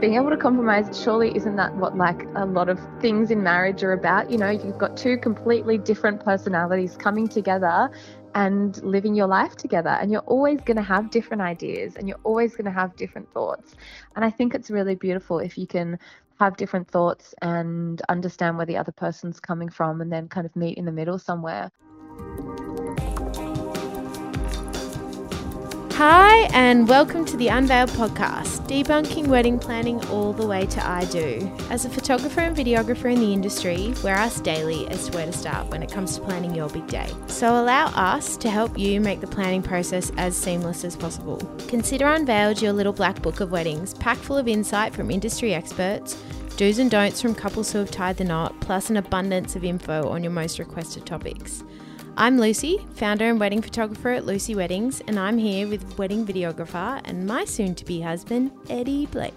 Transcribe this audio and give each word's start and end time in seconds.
being 0.00 0.14
able 0.14 0.30
to 0.30 0.36
compromise 0.36 1.02
surely 1.02 1.34
isn't 1.34 1.56
that 1.56 1.74
what 1.74 1.96
like 1.96 2.22
a 2.36 2.44
lot 2.44 2.68
of 2.68 2.78
things 3.00 3.32
in 3.32 3.42
marriage 3.42 3.82
are 3.82 3.92
about? 3.92 4.30
You 4.30 4.38
know 4.38 4.50
you've 4.50 4.78
got 4.78 4.96
two 4.96 5.18
completely 5.18 5.76
different 5.76 6.24
personalities 6.24 6.96
coming 6.96 7.26
together 7.26 7.90
and 8.34 8.80
living 8.84 9.16
your 9.16 9.26
life 9.26 9.56
together 9.56 9.90
and 9.90 10.12
you're 10.12 10.20
always 10.22 10.60
going 10.60 10.76
to 10.76 10.82
have 10.82 11.10
different 11.10 11.42
ideas 11.42 11.96
and 11.96 12.06
you're 12.06 12.20
always 12.22 12.52
going 12.52 12.66
to 12.66 12.70
have 12.70 12.94
different 12.96 13.28
thoughts. 13.32 13.74
And 14.14 14.24
i 14.24 14.30
think 14.30 14.54
it's 14.54 14.70
really 14.70 14.94
beautiful 14.94 15.40
if 15.40 15.58
you 15.58 15.66
can 15.66 15.98
have 16.38 16.56
different 16.56 16.88
thoughts 16.88 17.34
and 17.42 18.00
understand 18.08 18.56
where 18.56 18.66
the 18.66 18.76
other 18.76 18.92
person's 18.92 19.40
coming 19.40 19.68
from 19.68 20.00
and 20.00 20.12
then 20.12 20.28
kind 20.28 20.46
of 20.46 20.54
meet 20.54 20.78
in 20.78 20.84
the 20.84 20.92
middle 20.92 21.18
somewhere 21.18 21.72
Hi, 25.98 26.48
and 26.52 26.88
welcome 26.88 27.24
to 27.24 27.36
the 27.36 27.48
Unveiled 27.48 27.90
podcast, 27.90 28.68
debunking 28.68 29.26
wedding 29.26 29.58
planning 29.58 30.00
all 30.10 30.32
the 30.32 30.46
way 30.46 30.64
to 30.66 30.86
I 30.86 31.06
do. 31.06 31.52
As 31.70 31.86
a 31.86 31.90
photographer 31.90 32.40
and 32.40 32.56
videographer 32.56 33.12
in 33.12 33.18
the 33.18 33.32
industry, 33.32 33.92
we're 34.04 34.10
asked 34.10 34.44
daily 34.44 34.86
as 34.90 35.08
to 35.08 35.16
where 35.16 35.26
to 35.26 35.32
start 35.32 35.66
when 35.70 35.82
it 35.82 35.90
comes 35.90 36.14
to 36.14 36.22
planning 36.22 36.54
your 36.54 36.68
big 36.68 36.86
day. 36.86 37.12
So 37.26 37.60
allow 37.60 37.86
us 37.96 38.36
to 38.36 38.48
help 38.48 38.78
you 38.78 39.00
make 39.00 39.20
the 39.20 39.26
planning 39.26 39.60
process 39.60 40.12
as 40.16 40.36
seamless 40.36 40.84
as 40.84 40.94
possible. 40.94 41.38
Consider 41.66 42.06
Unveiled 42.06 42.62
your 42.62 42.74
little 42.74 42.92
black 42.92 43.20
book 43.20 43.40
of 43.40 43.50
weddings, 43.50 43.94
packed 43.94 44.20
full 44.20 44.38
of 44.38 44.46
insight 44.46 44.94
from 44.94 45.10
industry 45.10 45.52
experts, 45.52 46.16
do's 46.56 46.78
and 46.78 46.92
don'ts 46.92 47.20
from 47.20 47.34
couples 47.34 47.72
who 47.72 47.78
have 47.78 47.90
tied 47.90 48.18
the 48.18 48.24
knot, 48.24 48.54
plus 48.60 48.88
an 48.88 48.98
abundance 48.98 49.56
of 49.56 49.64
info 49.64 50.08
on 50.08 50.22
your 50.22 50.30
most 50.30 50.60
requested 50.60 51.04
topics. 51.04 51.64
I'm 52.20 52.36
Lucy, 52.36 52.84
founder 52.96 53.26
and 53.30 53.38
wedding 53.38 53.62
photographer 53.62 54.08
at 54.08 54.26
Lucie 54.26 54.56
Weddings, 54.56 55.00
and 55.06 55.20
I'm 55.20 55.38
here 55.38 55.68
with 55.68 55.98
wedding 55.98 56.26
videographer 56.26 57.00
and 57.04 57.24
my 57.24 57.44
soon 57.44 57.76
to 57.76 57.84
be 57.84 58.00
husband, 58.00 58.50
Eddie 58.68 59.06
Blake. 59.06 59.32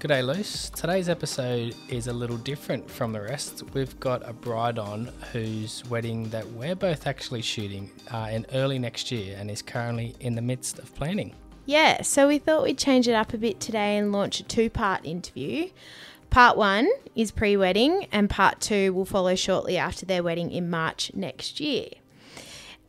G'day, 0.00 0.26
Luce. 0.26 0.70
Today's 0.70 1.08
episode 1.08 1.76
is 1.88 2.08
a 2.08 2.12
little 2.12 2.38
different 2.38 2.90
from 2.90 3.12
the 3.12 3.20
rest. 3.20 3.62
We've 3.74 3.98
got 4.00 4.28
a 4.28 4.32
bride 4.32 4.76
on 4.76 5.12
whose 5.32 5.84
wedding 5.88 6.28
that 6.30 6.44
we're 6.50 6.74
both 6.74 7.06
actually 7.06 7.42
shooting 7.42 7.88
uh, 8.10 8.30
in 8.32 8.44
early 8.54 8.80
next 8.80 9.12
year 9.12 9.36
and 9.38 9.48
is 9.48 9.62
currently 9.62 10.16
in 10.18 10.34
the 10.34 10.42
midst 10.42 10.80
of 10.80 10.92
planning. 10.96 11.32
Yeah, 11.64 12.02
so 12.02 12.26
we 12.26 12.38
thought 12.38 12.64
we'd 12.64 12.76
change 12.76 13.06
it 13.06 13.14
up 13.14 13.32
a 13.34 13.38
bit 13.38 13.60
today 13.60 13.96
and 13.96 14.10
launch 14.10 14.40
a 14.40 14.42
two 14.42 14.68
part 14.68 15.06
interview. 15.06 15.70
Part 16.28 16.56
one 16.56 16.88
is 17.14 17.30
pre 17.30 17.56
wedding, 17.56 18.06
and 18.10 18.28
part 18.28 18.60
two 18.60 18.92
will 18.92 19.04
follow 19.04 19.36
shortly 19.36 19.76
after 19.76 20.06
their 20.06 20.24
wedding 20.24 20.50
in 20.50 20.70
March 20.70 21.12
next 21.14 21.60
year. 21.60 21.86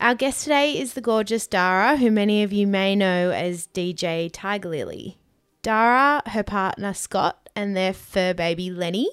Our 0.01 0.15
guest 0.15 0.41
today 0.41 0.79
is 0.79 0.95
the 0.95 0.99
gorgeous 0.99 1.45
Dara, 1.45 1.95
who 1.97 2.09
many 2.09 2.41
of 2.41 2.51
you 2.51 2.65
may 2.65 2.95
know 2.95 3.29
as 3.29 3.67
DJ 3.67 4.31
Tigerlily. 4.31 5.17
Dara, 5.61 6.23
her 6.25 6.41
partner 6.41 6.95
Scott, 6.95 7.47
and 7.55 7.77
their 7.77 7.93
fur 7.93 8.33
baby 8.33 8.71
Lenny 8.71 9.11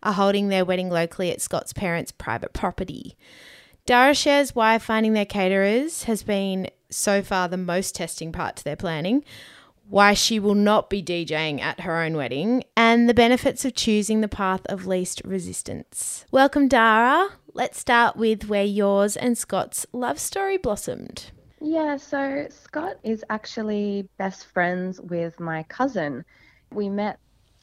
are 0.00 0.12
holding 0.12 0.46
their 0.46 0.64
wedding 0.64 0.90
locally 0.90 1.32
at 1.32 1.40
Scott's 1.40 1.72
parents' 1.72 2.12
private 2.12 2.52
property. 2.52 3.16
Dara 3.84 4.14
shares 4.14 4.54
why 4.54 4.78
finding 4.78 5.12
their 5.12 5.26
caterers 5.26 6.04
has 6.04 6.22
been 6.22 6.68
so 6.88 7.20
far 7.20 7.48
the 7.48 7.56
most 7.56 7.96
testing 7.96 8.30
part 8.30 8.54
to 8.58 8.64
their 8.64 8.76
planning 8.76 9.24
why 9.88 10.12
she 10.12 10.38
will 10.38 10.54
not 10.54 10.90
be 10.90 11.02
DJing 11.02 11.60
at 11.60 11.80
her 11.80 12.02
own 12.02 12.14
wedding, 12.14 12.62
and 12.76 13.08
the 13.08 13.14
benefits 13.14 13.64
of 13.64 13.74
choosing 13.74 14.20
the 14.20 14.28
path 14.28 14.60
of 14.66 14.86
least 14.86 15.22
resistance. 15.24 16.26
Welcome, 16.30 16.68
Dara. 16.68 17.30
Let's 17.58 17.80
start 17.80 18.14
with 18.14 18.48
where 18.48 18.62
yours 18.62 19.16
and 19.16 19.36
Scott's 19.36 19.84
love 19.92 20.20
story 20.20 20.58
blossomed. 20.58 21.32
Yeah, 21.60 21.96
so 21.96 22.46
Scott 22.50 22.98
is 23.02 23.24
actually 23.30 24.08
best 24.16 24.46
friends 24.46 25.00
with 25.00 25.40
my 25.40 25.64
cousin. 25.64 26.24
We 26.72 26.88
met 26.88 27.18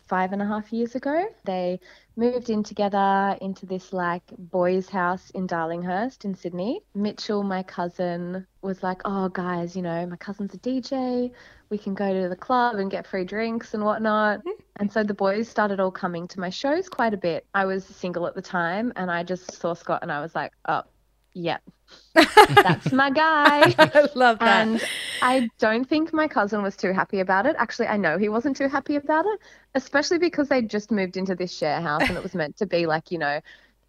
five 0.07 0.31
and 0.31 0.41
a 0.41 0.45
half 0.45 0.71
years 0.71 0.95
ago. 0.95 1.25
They 1.45 1.79
moved 2.15 2.49
in 2.49 2.63
together 2.63 3.37
into 3.41 3.65
this 3.65 3.91
like 3.91 4.23
boys' 4.37 4.89
house 4.89 5.29
in 5.31 5.47
Darlinghurst 5.47 6.25
in 6.25 6.35
Sydney. 6.35 6.81
Mitchell, 6.93 7.43
my 7.43 7.63
cousin, 7.63 8.45
was 8.61 8.83
like, 8.83 9.01
Oh, 9.05 9.29
guys, 9.29 9.75
you 9.75 9.81
know, 9.81 10.05
my 10.05 10.15
cousin's 10.17 10.53
a 10.53 10.57
DJ. 10.57 11.31
We 11.69 11.77
can 11.77 11.93
go 11.93 12.13
to 12.13 12.29
the 12.29 12.35
club 12.35 12.75
and 12.75 12.91
get 12.91 13.07
free 13.07 13.25
drinks 13.25 13.73
and 13.73 13.83
whatnot. 13.83 14.41
Hmm. 14.41 14.61
And 14.77 14.91
so 14.91 15.03
the 15.03 15.13
boys 15.13 15.47
started 15.47 15.79
all 15.79 15.91
coming 15.91 16.27
to 16.29 16.39
my 16.39 16.49
shows 16.49 16.89
quite 16.89 17.13
a 17.13 17.17
bit. 17.17 17.45
I 17.53 17.65
was 17.65 17.85
single 17.85 18.27
at 18.27 18.35
the 18.35 18.41
time 18.41 18.93
and 18.95 19.09
I 19.09 19.23
just 19.23 19.53
saw 19.53 19.73
Scott 19.73 19.99
and 20.01 20.11
I 20.11 20.21
was 20.21 20.35
like, 20.35 20.51
Oh, 20.67 20.83
yeah, 21.35 21.57
that's 22.13 22.91
my 22.91 23.09
guy. 23.09 23.75
I 23.77 24.07
love 24.15 24.39
that. 24.39 24.67
And 24.67 24.83
I 25.21 25.49
don't 25.59 25.87
think 25.87 26.13
my 26.13 26.27
cousin 26.27 26.63
was 26.63 26.77
too 26.77 26.93
happy 26.93 27.19
about 27.19 27.45
it. 27.45 27.55
Actually, 27.59 27.87
I 27.87 27.97
know 27.97 28.17
he 28.17 28.29
wasn't 28.29 28.55
too 28.55 28.69
happy 28.69 28.95
about 28.95 29.25
it, 29.25 29.39
especially 29.75 30.17
because 30.17 30.47
they 30.47 30.61
just 30.61 30.91
moved 30.91 31.17
into 31.17 31.35
this 31.35 31.55
share 31.55 31.81
house 31.81 32.03
and 32.07 32.17
it 32.17 32.23
was 32.23 32.33
meant 32.41 32.57
to 32.57 32.65
be 32.65 32.85
like, 32.85 33.11
you 33.11 33.17
know, 33.17 33.41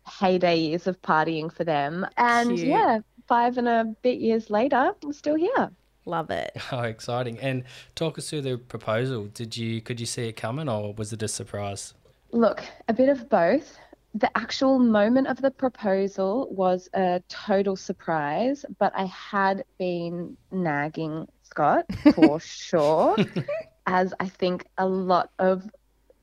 heyday 0.07 0.57
years 0.57 0.89
of 0.89 1.01
partying 1.03 1.53
for 1.53 1.62
them. 1.62 2.05
And 2.17 2.57
Cute. 2.57 2.67
yeah, 2.67 2.99
five 3.29 3.59
and 3.59 3.69
a 3.69 3.95
bit 4.03 4.19
years 4.19 4.51
later, 4.51 4.93
I'm 5.03 5.13
still 5.13 5.37
here. 5.37 5.71
Love 6.05 6.31
it. 6.31 6.57
Oh, 6.73 6.83
exciting. 6.83 7.39
And 7.39 7.65
talk 7.95 8.19
us 8.19 8.28
through 8.28 8.43
the 8.43 8.59
proposal. 8.59 9.27
Did 9.27 9.57
you 9.57 9.81
could 9.81 10.01
you 10.01 10.07
see 10.07 10.28
it 10.28 10.34
coming 10.34 10.69
or 10.69 10.95
was 10.95 11.13
it 11.13 11.23
a 11.23 11.28
surprise? 11.28 11.95
Look, 12.33 12.65
a 12.89 12.93
bit 12.93 13.09
of 13.09 13.28
both 13.28 13.78
the 14.16 14.34
actual 14.37 14.78
moment 14.78 15.27
of 15.27 15.43
the 15.43 15.50
proposal 15.50 16.49
was 16.50 16.88
a 16.94 17.22
total 17.28 17.77
surprise, 17.77 18.65
but 18.78 18.93
I 18.97 19.04
had 19.06 19.65
been 19.78 20.38
nagging 20.50 21.28
Scott 21.43 21.84
for 22.15 22.41
sure, 22.41 23.16
as 23.87 24.15
I 24.19 24.28
think 24.28 24.66
a 24.78 24.87
lot 24.87 25.31
of 25.38 25.69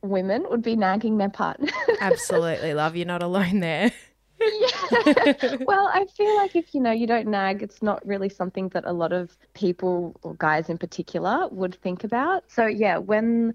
women 0.01 0.43
would 0.49 0.63
be 0.63 0.75
nagging 0.75 1.17
their 1.17 1.29
partner. 1.29 1.69
Absolutely, 2.01 2.73
love. 2.73 2.95
You're 2.95 3.05
not 3.05 3.21
alone 3.21 3.59
there. 3.59 3.91
yeah. 4.39 5.57
Well, 5.61 5.89
I 5.93 6.05
feel 6.17 6.35
like 6.35 6.55
if 6.55 6.73
you 6.73 6.81
know 6.81 6.91
you 6.91 7.05
don't 7.05 7.27
nag, 7.27 7.61
it's 7.61 7.83
not 7.83 8.05
really 8.05 8.29
something 8.29 8.69
that 8.69 8.85
a 8.85 8.91
lot 8.91 9.13
of 9.13 9.37
people 9.53 10.15
or 10.23 10.33
guys 10.35 10.67
in 10.67 10.79
particular 10.79 11.47
would 11.51 11.75
think 11.75 12.03
about. 12.03 12.43
So 12.47 12.65
yeah, 12.65 12.97
when 12.97 13.53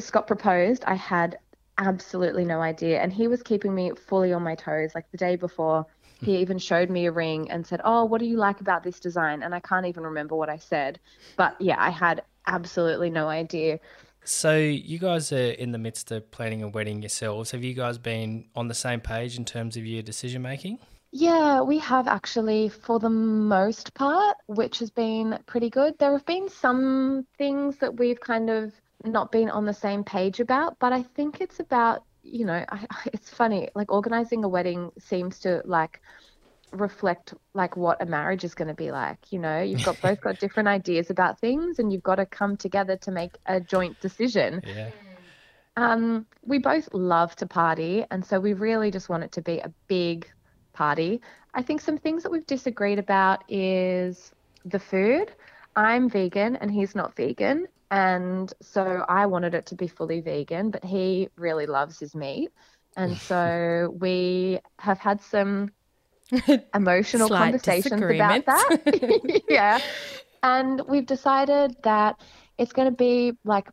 Scott 0.00 0.26
proposed, 0.26 0.82
I 0.84 0.94
had 0.94 1.38
absolutely 1.80 2.44
no 2.44 2.60
idea. 2.60 3.00
And 3.00 3.12
he 3.12 3.26
was 3.26 3.42
keeping 3.42 3.74
me 3.74 3.92
fully 3.92 4.32
on 4.32 4.42
my 4.42 4.54
toes. 4.54 4.92
Like 4.94 5.10
the 5.10 5.16
day 5.16 5.36
before, 5.36 5.86
hmm. 6.20 6.26
he 6.26 6.36
even 6.38 6.58
showed 6.58 6.90
me 6.90 7.06
a 7.06 7.12
ring 7.12 7.50
and 7.50 7.66
said, 7.66 7.80
Oh, 7.84 8.04
what 8.04 8.20
do 8.20 8.26
you 8.26 8.36
like 8.36 8.60
about 8.60 8.84
this 8.84 9.00
design? 9.00 9.42
And 9.42 9.54
I 9.54 9.60
can't 9.60 9.86
even 9.86 10.04
remember 10.04 10.36
what 10.36 10.48
I 10.48 10.58
said. 10.58 11.00
But 11.36 11.56
yeah, 11.60 11.76
I 11.78 11.90
had 11.90 12.22
absolutely 12.46 13.10
no 13.10 13.28
idea. 13.28 13.80
So, 14.22 14.58
you 14.58 14.98
guys 14.98 15.32
are 15.32 15.50
in 15.52 15.72
the 15.72 15.78
midst 15.78 16.12
of 16.12 16.30
planning 16.30 16.62
a 16.62 16.68
wedding 16.68 17.00
yourselves. 17.00 17.52
Have 17.52 17.64
you 17.64 17.72
guys 17.72 17.96
been 17.96 18.44
on 18.54 18.68
the 18.68 18.74
same 18.74 19.00
page 19.00 19.38
in 19.38 19.46
terms 19.46 19.78
of 19.78 19.86
your 19.86 20.02
decision 20.02 20.42
making? 20.42 20.78
Yeah, 21.10 21.62
we 21.62 21.78
have 21.78 22.06
actually 22.06 22.68
for 22.68 23.00
the 23.00 23.10
most 23.10 23.94
part, 23.94 24.36
which 24.46 24.78
has 24.80 24.90
been 24.90 25.38
pretty 25.46 25.70
good. 25.70 25.98
There 25.98 26.12
have 26.12 26.26
been 26.26 26.48
some 26.50 27.26
things 27.38 27.78
that 27.78 27.98
we've 27.98 28.20
kind 28.20 28.50
of 28.50 28.72
not 29.04 29.32
been 29.32 29.50
on 29.50 29.64
the 29.64 29.74
same 29.74 30.04
page 30.04 30.40
about, 30.40 30.78
but 30.78 30.92
I 30.92 31.02
think 31.02 31.40
it's 31.40 31.60
about, 31.60 32.04
you 32.22 32.44
know, 32.44 32.64
I, 32.68 32.86
it's 33.12 33.30
funny, 33.30 33.68
like 33.74 33.92
organizing 33.92 34.44
a 34.44 34.48
wedding 34.48 34.90
seems 34.98 35.40
to 35.40 35.62
like 35.64 36.00
reflect 36.72 37.34
like 37.52 37.76
what 37.76 38.00
a 38.00 38.06
marriage 38.06 38.44
is 38.44 38.54
going 38.54 38.68
to 38.68 38.74
be 38.74 38.92
like 38.92 39.18
you 39.30 39.38
know? 39.38 39.60
You've 39.60 39.84
got 39.84 40.00
both 40.02 40.20
got 40.20 40.38
different 40.38 40.68
ideas 40.68 41.10
about 41.10 41.40
things 41.40 41.78
and 41.78 41.92
you've 41.92 42.02
got 42.02 42.16
to 42.16 42.26
come 42.26 42.56
together 42.56 42.96
to 42.98 43.10
make 43.10 43.32
a 43.46 43.60
joint 43.60 43.98
decision. 44.00 44.62
Yeah. 44.64 44.90
Um 45.76 46.26
we 46.44 46.58
both 46.58 46.88
love 46.92 47.34
to 47.36 47.46
party 47.46 48.04
and 48.10 48.24
so 48.24 48.38
we 48.38 48.52
really 48.52 48.90
just 48.90 49.08
want 49.08 49.24
it 49.24 49.32
to 49.32 49.42
be 49.42 49.58
a 49.58 49.72
big 49.88 50.30
party. 50.72 51.20
I 51.54 51.62
think 51.62 51.80
some 51.80 51.98
things 51.98 52.22
that 52.22 52.30
we've 52.30 52.46
disagreed 52.46 52.98
about 52.98 53.42
is 53.48 54.32
the 54.64 54.78
food 54.78 55.32
i'm 55.76 56.08
vegan 56.08 56.56
and 56.56 56.70
he's 56.70 56.94
not 56.94 57.14
vegan 57.16 57.66
and 57.90 58.52
so 58.62 59.04
I 59.08 59.26
wanted 59.26 59.54
it 59.54 59.66
to 59.66 59.74
be 59.74 59.88
fully 59.88 60.20
vegan, 60.20 60.70
but 60.70 60.84
he 60.84 61.28
really 61.36 61.66
loves 61.66 61.98
his 61.98 62.14
meat. 62.14 62.52
And 62.96 63.16
so 63.16 63.94
we 64.00 64.60
have 64.78 64.98
had 64.98 65.20
some 65.20 65.72
emotional 66.74 67.28
conversations 67.28 68.00
about 68.00 68.46
that. 68.46 69.42
yeah. 69.48 69.80
And 70.42 70.80
we've 70.88 71.06
decided 71.06 71.76
that 71.82 72.20
it's 72.58 72.72
going 72.72 72.88
to 72.88 72.96
be 72.96 73.36
like 73.44 73.68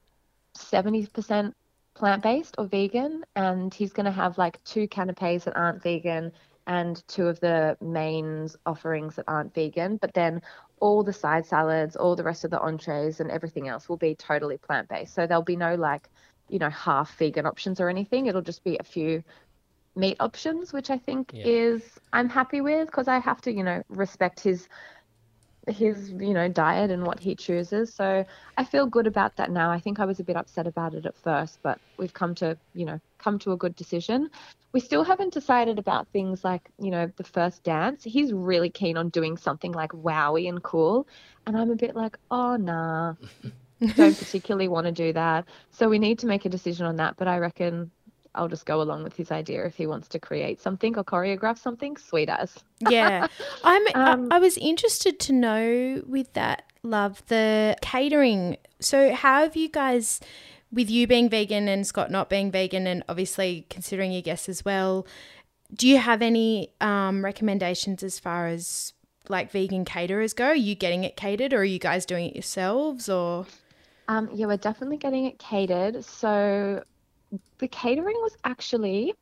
70% 0.57 1.53
plant 1.93 2.23
based 2.23 2.55
or 2.57 2.65
vegan. 2.65 3.23
And 3.35 3.71
he's 3.71 3.93
going 3.93 4.05
to 4.07 4.11
have 4.11 4.39
like 4.39 4.63
two 4.63 4.87
canapes 4.87 5.45
that 5.45 5.55
aren't 5.55 5.83
vegan 5.83 6.31
and 6.67 7.01
two 7.07 7.27
of 7.27 7.39
the 7.39 7.77
mains 7.81 8.55
offerings 8.65 9.15
that 9.15 9.25
aren't 9.27 9.53
vegan. 9.53 9.97
But 9.97 10.13
then 10.13 10.41
all 10.79 11.01
the 11.01 11.13
side 11.13 11.45
salads, 11.45 11.95
all 11.95 12.15
the 12.15 12.23
rest 12.23 12.43
of 12.43 12.51
the 12.51 12.59
entrees, 12.59 13.19
and 13.19 13.31
everything 13.31 13.67
else 13.67 13.89
will 13.89 13.97
be 13.97 14.13
totally 14.13 14.57
plant 14.57 14.89
based. 14.89 15.15
So 15.15 15.25
there'll 15.25 15.43
be 15.43 15.55
no 15.55 15.75
like, 15.75 16.09
you 16.49 16.59
know, 16.59 16.69
half 16.69 17.17
vegan 17.17 17.45
options 17.45 17.79
or 17.79 17.89
anything. 17.89 18.27
It'll 18.27 18.41
just 18.41 18.63
be 18.63 18.77
a 18.77 18.83
few 18.83 19.23
meat 19.95 20.17
options, 20.19 20.73
which 20.73 20.89
I 20.89 20.97
think 20.97 21.31
yeah. 21.33 21.45
is 21.47 21.99
I'm 22.13 22.29
happy 22.29 22.61
with 22.61 22.87
because 22.87 23.07
I 23.07 23.19
have 23.19 23.41
to, 23.41 23.51
you 23.51 23.63
know, 23.63 23.81
respect 23.89 24.41
his 24.41 24.67
his 25.67 26.11
you 26.11 26.33
know 26.33 26.47
diet 26.47 26.91
and 26.91 27.05
what 27.05 27.19
he 27.19 27.35
chooses. 27.35 27.93
So 27.93 28.25
i 28.57 28.63
feel 28.63 28.85
good 28.85 29.07
about 29.07 29.35
that 29.37 29.51
now. 29.51 29.71
I 29.71 29.79
think 29.79 29.99
i 29.99 30.05
was 30.05 30.19
a 30.19 30.23
bit 30.23 30.35
upset 30.35 30.67
about 30.67 30.93
it 30.93 31.05
at 31.05 31.15
first 31.17 31.59
but 31.63 31.79
we've 31.97 32.13
come 32.13 32.35
to 32.35 32.57
you 32.73 32.85
know 32.85 32.99
come 33.17 33.39
to 33.39 33.51
a 33.51 33.57
good 33.57 33.75
decision. 33.75 34.29
We 34.73 34.79
still 34.79 35.03
haven't 35.03 35.33
decided 35.33 35.79
about 35.79 36.07
things 36.09 36.43
like 36.43 36.69
you 36.79 36.91
know 36.91 37.11
the 37.17 37.23
first 37.23 37.63
dance. 37.63 38.03
He's 38.03 38.33
really 38.33 38.69
keen 38.69 38.97
on 38.97 39.09
doing 39.09 39.37
something 39.37 39.71
like 39.71 39.91
wowy 39.91 40.47
and 40.49 40.61
cool. 40.63 41.07
And 41.45 41.57
i'm 41.57 41.71
a 41.71 41.75
bit 41.75 41.95
like 41.95 42.17
oh 42.31 42.55
nah 42.55 43.15
don't 43.95 44.17
particularly 44.17 44.67
want 44.67 44.85
to 44.85 44.91
do 44.91 45.13
that. 45.13 45.45
So 45.71 45.89
we 45.89 45.99
need 45.99 46.19
to 46.19 46.27
make 46.27 46.45
a 46.45 46.49
decision 46.49 46.85
on 46.85 46.95
that 46.97 47.17
but 47.17 47.27
i 47.27 47.37
reckon 47.37 47.91
I'll 48.37 48.47
just 48.47 48.65
go 48.65 48.81
along 48.81 49.03
with 49.03 49.15
his 49.15 49.31
idea 49.31 49.65
if 49.65 49.75
he 49.75 49.87
wants 49.87 50.07
to 50.09 50.19
create 50.19 50.61
something 50.61 50.97
or 50.97 51.03
choreograph 51.03 51.57
something. 51.57 51.97
Sweet 51.97 52.29
as. 52.29 52.55
yeah, 52.89 53.27
I'm. 53.63 53.83
Um, 53.95 54.27
I, 54.31 54.35
I 54.35 54.39
was 54.39 54.57
interested 54.57 55.19
to 55.21 55.33
know 55.33 56.03
with 56.07 56.31
that 56.33 56.63
love 56.83 57.23
the 57.27 57.75
catering. 57.81 58.57
So 58.79 59.13
how 59.13 59.41
have 59.41 59.55
you 59.55 59.69
guys? 59.69 60.19
With 60.69 60.89
you 60.89 61.07
being 61.07 61.29
vegan 61.29 61.69
and 61.69 61.87
Scott 61.87 62.11
not 62.11 62.29
being 62.29 62.51
vegan, 62.51 62.87
and 62.87 63.03
obviously 63.07 63.65
considering 63.69 64.11
your 64.11 64.21
guests 64.21 64.49
as 64.49 64.65
well, 64.65 65.07
do 65.73 65.87
you 65.87 65.97
have 65.97 66.21
any 66.21 66.73
um, 66.81 67.23
recommendations 67.23 68.03
as 68.03 68.19
far 68.19 68.47
as 68.47 68.93
like 69.29 69.49
vegan 69.51 69.85
caterers 69.85 70.33
go? 70.33 70.47
Are 70.47 70.55
you 70.55 70.75
getting 70.75 71.05
it 71.05 71.15
catered, 71.15 71.53
or 71.53 71.59
are 71.59 71.63
you 71.63 71.79
guys 71.79 72.05
doing 72.05 72.27
it 72.29 72.35
yourselves, 72.35 73.07
or? 73.07 73.45
Um, 74.09 74.29
yeah, 74.33 74.45
we're 74.45 74.57
definitely 74.57 74.97
getting 74.97 75.25
it 75.25 75.39
catered. 75.39 76.03
So 76.03 76.83
the 77.57 77.67
catering 77.67 78.15
was 78.17 78.37
actually 78.43 79.13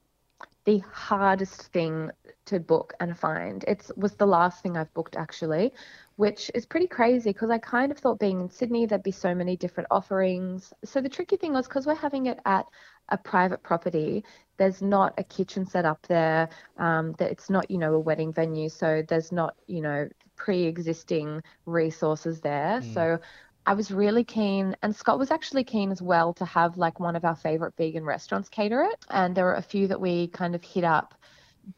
the 0.66 0.80
hardest 0.92 1.72
thing 1.72 2.12
to 2.46 2.60
book 2.60 2.94
and 3.00 3.18
find. 3.18 3.64
It 3.68 3.90
was 3.96 4.14
the 4.16 4.26
last 4.26 4.62
thing 4.62 4.78
I've 4.78 4.94
booked 4.94 5.16
actually, 5.16 5.72
which 6.16 6.50
is 6.56 6.66
pretty 6.66 6.88
crazy 6.88 7.30
because 7.30 7.50
I 7.52 7.60
kind 7.60 7.92
of 7.92 8.00
thought 8.00 8.20
being 8.20 8.42
in 8.42 8.50
Sydney 8.50 8.86
there'd 8.86 9.04
be 9.04 9.12
so 9.12 9.36
many 9.36 9.56
different 9.56 9.88
offerings. 9.92 10.74
So 10.84 11.02
the 11.02 11.10
tricky 11.10 11.38
thing 11.38 11.54
was 11.54 11.68
because 11.68 11.86
we're 11.86 11.96
having 11.96 12.26
it 12.26 12.40
at 12.46 12.66
a 13.10 13.18
private 13.18 13.62
property, 13.62 14.24
there's 14.58 14.82
not 14.82 15.14
a 15.18 15.24
kitchen 15.24 15.66
set 15.66 15.86
up 15.86 16.06
there. 16.08 16.50
Um, 16.78 17.14
that 17.20 17.32
it's 17.32 17.50
not 17.50 17.70
you 17.70 17.78
know 17.78 17.94
a 17.94 18.00
wedding 18.00 18.34
venue, 18.34 18.70
so 18.70 19.04
there's 19.08 19.32
not 19.32 19.56
you 19.68 19.82
know 19.82 20.10
pre-existing 20.36 21.42
resources 21.66 22.42
there. 22.42 22.82
Mm. 22.82 22.94
So 22.94 23.20
I 23.66 23.74
was 23.74 23.92
really 23.92 24.24
keen, 24.24 24.76
and 24.82 24.96
Scott 24.96 25.20
was 25.20 25.32
actually 25.32 25.64
keen 25.64 25.92
as 25.92 26.02
well 26.02 26.34
to 26.36 26.46
have 26.46 26.78
like 26.78 27.00
one 27.00 27.16
of 27.16 27.26
our 27.26 27.36
favorite 27.36 27.76
vegan 27.78 28.04
restaurants 28.06 28.50
cater 28.50 28.84
it. 28.84 29.06
And 29.10 29.36
there 29.36 29.46
were 29.46 29.56
a 29.56 29.62
few 29.62 29.88
that 29.88 30.00
we 30.02 30.28
kind 30.28 30.56
of 30.56 30.64
hit 30.64 30.84
up, 30.84 31.16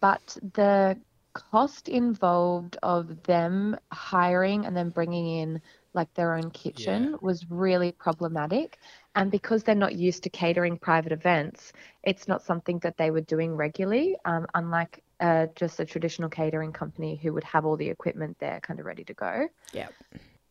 but 0.02 0.38
the 0.54 1.00
cost 1.34 1.88
involved 1.88 2.78
of 2.84 3.22
them 3.24 3.78
hiring 3.92 4.66
and 4.66 4.76
then 4.76 4.90
bringing 4.90 5.28
in 5.40 5.62
like 5.94 6.14
their 6.14 6.36
own 6.36 6.50
kitchen 6.52 7.16
Yeah. 7.16 7.18
was 7.22 7.50
really 7.50 7.92
problematic. 7.92 8.80
And 9.16 9.32
because 9.32 9.64
they're 9.64 9.76
not 9.76 9.96
used 9.96 10.24
to 10.24 10.30
catering 10.30 10.78
private 10.78 11.12
events, 11.12 11.72
it's 12.04 12.28
not 12.28 12.44
something 12.44 12.80
that 12.80 12.98
they 12.98 13.12
were 13.12 13.22
doing 13.22 13.56
regularly, 13.56 14.18
um, 14.26 14.46
unlike 14.56 15.04
uh, 15.20 15.48
just 15.56 15.80
a 15.80 15.86
traditional 15.86 16.30
catering 16.30 16.74
company 16.74 17.16
who 17.22 17.34
would 17.34 17.44
have 17.44 17.66
all 17.66 17.78
the 17.78 17.90
equipment 17.90 18.38
there 18.40 18.60
kind 18.62 18.80
of 18.80 18.86
ready 18.86 19.04
to 19.06 19.14
go. 19.14 19.48
Yep. 19.74 19.94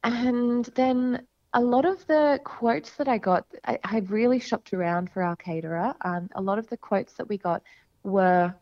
And 0.03 0.65
then 0.77 1.27
a 1.53 1.61
lot 1.61 1.85
of 1.85 2.07
the 2.07 2.41
quotes 2.45 2.97
that 2.97 3.09
I 3.09 3.19
got, 3.19 3.47
I, 3.65 3.79
I 3.85 3.99
really 4.01 4.39
shopped 4.39 4.73
around 4.73 5.11
for 5.11 5.23
our 5.23 5.37
caterer. 5.37 5.95
Um, 6.05 6.29
a 6.35 6.43
lot 6.43 6.59
of 6.59 6.69
the 6.69 6.77
quotes 6.77 7.15
that 7.15 7.29
we 7.29 7.39
got 7.39 7.63
were 8.03 8.55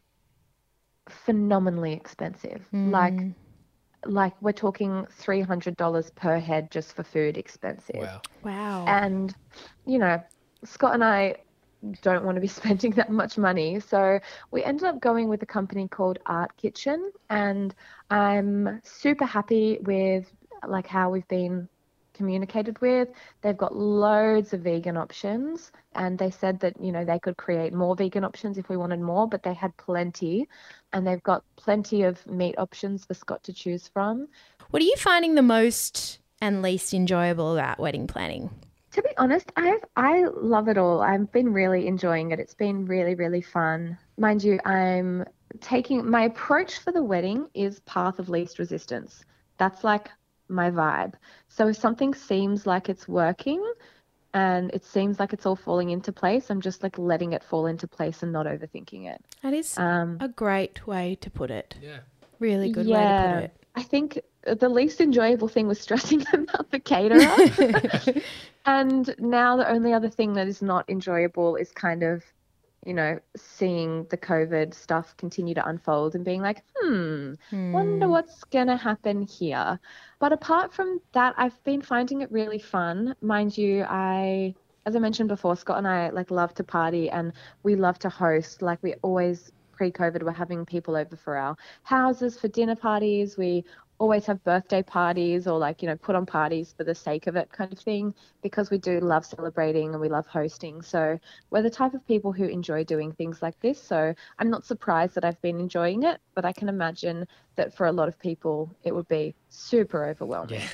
phenomenally 1.09 1.93
expensive. 1.93 2.67
Like, 2.85 3.15
Mm. 3.15 3.35
like 4.07 4.35
we're 4.43 4.53
talking 4.53 5.07
three 5.11 5.41
hundred 5.41 5.77
dollars 5.77 6.11
per 6.11 6.39
head 6.39 6.71
just 6.71 6.95
for 6.95 7.03
food 7.03 7.37
expensive. 7.37 7.97
Wow. 7.97 8.23
Wow. 8.43 8.85
And 8.87 9.35
you 9.87 9.99
know, 9.99 10.23
Scott 10.65 10.95
and 10.95 11.05
I 11.05 11.37
don't 12.03 12.25
want 12.25 12.37
to 12.37 12.41
be 12.41 12.47
spending 12.61 12.93
that 12.93 13.11
much 13.11 13.39
money. 13.39 13.81
So 13.81 14.19
we 14.51 14.63
ended 14.65 14.85
up 14.85 15.01
going 15.01 15.29
with 15.29 15.43
a 15.43 15.47
company 15.47 15.89
called 15.89 16.19
Art 16.27 16.57
Kitchen 16.57 17.11
and 17.31 17.75
I'm 18.11 18.81
super 18.85 19.25
happy 19.27 19.79
with 19.83 20.27
like 20.70 20.87
how 20.87 21.11
we've 21.11 21.28
been 21.28 21.69
communicated 22.14 22.81
with. 22.81 23.08
They've 23.43 23.56
got 23.56 23.76
loads 23.76 24.55
of 24.55 24.61
vegan 24.61 24.96
options 24.96 25.72
and 25.94 26.19
they 26.19 26.31
said 26.31 26.61
that, 26.61 26.81
you 26.81 26.93
know, 26.93 27.05
they 27.05 27.19
could 27.19 27.37
create 27.37 27.72
more 27.75 27.94
vegan 27.94 28.25
options 28.25 28.56
if 28.56 28.69
we 28.69 28.76
wanted 28.76 29.00
more, 29.00 29.28
but 29.28 29.43
they 29.43 29.52
had 29.52 29.76
plenty 29.76 30.49
and 30.93 31.06
they've 31.06 31.22
got 31.22 31.44
plenty 31.56 32.02
of 32.02 32.25
meat 32.26 32.55
options 32.56 33.05
for 33.05 33.14
Scott 33.14 33.43
to 33.44 33.52
choose 33.52 33.88
from. 33.88 34.28
what 34.70 34.81
are 34.81 34.87
you 34.87 34.96
finding 34.96 35.34
the 35.34 35.43
most 35.43 36.20
and 36.40 36.62
least 36.62 36.94
enjoyable 36.94 37.55
about 37.55 37.78
wedding 37.78 38.06
planning? 38.06 38.49
To 38.93 39.02
be 39.02 39.11
honest, 39.19 39.50
I've 39.56 39.84
I 39.96 40.25
love 40.37 40.69
it 40.69 40.78
all. 40.78 41.00
I've 41.00 41.32
been 41.32 41.52
really 41.52 41.88
enjoying 41.88 42.31
it. 42.31 42.38
It's 42.38 42.55
been 42.55 42.87
really 42.87 43.16
really 43.16 43.43
fun. 43.43 43.99
Mind 44.19 44.44
you, 44.44 44.61
I'm 44.64 45.25
taking 45.61 46.08
my 46.08 46.22
approach 46.22 46.78
for 46.78 46.93
the 46.93 47.02
wedding 47.02 47.49
is 47.55 47.81
path 47.81 48.20
of 48.20 48.28
least 48.28 48.61
resistance. 48.61 49.25
That's 49.58 49.82
like 49.82 50.11
my 50.49 50.70
vibe. 50.70 51.14
So 51.49 51.69
if 51.69 51.76
something 51.76 52.14
seems 52.14 52.67
like 52.67 52.88
it's 52.88 53.08
working 53.08 53.62
and 54.32 54.70
it 54.73 54.85
seems 54.85 55.20
like 55.20 55.32
it's 55.32 55.46
all 55.46 55.56
falling 55.56 55.91
into 55.91 56.12
place, 56.12 56.50
I'm 56.50 56.61
just 56.61 56.82
like 56.82 56.99
letting 56.99 57.32
it 57.32 57.43
fall 57.43 57.67
into 57.67 57.87
place 57.87 58.23
and 58.23 58.32
not 58.32 58.46
overthinking 58.46 59.06
it. 59.12 59.25
That 59.43 59.55
is 59.55 59.79
Um 59.79 60.19
a 60.20 60.29
great 60.29 60.87
way 60.87 61.17
to 61.20 61.31
put 61.31 61.50
it. 61.50 61.76
Yeah. 61.81 61.99
Really 62.41 62.70
good 62.70 62.87
way 62.87 62.93
to 62.93 62.99
yeah, 62.99 63.41
put 63.41 63.50
I 63.76 63.82
think 63.82 64.20
the 64.44 64.69
least 64.69 65.00
enjoyable 65.00 65.49
thing 65.49 65.67
was 65.67 65.81
stressing 65.81 66.25
about 66.32 66.70
the 66.70 66.81
caterer. 66.81 68.23
And 68.67 69.14
now 69.19 69.56
the 69.56 69.69
only 69.70 69.93
other 69.93 70.08
thing 70.08 70.32
that 70.35 70.47
is 70.49 70.62
not 70.62 70.88
enjoyable 70.88 71.56
is 71.56 71.70
kind 71.70 72.02
of, 72.02 72.25
you 72.87 72.95
know, 72.95 73.19
seeing 73.37 74.07
the 74.11 74.17
COVID 74.17 74.75
stuff 74.75 75.17
continue 75.17 75.55
to 75.55 75.67
unfold 75.69 76.15
and 76.15 76.25
being 76.25 76.43
like, 76.43 76.63
hmm, 76.77 77.35
wonder 77.73 78.09
Hmm. 78.09 78.11
what's 78.11 78.45
going 78.45 78.67
to 78.69 78.77
happen 78.77 79.23
here. 79.23 79.79
But 80.19 80.33
apart 80.33 80.73
from 80.73 81.01
that, 81.13 81.35
I've 81.37 81.63
been 81.65 81.83
finding 81.83 82.21
it 82.23 82.31
really 82.33 82.59
fun. 82.59 83.15
Mind 83.21 83.57
you, 83.57 83.85
I, 83.89 84.55
as 84.87 84.97
I 84.97 84.99
mentioned 84.99 85.29
before, 85.29 85.57
Scott 85.57 85.79
and 85.79 85.89
I 85.89 86.11
like 86.11 86.31
love 86.31 86.55
to 86.55 86.65
party 86.65 87.11
and 87.11 87.33
we 87.63 87.75
love 87.77 87.99
to 88.01 88.09
host. 88.11 88.63
Like 88.63 88.83
we 88.83 88.95
always 89.03 89.53
pre-COVID 89.73 90.23
we're 90.23 90.31
having 90.33 90.65
people 90.65 90.97
over 90.97 91.17
for 91.17 91.37
our 91.37 91.57
houses 91.83 92.39
for 92.39 92.49
dinner 92.49 92.77
parties. 92.77 93.37
We 93.37 93.65
always 93.99 94.26
have 94.26 94.43
birthday 94.44 94.82
parties 94.82 95.46
or 95.46 95.58
like 95.58 95.82
you 95.82 95.88
know 95.88 95.96
put 95.96 96.17
on 96.17 96.26
parties 96.26 96.75
for 96.76 96.85
the 96.85 96.94
sake 96.94 97.26
of 97.26 97.37
it 97.37 97.50
kind 97.52 97.73
of 97.73 97.79
thing 97.79 98.12
because 98.43 98.70
we 98.70 98.78
do 98.78 98.99
love 99.00 99.25
celebrating 99.25 99.92
and 99.92 100.00
we 100.00 100.09
love 100.09 100.26
hosting 100.26 100.83
so 100.83 101.19
we're 101.50 101.62
the 101.62 101.71
type 101.71 101.95
of 101.95 102.07
people 102.07 102.33
who 102.33 102.45
enjoy 102.45 102.83
doing 102.85 103.12
things 103.12 103.40
like 103.42 103.59
this 103.61 103.80
so 103.80 104.12
i'm 104.38 104.50
not 104.50 104.64
surprised 104.64 105.14
that 105.14 105.25
i've 105.25 105.40
been 105.42 105.61
enjoying 105.61 106.02
it 106.02 106.21
but 106.35 106.45
i 106.45 106.52
can 106.52 106.69
imagine 106.69 107.26
that 107.57 107.75
for 107.75 107.87
a 107.87 107.92
lot 107.92 108.09
of 108.09 108.19
people 108.19 108.75
it 108.83 108.95
would 108.95 109.09
be 109.09 109.35
super 109.49 110.07
overwhelming 110.07 110.61
Yeah. 110.61 110.69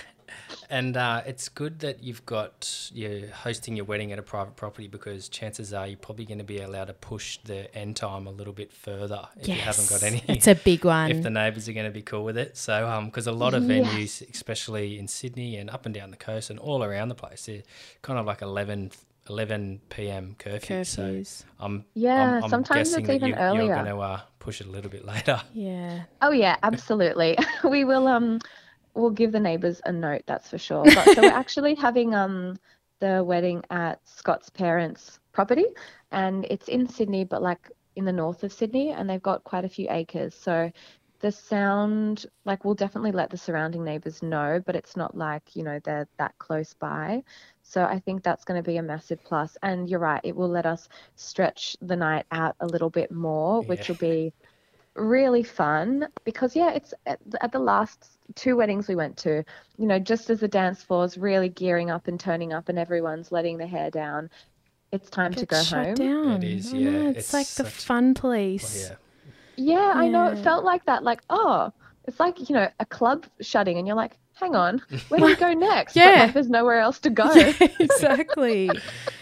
And 0.69 0.97
uh, 0.97 1.23
it's 1.27 1.49
good 1.49 1.81
that 1.81 2.03
you've 2.03 2.25
got 2.27 2.91
you're 2.95 3.27
hosting 3.29 3.75
your 3.77 3.85
wedding 3.85 4.13
at 4.13 4.19
a 4.19 4.23
private 4.23 4.57
property 4.57 4.87
because 4.87 5.29
chances 5.29 5.73
are 5.73 5.87
you're 5.87 5.97
probably 5.97 6.25
going 6.25 6.39
to 6.39 6.45
be 6.45 6.61
allowed 6.61 6.85
to 6.87 6.93
push 6.95 7.39
the 7.45 7.75
end 7.75 7.97
time 7.97 8.27
a 8.27 8.31
little 8.31 8.53
bit 8.53 8.73
further 8.73 9.29
if 9.41 9.49
you 9.49 9.63
haven't 9.63 9.89
got 9.89 10.03
any. 10.03 10.23
It's 10.29 10.47
a 10.47 10.55
big 10.55 10.85
one. 10.85 11.11
if 11.11 11.23
the 11.23 11.31
neighbours 11.31 11.69
are 11.69 11.73
going 11.73 11.87
to 11.87 11.91
be 11.93 12.03
cool 12.03 12.25
with 12.25 12.39
it. 12.39 12.57
So, 12.57 12.89
um, 12.89 13.07
because 13.07 13.27
a 13.27 13.33
lot 13.33 13.55
of 13.55 13.69
Yes. 13.69 14.21
venues, 14.23 14.31
especially 14.31 14.99
in 14.99 15.09
Sydney 15.09 15.57
and 15.57 15.69
up 15.71 15.87
and 15.87 15.95
down 15.95 16.11
the 16.11 16.17
coast 16.17 16.51
and 16.51 16.59
all 16.59 16.85
around 16.85 17.09
the 17.09 17.15
place, 17.15 17.47
they're 17.47 17.63
kind 18.03 18.19
of 18.19 18.27
like 18.27 18.43
11, 18.43 18.93
11 19.29 19.81
p.m. 19.91 20.37
curfew. 20.39 20.85
So, 20.85 21.03
I'm 21.59 21.85
Yeah, 21.95 22.39
I'm, 22.39 22.45
I'm 22.45 22.51
sometimes 22.51 22.89
guessing 22.91 23.05
it's 23.07 23.15
even 23.15 23.29
you, 23.31 23.35
You're 23.35 23.75
going 23.75 23.87
to 23.87 23.99
uh, 23.99 24.21
push 24.39 24.61
it 24.61 24.67
a 24.67 24.71
little 24.71 24.91
bit 24.91 25.05
later. 25.05 25.41
Yeah. 25.53 26.03
Oh 26.23 26.31
yeah, 26.33 26.57
absolutely. 26.63 27.37
we 27.69 27.85
will 27.85 28.07
um 28.09 28.41
we'll 28.95 29.11
give 29.11 29.33
the 29.33 29.41
neighbors 29.41 29.81
a 29.85 29.93
note, 29.93 30.23
that's 30.27 30.49
for 30.49 30.59
sure. 30.59 30.91
But 30.95 31.11
so 31.11 31.23
we're 31.23 31.31
actually 31.33 31.75
having 31.75 32.15
um 32.15 32.59
the 33.01 33.25
wedding 33.25 33.63
at 33.71 34.07
Scott's 34.07 34.51
parents' 34.51 35.19
property 35.33 35.67
and 36.13 36.45
it's 36.51 36.69
in 36.69 36.87
Sydney 36.89 37.25
but 37.25 37.43
like 37.43 37.71
in 37.97 38.05
the 38.05 38.13
north 38.13 38.45
of 38.45 38.53
Sydney 38.53 38.91
and 38.91 39.09
they've 39.09 39.23
got 39.23 39.45
quite 39.45 39.65
a 39.65 39.69
few 39.69 39.87
acres. 39.91 40.35
So 40.35 40.71
the 41.21 41.31
sound 41.31 42.27
like 42.45 42.65
we'll 42.65 42.75
definitely 42.75 43.13
let 43.13 43.31
the 43.31 43.37
surrounding 43.37 43.85
neighbors 43.85 44.23
know, 44.23 44.63
but 44.65 44.75
it's 44.75 44.97
not 44.97 45.17
like, 45.17 45.55
you 45.55 45.63
know, 45.63 45.79
they're 45.85 46.09
that 46.19 46.37
close 46.39 46.75
by. 46.75 47.23
So 47.63 47.85
I 47.85 48.01
think 48.01 48.23
that's 48.23 48.45
going 48.45 48.63
to 48.63 48.67
be 48.67 48.79
a 48.79 48.83
massive 48.83 49.23
plus. 49.23 49.57
And 49.63 49.89
you're 49.89 50.01
right, 50.01 50.21
it 50.25 50.35
will 50.35 50.49
let 50.49 50.67
us 50.67 50.89
stretch 51.17 51.77
the 51.83 51.97
night 51.97 52.25
out 52.33 52.57
a 52.61 52.67
little 52.67 52.91
bit 52.91 53.11
more, 53.13 53.63
which 53.63 53.89
will 53.89 53.97
be 53.97 54.33
really 54.97 55.43
fun 55.43 56.07
because 56.25 56.55
yeah 56.57 56.71
it's 56.73 56.93
at, 57.07 57.19
at 57.41 57.53
the 57.53 57.59
last 57.59 58.19
two 58.35 58.57
weddings 58.57 58.89
we 58.89 58.95
went 58.95 59.17
to 59.17 59.45
you 59.79 59.87
know 59.87 59.99
just 59.99 60.29
as 60.31 60.41
the 60.41 60.49
dance 60.49 60.83
floor's 60.83 61.17
really 61.17 61.49
gearing 61.49 61.91
up 61.91 62.09
and 62.09 62.19
turning 62.19 62.53
up 62.53 62.69
and 62.69 62.79
everyone's 62.79 63.31
letting 63.33 63.57
their 63.57 63.67
hair 63.69 63.91
down 63.91 64.29
it's 64.93 65.09
time 65.09 65.33
to 65.33 65.47
go 65.47 65.63
shut 65.63 65.87
home 65.87 65.95
down. 65.95 66.43
It 66.43 66.45
is, 66.59 66.75
I 66.75 66.77
yeah. 66.77 66.91
It's, 67.11 67.19
It's 67.21 67.33
like 67.33 67.47
the 67.47 67.65
such- 67.71 67.85
fun 67.85 68.07
Well, 68.07 68.15
police. 68.15 68.91
yeah. 68.91 68.97
yeah 69.57 69.93
i 69.95 70.09
know 70.09 70.27
it 70.27 70.39
felt 70.43 70.65
like 70.65 70.85
that 70.87 71.05
like 71.05 71.21
oh 71.31 71.73
it's 72.07 72.19
like 72.19 72.49
you 72.49 72.55
know 72.57 72.69
a 72.81 72.87
club 72.87 73.27
shutting 73.41 73.79
and 73.79 73.87
you're 73.87 73.97
like 73.97 74.17
hang 74.41 74.57
on, 74.57 74.83
where 75.09 75.21
do 75.21 75.27
we 75.27 75.37
go 75.37 75.53
next? 75.53 75.95
Yeah. 75.95 76.11
But, 76.11 76.19
like, 76.19 76.35
there's 76.35 76.51
nowhere 76.51 76.81
else 76.81 76.99
to 77.01 77.11
go. 77.11 77.31
Yeah, 77.41 77.69
exactly. 77.81 78.71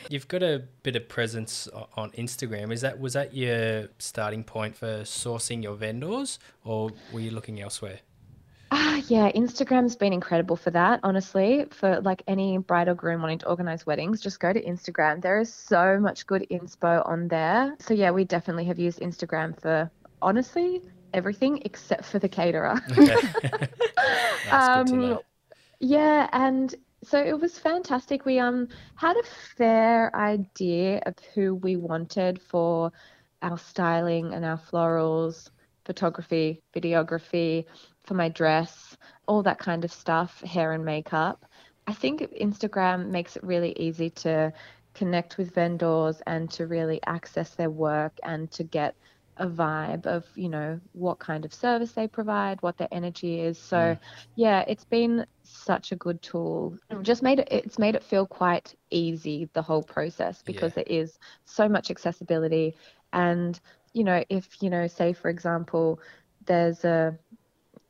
You've 0.08 0.28
got 0.28 0.42
a 0.42 0.62
bit 0.82 0.96
of 0.96 1.08
presence 1.08 1.68
on 1.96 2.10
Instagram. 2.12 2.72
Is 2.72 2.80
that 2.80 2.98
was 2.98 3.12
that 3.12 3.34
your 3.34 3.88
starting 3.98 4.44
point 4.44 4.76
for 4.76 5.02
sourcing 5.02 5.62
your 5.62 5.74
vendors, 5.74 6.38
or 6.64 6.90
were 7.12 7.20
you 7.20 7.30
looking 7.30 7.60
elsewhere? 7.60 8.00
Ah, 8.70 9.00
yeah, 9.08 9.30
Instagram's 9.32 9.96
been 9.96 10.12
incredible 10.12 10.56
for 10.56 10.70
that, 10.70 11.00
honestly. 11.02 11.66
For 11.70 12.00
like 12.00 12.22
any 12.26 12.58
bride 12.58 12.88
or 12.88 12.94
groom 12.94 13.22
wanting 13.22 13.38
to 13.38 13.48
organize 13.48 13.86
weddings, 13.86 14.20
just 14.20 14.40
go 14.40 14.52
to 14.52 14.62
Instagram. 14.62 15.22
There 15.22 15.40
is 15.40 15.52
so 15.52 15.98
much 16.00 16.26
good 16.26 16.46
inspo 16.50 17.06
on 17.08 17.28
there. 17.28 17.76
So 17.78 17.94
yeah, 17.94 18.10
we 18.10 18.24
definitely 18.24 18.64
have 18.64 18.78
used 18.78 19.00
Instagram 19.00 19.60
for 19.60 19.90
honestly 20.20 20.82
everything 21.12 21.62
except 21.64 22.04
for 22.04 22.18
the 22.18 22.28
caterer. 22.28 22.80
Okay. 22.98 23.16
That's 24.44 24.68
good 24.68 24.86
to 24.88 24.96
Um. 25.00 25.18
Yeah, 25.80 26.28
and 26.32 26.74
so 27.04 27.22
it 27.22 27.38
was 27.40 27.58
fantastic. 27.58 28.24
We 28.24 28.38
um 28.38 28.68
had 28.96 29.16
a 29.16 29.22
fair 29.56 30.14
idea 30.16 31.02
of 31.06 31.14
who 31.34 31.54
we 31.56 31.76
wanted 31.76 32.40
for 32.40 32.92
our 33.42 33.58
styling 33.58 34.34
and 34.34 34.44
our 34.44 34.58
florals, 34.58 35.50
photography, 35.84 36.62
videography, 36.74 37.64
for 38.04 38.14
my 38.14 38.28
dress, 38.28 38.96
all 39.26 39.42
that 39.44 39.58
kind 39.58 39.84
of 39.84 39.92
stuff, 39.92 40.40
hair 40.42 40.72
and 40.72 40.84
makeup. 40.84 41.44
I 41.86 41.94
think 41.94 42.20
Instagram 42.40 43.08
makes 43.10 43.36
it 43.36 43.44
really 43.44 43.72
easy 43.78 44.10
to 44.10 44.52
connect 44.94 45.38
with 45.38 45.54
vendors 45.54 46.20
and 46.26 46.50
to 46.52 46.66
really 46.66 47.00
access 47.06 47.54
their 47.54 47.70
work 47.70 48.18
and 48.24 48.50
to 48.52 48.64
get 48.64 48.96
a 49.38 49.46
vibe 49.46 50.06
of, 50.06 50.26
you 50.36 50.48
know, 50.48 50.80
what 50.92 51.18
kind 51.18 51.44
of 51.44 51.52
service 51.54 51.92
they 51.92 52.06
provide, 52.08 52.62
what 52.62 52.76
their 52.78 52.88
energy 52.92 53.40
is. 53.40 53.58
So, 53.58 53.96
yeah, 54.36 54.64
it's 54.66 54.84
been 54.84 55.26
such 55.44 55.92
a 55.92 55.96
good 55.96 56.22
tool. 56.22 56.76
It 56.90 57.02
just 57.02 57.22
made 57.22 57.40
it 57.40 57.48
it's 57.50 57.78
made 57.78 57.94
it 57.94 58.04
feel 58.04 58.26
quite 58.26 58.74
easy 58.90 59.48
the 59.54 59.62
whole 59.62 59.82
process 59.82 60.42
because 60.42 60.72
Yeah. 60.72 60.74
there 60.74 60.84
is 60.86 61.18
so 61.44 61.68
much 61.68 61.90
accessibility 61.90 62.74
and 63.12 63.58
you 63.94 64.04
know, 64.04 64.22
if, 64.28 64.62
you 64.62 64.70
know, 64.70 64.86
say 64.86 65.12
for 65.12 65.28
example, 65.30 66.00
there's 66.46 66.84
a 66.84 67.18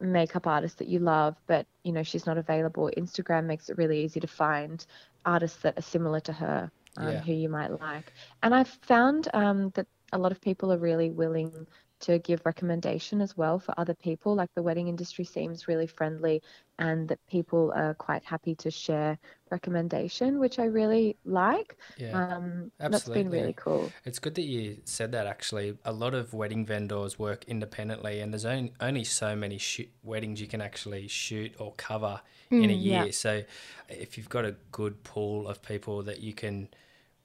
makeup 0.00 0.46
artist 0.46 0.78
that 0.78 0.88
you 0.88 0.98
love, 1.00 1.36
but 1.46 1.66
you 1.84 1.92
know 1.92 2.02
she's 2.02 2.26
not 2.26 2.38
available. 2.38 2.90
Instagram 2.96 3.44
makes 3.46 3.68
it 3.68 3.78
really 3.78 4.04
easy 4.04 4.20
to 4.20 4.26
find 4.26 4.84
artists 5.24 5.60
that 5.62 5.78
are 5.78 5.82
similar 5.82 6.20
to 6.20 6.32
her, 6.32 6.70
um, 6.96 7.18
Yeah. 7.18 7.20
who 7.20 7.32
you 7.32 7.48
might 7.48 7.70
like. 7.72 8.12
And 8.42 8.54
I've 8.54 8.68
found 8.68 9.28
um, 9.34 9.70
that 9.74 9.86
a 10.12 10.18
lot 10.18 10.32
of 10.32 10.40
people 10.40 10.72
are 10.72 10.78
really 10.78 11.10
willing 11.10 11.66
to 12.00 12.18
give 12.20 12.40
recommendation 12.46 13.20
as 13.20 13.36
well 13.36 13.58
for 13.58 13.74
other 13.76 13.94
people. 13.94 14.34
Like 14.34 14.50
the 14.54 14.62
wedding 14.62 14.88
industry 14.88 15.24
seems 15.24 15.66
really 15.66 15.86
friendly, 15.86 16.42
and 16.78 17.08
that 17.08 17.18
people 17.26 17.72
are 17.74 17.94
quite 17.94 18.24
happy 18.24 18.54
to 18.56 18.70
share 18.70 19.18
recommendation, 19.50 20.38
which 20.38 20.58
I 20.58 20.66
really 20.66 21.16
like. 21.24 21.76
Yeah. 21.96 22.12
Um, 22.12 22.70
that's 22.78 23.08
been 23.08 23.30
really 23.30 23.52
cool. 23.54 23.92
It's 24.04 24.20
good 24.20 24.36
that 24.36 24.42
you 24.42 24.78
said 24.84 25.10
that 25.12 25.26
actually. 25.26 25.76
A 25.84 25.92
lot 25.92 26.14
of 26.14 26.32
wedding 26.34 26.64
vendors 26.64 27.18
work 27.18 27.44
independently, 27.48 28.20
and 28.20 28.32
there's 28.32 28.44
only, 28.44 28.72
only 28.80 29.04
so 29.04 29.34
many 29.34 29.58
shoot, 29.58 29.88
weddings 30.04 30.40
you 30.40 30.46
can 30.46 30.60
actually 30.60 31.08
shoot 31.08 31.52
or 31.58 31.72
cover 31.76 32.20
in 32.50 32.70
a 32.70 32.74
Mm, 32.74 32.84
yeah. 32.84 33.04
year. 33.04 33.12
So 33.12 33.42
if 33.88 34.16
you've 34.16 34.28
got 34.28 34.44
a 34.44 34.54
good 34.70 35.02
pool 35.04 35.48
of 35.48 35.62
people 35.62 36.02
that 36.04 36.20
you 36.20 36.32
can 36.32 36.68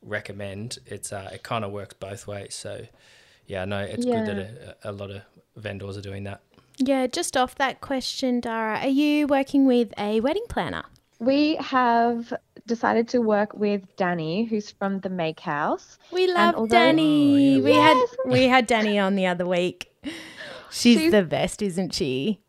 recommend, 0.04 0.78
it's 0.86 1.12
uh, 1.14 1.30
it 1.34 1.44
kind 1.44 1.64
of 1.66 1.72
works 1.72 1.96
both 2.00 2.28
ways. 2.28 2.54
So 2.56 2.86
yeah, 3.48 3.66
no, 3.66 3.80
it's 3.80 4.06
good 4.06 4.26
that 4.26 4.38
a, 4.84 4.90
a 4.90 4.94
lot 4.94 5.12
of 5.12 5.22
vendors 5.56 5.98
are 5.98 6.02
doing 6.02 6.24
that. 6.26 6.42
Yeah, 6.78 7.08
just 7.08 7.38
off 7.38 7.56
that 7.56 7.82
question, 7.82 8.40
Dara, 8.40 8.80
are 8.80 8.88
you 8.88 9.28
working 9.28 9.66
with 9.68 9.94
a 9.98 10.20
wedding 10.22 10.46
planner? 10.50 10.84
We 11.20 11.56
have 11.58 12.34
decided 12.66 13.08
to 13.10 13.20
work 13.22 13.54
with 13.54 13.84
Danny, 13.96 14.46
who's 14.46 14.72
from 14.72 15.00
the 15.02 15.10
Make 15.10 15.40
Haus. 15.40 15.98
We 16.12 16.28
love 16.34 16.56
although- 16.56 16.68
Danny. 16.76 17.56
Oh, 17.56 17.58
yeah, 17.58 17.64
we 17.64 17.72
Yes. 17.74 18.10
had 18.26 18.32
we 18.34 18.44
had 18.48 18.68
Danny 18.68 18.98
on 19.00 19.16
the 19.16 19.28
other 19.28 19.46
week. 19.46 19.92
She's, 20.72 20.98
She's- 20.98 21.12
the 21.12 21.24
best, 21.24 21.62
isn't 21.62 21.94
she? 21.94 22.40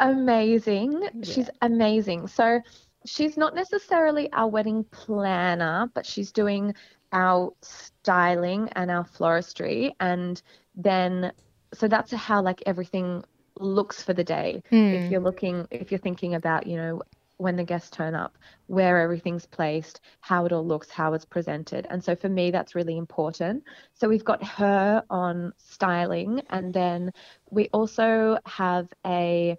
amazing. 0.00 1.00
She's 1.22 1.48
amazing. 1.60 2.26
So 2.26 2.60
she's 3.04 3.36
not 3.36 3.54
necessarily 3.54 4.32
our 4.32 4.48
wedding 4.48 4.84
planner, 4.90 5.90
but 5.94 6.06
she's 6.06 6.32
doing 6.32 6.74
our 7.12 7.52
styling 7.60 8.68
and 8.74 8.90
our 8.90 9.04
floristry. 9.04 9.92
And 10.00 10.40
then, 10.74 11.32
so 11.74 11.88
that's 11.88 12.12
how 12.12 12.42
like 12.42 12.62
everything 12.66 13.24
looks 13.58 14.02
for 14.02 14.14
the 14.14 14.24
day. 14.24 14.62
If 14.70 15.04
hmm. 15.04 15.12
you're 15.12 15.20
looking, 15.20 15.66
if 15.70 15.90
you're 15.90 15.98
thinking 15.98 16.34
about, 16.34 16.66
you 16.66 16.76
know, 16.76 17.02
when 17.42 17.56
the 17.56 17.64
guests 17.64 17.90
turn 17.90 18.14
up, 18.14 18.38
where 18.68 19.00
everything's 19.00 19.46
placed, 19.46 20.00
how 20.20 20.46
it 20.46 20.52
all 20.52 20.64
looks, 20.64 20.88
how 20.90 21.12
it's 21.12 21.24
presented. 21.24 21.86
And 21.90 22.02
so 22.02 22.14
for 22.14 22.28
me, 22.28 22.50
that's 22.52 22.74
really 22.74 22.96
important. 22.96 23.64
So 23.94 24.08
we've 24.08 24.24
got 24.24 24.44
her 24.44 25.02
on 25.10 25.52
styling, 25.58 26.42
and 26.50 26.72
then 26.72 27.12
we 27.50 27.68
also 27.72 28.38
have 28.46 28.88
a 29.04 29.58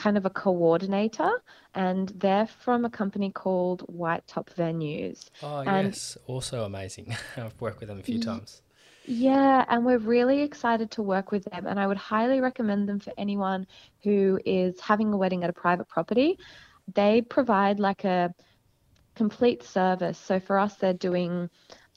kind 0.00 0.16
of 0.16 0.24
a 0.24 0.30
coordinator, 0.30 1.30
and 1.74 2.08
they're 2.16 2.46
from 2.46 2.84
a 2.84 2.90
company 2.90 3.30
called 3.30 3.82
White 3.82 4.26
Top 4.26 4.50
Venues. 4.56 5.30
Oh 5.42 5.60
And- 5.60 5.88
yes, 5.88 6.16
also 6.26 6.64
amazing. 6.64 7.14
I've 7.36 7.60
worked 7.60 7.80
with 7.80 7.88
them 7.90 7.98
a 8.00 8.02
few 8.02 8.18
times. 8.18 8.62
Yeah, 9.06 9.64
and 9.68 9.84
we're 9.84 9.98
really 9.98 10.40
excited 10.42 10.90
to 10.92 11.02
work 11.02 11.32
with 11.32 11.44
them, 11.44 11.66
and 11.66 11.78
I 11.78 11.86
would 11.86 11.96
highly 11.96 12.40
recommend 12.40 12.88
them 12.88 13.00
for 13.00 13.12
anyone 13.18 13.66
who 14.04 14.38
is 14.44 14.80
having 14.80 15.12
a 15.12 15.16
wedding 15.16 15.42
at 15.44 15.50
a 15.50 15.54
private 15.64 15.88
property. 15.88 16.38
They 16.94 17.22
provide 17.22 17.78
like 17.80 18.04
a 18.04 18.32
complete 19.16 19.62
service. 19.62 20.18
So 20.18 20.40
for 20.40 20.58
us, 20.58 20.76
they're 20.76 20.94
doing, 20.94 21.50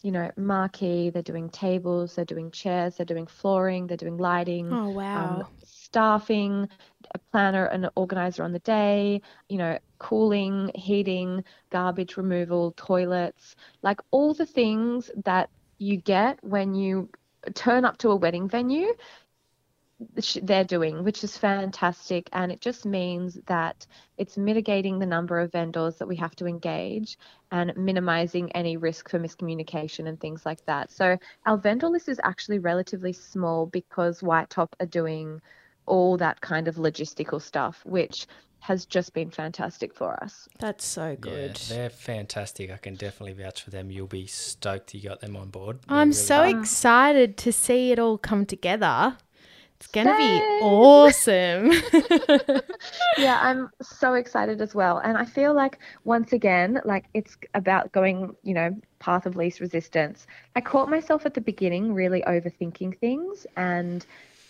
you 0.03 0.11
know, 0.11 0.31
marquee, 0.37 1.09
they're 1.09 1.23
doing 1.23 1.49
tables, 1.49 2.15
they're 2.15 2.25
doing 2.25 2.51
chairs, 2.51 2.97
they're 2.97 3.05
doing 3.05 3.27
flooring, 3.27 3.87
they're 3.87 3.97
doing 3.97 4.17
lighting, 4.17 4.77
Oh 4.77 4.89
wow. 4.89 5.13
um, 5.15 5.43
staffing, 5.63 6.69
a 7.15 7.19
planner 7.31 7.65
and 7.65 7.85
an 7.85 7.91
organizer 7.95 8.43
on 8.43 8.51
the 8.53 8.59
day, 8.59 9.21
you 9.49 9.57
know, 9.57 9.79
cooling, 9.99 10.71
heating, 10.75 11.43
garbage 11.71 12.17
removal, 12.17 12.73
toilets, 12.77 13.55
like 13.81 13.99
all 14.11 14.33
the 14.33 14.45
things 14.45 15.09
that 15.25 15.49
you 15.79 15.97
get 15.97 16.43
when 16.43 16.75
you 16.75 17.09
turn 17.55 17.85
up 17.85 17.97
to 17.99 18.09
a 18.09 18.15
wedding 18.15 18.47
venue 18.47 18.93
they're 20.41 20.63
doing, 20.63 21.03
which 21.03 21.23
is 21.23 21.37
fantastic. 21.37 22.29
And 22.33 22.51
it 22.51 22.61
just 22.61 22.85
means 22.85 23.39
that 23.47 23.85
it's 24.17 24.37
mitigating 24.37 24.99
the 24.99 25.05
number 25.05 25.39
of 25.39 25.51
vendors 25.51 25.97
that 25.97 26.07
we 26.07 26.15
have 26.17 26.35
to 26.37 26.45
engage 26.45 27.17
and 27.51 27.73
minimizing 27.75 28.51
any 28.53 28.77
risk 28.77 29.09
for 29.09 29.19
miscommunication 29.19 30.07
and 30.07 30.19
things 30.19 30.45
like 30.45 30.65
that. 30.65 30.91
So 30.91 31.17
our 31.45 31.57
vendor 31.57 31.89
list 31.89 32.09
is 32.09 32.19
actually 32.23 32.59
relatively 32.59 33.13
small 33.13 33.65
because 33.65 34.23
White 34.23 34.49
Top 34.49 34.75
are 34.79 34.85
doing 34.85 35.41
all 35.85 36.17
that 36.17 36.41
kind 36.41 36.67
of 36.67 36.75
logistical 36.75 37.41
stuff, 37.41 37.81
which 37.85 38.27
has 38.63 38.85
just 38.85 39.13
been 39.13 39.29
fantastic 39.29 39.93
for 39.93 40.13
us. 40.23 40.47
That's 40.57 40.85
so 40.85 41.17
good. 41.19 41.61
Yeah, 41.67 41.75
they're 41.75 41.89
fantastic. 41.89 42.71
I 42.71 42.77
can 42.77 42.95
definitely 42.95 43.33
vouch 43.33 43.61
for 43.61 43.71
them. 43.71 43.91
You'll 43.91 44.07
be 44.07 44.25
stoked 44.25 44.93
you 44.93 45.01
got 45.01 45.19
them 45.19 45.35
on 45.35 45.49
board. 45.49 45.79
They're 45.81 45.97
I'm 45.97 46.09
really 46.09 46.13
so 46.13 46.49
good. 46.49 46.61
excited 46.61 47.35
to 47.39 47.51
see 47.51 47.91
it 47.91 47.99
all 47.99 48.17
come 48.17 48.45
together. 48.45 49.17
It's 49.83 49.91
going 49.91 50.07
to 50.07 50.15
be 50.17 50.39
awesome. 50.61 51.71
yeah, 53.17 53.39
I'm 53.41 53.69
so 53.81 54.13
excited 54.13 54.61
as 54.61 54.73
well. 54.73 54.99
And 54.99 55.17
I 55.17 55.25
feel 55.25 55.53
like 55.53 55.79
once 56.05 56.31
again, 56.31 56.81
like 56.85 57.05
it's 57.13 57.37
about 57.53 57.91
going, 57.91 58.33
you 58.43 58.53
know, 58.53 58.75
path 58.99 59.25
of 59.25 59.35
least 59.35 59.59
resistance. 59.59 60.25
I 60.55 60.61
caught 60.61 60.89
myself 60.89 61.25
at 61.25 61.33
the 61.33 61.41
beginning 61.41 61.93
really 61.93 62.21
overthinking 62.21 62.97
things 62.99 63.45
and 63.57 64.05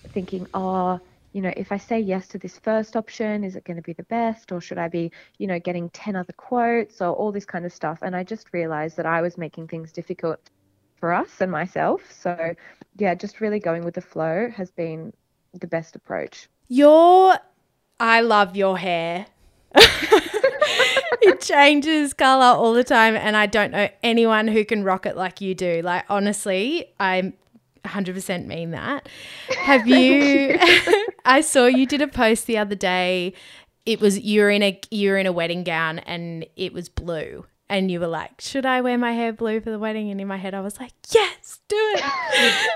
thinking, 0.09 0.45
oh, 0.53 0.99
you 1.31 1.41
know, 1.41 1.53
if 1.57 1.71
I 1.71 1.77
say 1.77 1.99
yes 1.99 2.27
to 2.27 2.37
this 2.37 2.59
first 2.59 2.95
option, 2.95 3.43
is 3.43 3.55
it 3.55 3.63
going 3.63 3.77
to 3.77 3.83
be 3.83 3.93
the 3.93 4.03
best? 4.03 4.51
Or 4.51 4.61
should 4.61 4.77
I 4.77 4.87
be, 4.87 5.11
you 5.39 5.47
know, 5.47 5.57
getting 5.57 5.89
10 5.89 6.15
other 6.15 6.33
quotes 6.33 7.01
or 7.01 7.11
all 7.11 7.31
this 7.31 7.45
kind 7.45 7.65
of 7.65 7.73
stuff? 7.73 7.99
And 8.03 8.15
I 8.15 8.23
just 8.23 8.53
realized 8.53 8.97
that 8.97 9.07
I 9.07 9.21
was 9.21 9.35
making 9.35 9.67
things 9.67 9.91
difficult 9.91 10.39
for 10.95 11.11
us 11.11 11.41
and 11.41 11.51
myself. 11.51 12.03
So, 12.11 12.53
yeah, 12.97 13.15
just 13.15 13.41
really 13.41 13.59
going 13.59 13.83
with 13.83 13.95
the 13.95 14.01
flow 14.01 14.51
has 14.55 14.69
been 14.69 15.11
the 15.53 15.67
best 15.67 15.95
approach. 15.95 16.47
your, 16.67 17.35
I 17.99 18.21
love 18.21 18.55
your 18.55 18.77
hair. 18.77 19.27
it 19.75 21.41
changes 21.41 22.13
color 22.13 22.57
all 22.57 22.73
the 22.73 22.83
time, 22.83 23.15
and 23.15 23.35
I 23.35 23.45
don't 23.45 23.71
know 23.71 23.89
anyone 24.01 24.47
who 24.47 24.65
can 24.65 24.83
rock 24.83 25.05
it 25.05 25.15
like 25.15 25.41
you 25.41 25.55
do. 25.55 25.81
Like, 25.81 26.05
honestly, 26.09 26.93
I'm 26.99 27.33
100% 27.85 28.45
mean 28.45 28.71
that. 28.71 29.09
Have 29.57 29.87
you? 29.87 30.57
I 31.25 31.41
saw 31.41 31.65
you 31.65 31.85
did 31.85 32.01
a 32.01 32.07
post 32.07 32.47
the 32.47 32.57
other 32.57 32.75
day. 32.75 33.33
It 33.85 33.99
was 33.99 34.19
you're 34.19 34.49
in 34.49 34.63
a 34.63 34.79
you're 34.91 35.17
in 35.17 35.25
a 35.25 35.33
wedding 35.33 35.63
gown 35.63 35.99
and 35.99 36.45
it 36.55 36.71
was 36.71 36.87
blue. 36.87 37.45
And 37.69 37.89
you 37.89 37.99
were 37.99 38.07
like, 38.07 38.41
should 38.41 38.65
I 38.65 38.81
wear 38.81 38.97
my 38.97 39.13
hair 39.13 39.33
blue 39.33 39.59
for 39.61 39.71
the 39.71 39.79
wedding? 39.79 40.11
And 40.11 40.19
in 40.21 40.27
my 40.27 40.37
head, 40.37 40.53
I 40.53 40.61
was 40.61 40.79
like, 40.79 40.91
yes, 41.09 41.59
do 41.67 41.75
it. 41.77 42.69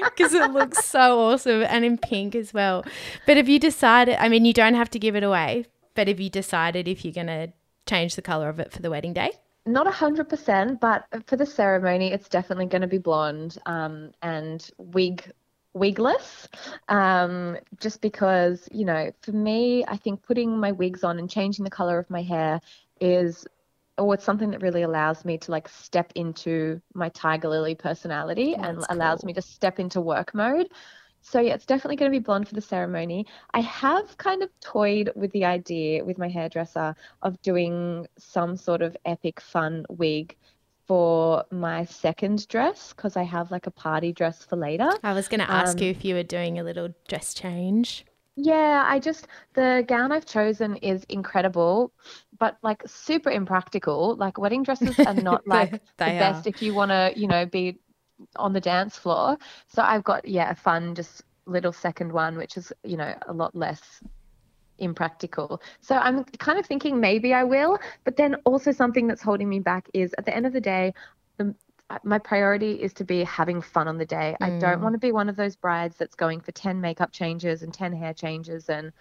Because 0.02 0.32
it 0.32 0.52
looks 0.52 0.84
so 0.84 1.20
awesome 1.20 1.62
and 1.62 1.84
in 1.84 1.98
pink 1.98 2.34
as 2.34 2.54
well. 2.54 2.84
But 3.26 3.36
if 3.36 3.48
you 3.48 3.58
decided, 3.58 4.16
I 4.22 4.28
mean, 4.28 4.44
you 4.44 4.52
don't 4.52 4.74
have 4.74 4.88
to 4.90 4.98
give 4.98 5.16
it 5.16 5.22
away, 5.22 5.66
but 5.94 6.08
if 6.08 6.20
you 6.20 6.30
decided 6.30 6.86
if 6.86 7.04
you're 7.04 7.12
to 7.12 7.52
change 7.86 8.16
the 8.16 8.22
color 8.22 8.48
of 8.48 8.60
it 8.60 8.72
for 8.72 8.82
the 8.82 8.90
wedding 8.90 9.12
day? 9.12 9.32
Not 9.66 9.86
a 9.86 9.90
100%, 9.90 10.80
but 10.80 11.06
for 11.26 11.36
the 11.36 11.46
ceremony, 11.46 12.12
it's 12.12 12.28
definitely 12.28 12.66
going 12.66 12.82
to 12.82 12.88
be 12.88 12.98
blonde 12.98 13.58
um, 13.66 14.12
and 14.22 14.68
wig 14.78 15.30
wigless 15.76 16.48
um, 16.88 17.56
just 17.80 18.00
because 18.00 18.68
you 18.70 18.84
know 18.84 19.10
for 19.22 19.32
me 19.32 19.84
i 19.88 19.96
think 19.96 20.22
putting 20.22 20.56
my 20.56 20.70
wigs 20.70 21.02
on 21.02 21.18
and 21.18 21.28
changing 21.28 21.64
the 21.64 21.70
color 21.70 21.98
of 21.98 22.08
my 22.08 22.22
hair 22.22 22.60
is 23.00 23.44
or 23.98 24.14
it's 24.14 24.24
something 24.24 24.50
that 24.50 24.62
really 24.62 24.82
allows 24.82 25.24
me 25.24 25.38
to 25.38 25.50
like 25.50 25.68
step 25.68 26.12
into 26.14 26.80
my 26.94 27.10
Tigerlily 27.10 27.78
personality 27.78 28.54
That's 28.56 28.68
and 28.68 28.86
allows 28.90 29.24
me 29.24 29.32
to 29.34 29.42
step 29.42 29.78
into 29.78 30.00
work 30.00 30.34
mode. 30.34 30.68
So 31.20 31.40
yeah 31.40 31.54
it's 31.54 31.64
definitely 31.66 31.96
going 31.96 32.10
to 32.12 32.18
be 32.18 32.22
blonde 32.22 32.48
for 32.48 32.54
the 32.54 32.60
ceremony. 32.60 33.26
I 33.52 33.60
have 33.60 34.16
kind 34.18 34.42
of 34.42 34.50
toyed 34.60 35.10
with 35.14 35.30
the 35.32 35.44
idea 35.44 36.04
with 36.04 36.18
my 36.18 36.28
hairdresser 36.28 36.94
of 37.22 37.40
doing 37.42 38.06
some 38.18 38.56
sort 38.56 38.82
of 38.82 38.96
epic 39.04 39.40
fun 39.40 39.86
wig 39.88 40.36
for 40.86 41.44
my 41.50 41.84
second 41.86 42.46
dress 42.48 42.92
because 42.92 43.16
i 43.16 43.22
have 43.22 43.50
like 43.50 43.66
a 43.66 43.70
party 43.70 44.12
dress 44.12 44.44
for 44.44 44.56
later. 44.56 44.90
I 45.02 45.14
was 45.14 45.28
going 45.28 45.40
to 45.40 45.50
ask 45.50 45.78
Um, 45.78 45.84
you 45.84 45.90
if 45.90 46.04
you 46.04 46.14
were 46.14 46.22
doing 46.22 46.58
a 46.58 46.62
little 46.62 46.90
dress 47.08 47.32
change. 47.32 48.04
Yeah, 48.36 48.84
I 48.86 48.98
just 48.98 49.28
the 49.54 49.84
gown 49.86 50.10
I've 50.12 50.26
chosen 50.26 50.76
is 50.76 51.04
incredible, 51.08 51.92
but 52.38 52.58
like 52.62 52.82
super 52.86 53.30
impractical. 53.30 54.16
Like 54.16 54.38
wedding 54.38 54.62
dresses 54.64 54.98
are 55.06 55.14
not 55.14 55.46
like 55.46 55.80
the 55.98 56.10
best 56.18 56.46
are. 56.46 56.46
if 56.46 56.60
you 56.60 56.74
want 56.74 56.90
to, 56.90 57.12
you 57.16 57.28
know, 57.28 57.46
be 57.46 57.78
on 58.36 58.52
the 58.52 58.60
dance 58.60 58.96
floor. 58.98 59.38
So 59.68 59.82
I've 59.82 60.04
got 60.04 60.26
yeah, 60.26 60.50
a 60.50 60.54
fun 60.56 60.94
just 60.94 61.22
little 61.46 61.72
second 61.72 62.12
one 62.12 62.36
which 62.36 62.56
is, 62.56 62.72
you 62.84 62.96
know, 62.96 63.14
a 63.28 63.32
lot 63.32 63.54
less 63.54 64.02
impractical. 64.78 65.62
So 65.80 65.96
I'm 65.96 66.24
kind 66.24 66.58
of 66.58 66.66
thinking 66.66 67.00
maybe 67.00 67.32
I 67.32 67.44
will, 67.44 67.78
but 68.04 68.16
then 68.16 68.36
also 68.44 68.72
something 68.72 69.06
that's 69.06 69.22
holding 69.22 69.48
me 69.48 69.60
back 69.60 69.88
is 69.94 70.14
at 70.18 70.26
the 70.26 70.34
end 70.36 70.46
of 70.46 70.52
the 70.52 70.60
day, 70.60 70.94
the 71.38 71.54
my 72.02 72.18
priority 72.18 72.82
is 72.82 72.92
to 72.94 73.04
be 73.04 73.24
having 73.24 73.60
fun 73.60 73.88
on 73.88 73.98
the 73.98 74.06
day. 74.06 74.36
I 74.40 74.50
don't 74.50 74.80
Mm. 74.80 74.82
want 74.82 74.94
to 74.94 74.98
be 74.98 75.12
one 75.12 75.28
of 75.28 75.36
those 75.36 75.56
brides 75.56 75.96
that's 75.96 76.14
going 76.14 76.40
for 76.40 76.52
10 76.52 76.80
makeup 76.80 77.12
changes 77.12 77.62
and 77.62 77.72
10 77.72 77.92
hair 77.92 78.14
changes 78.14 78.68
and 78.68 78.92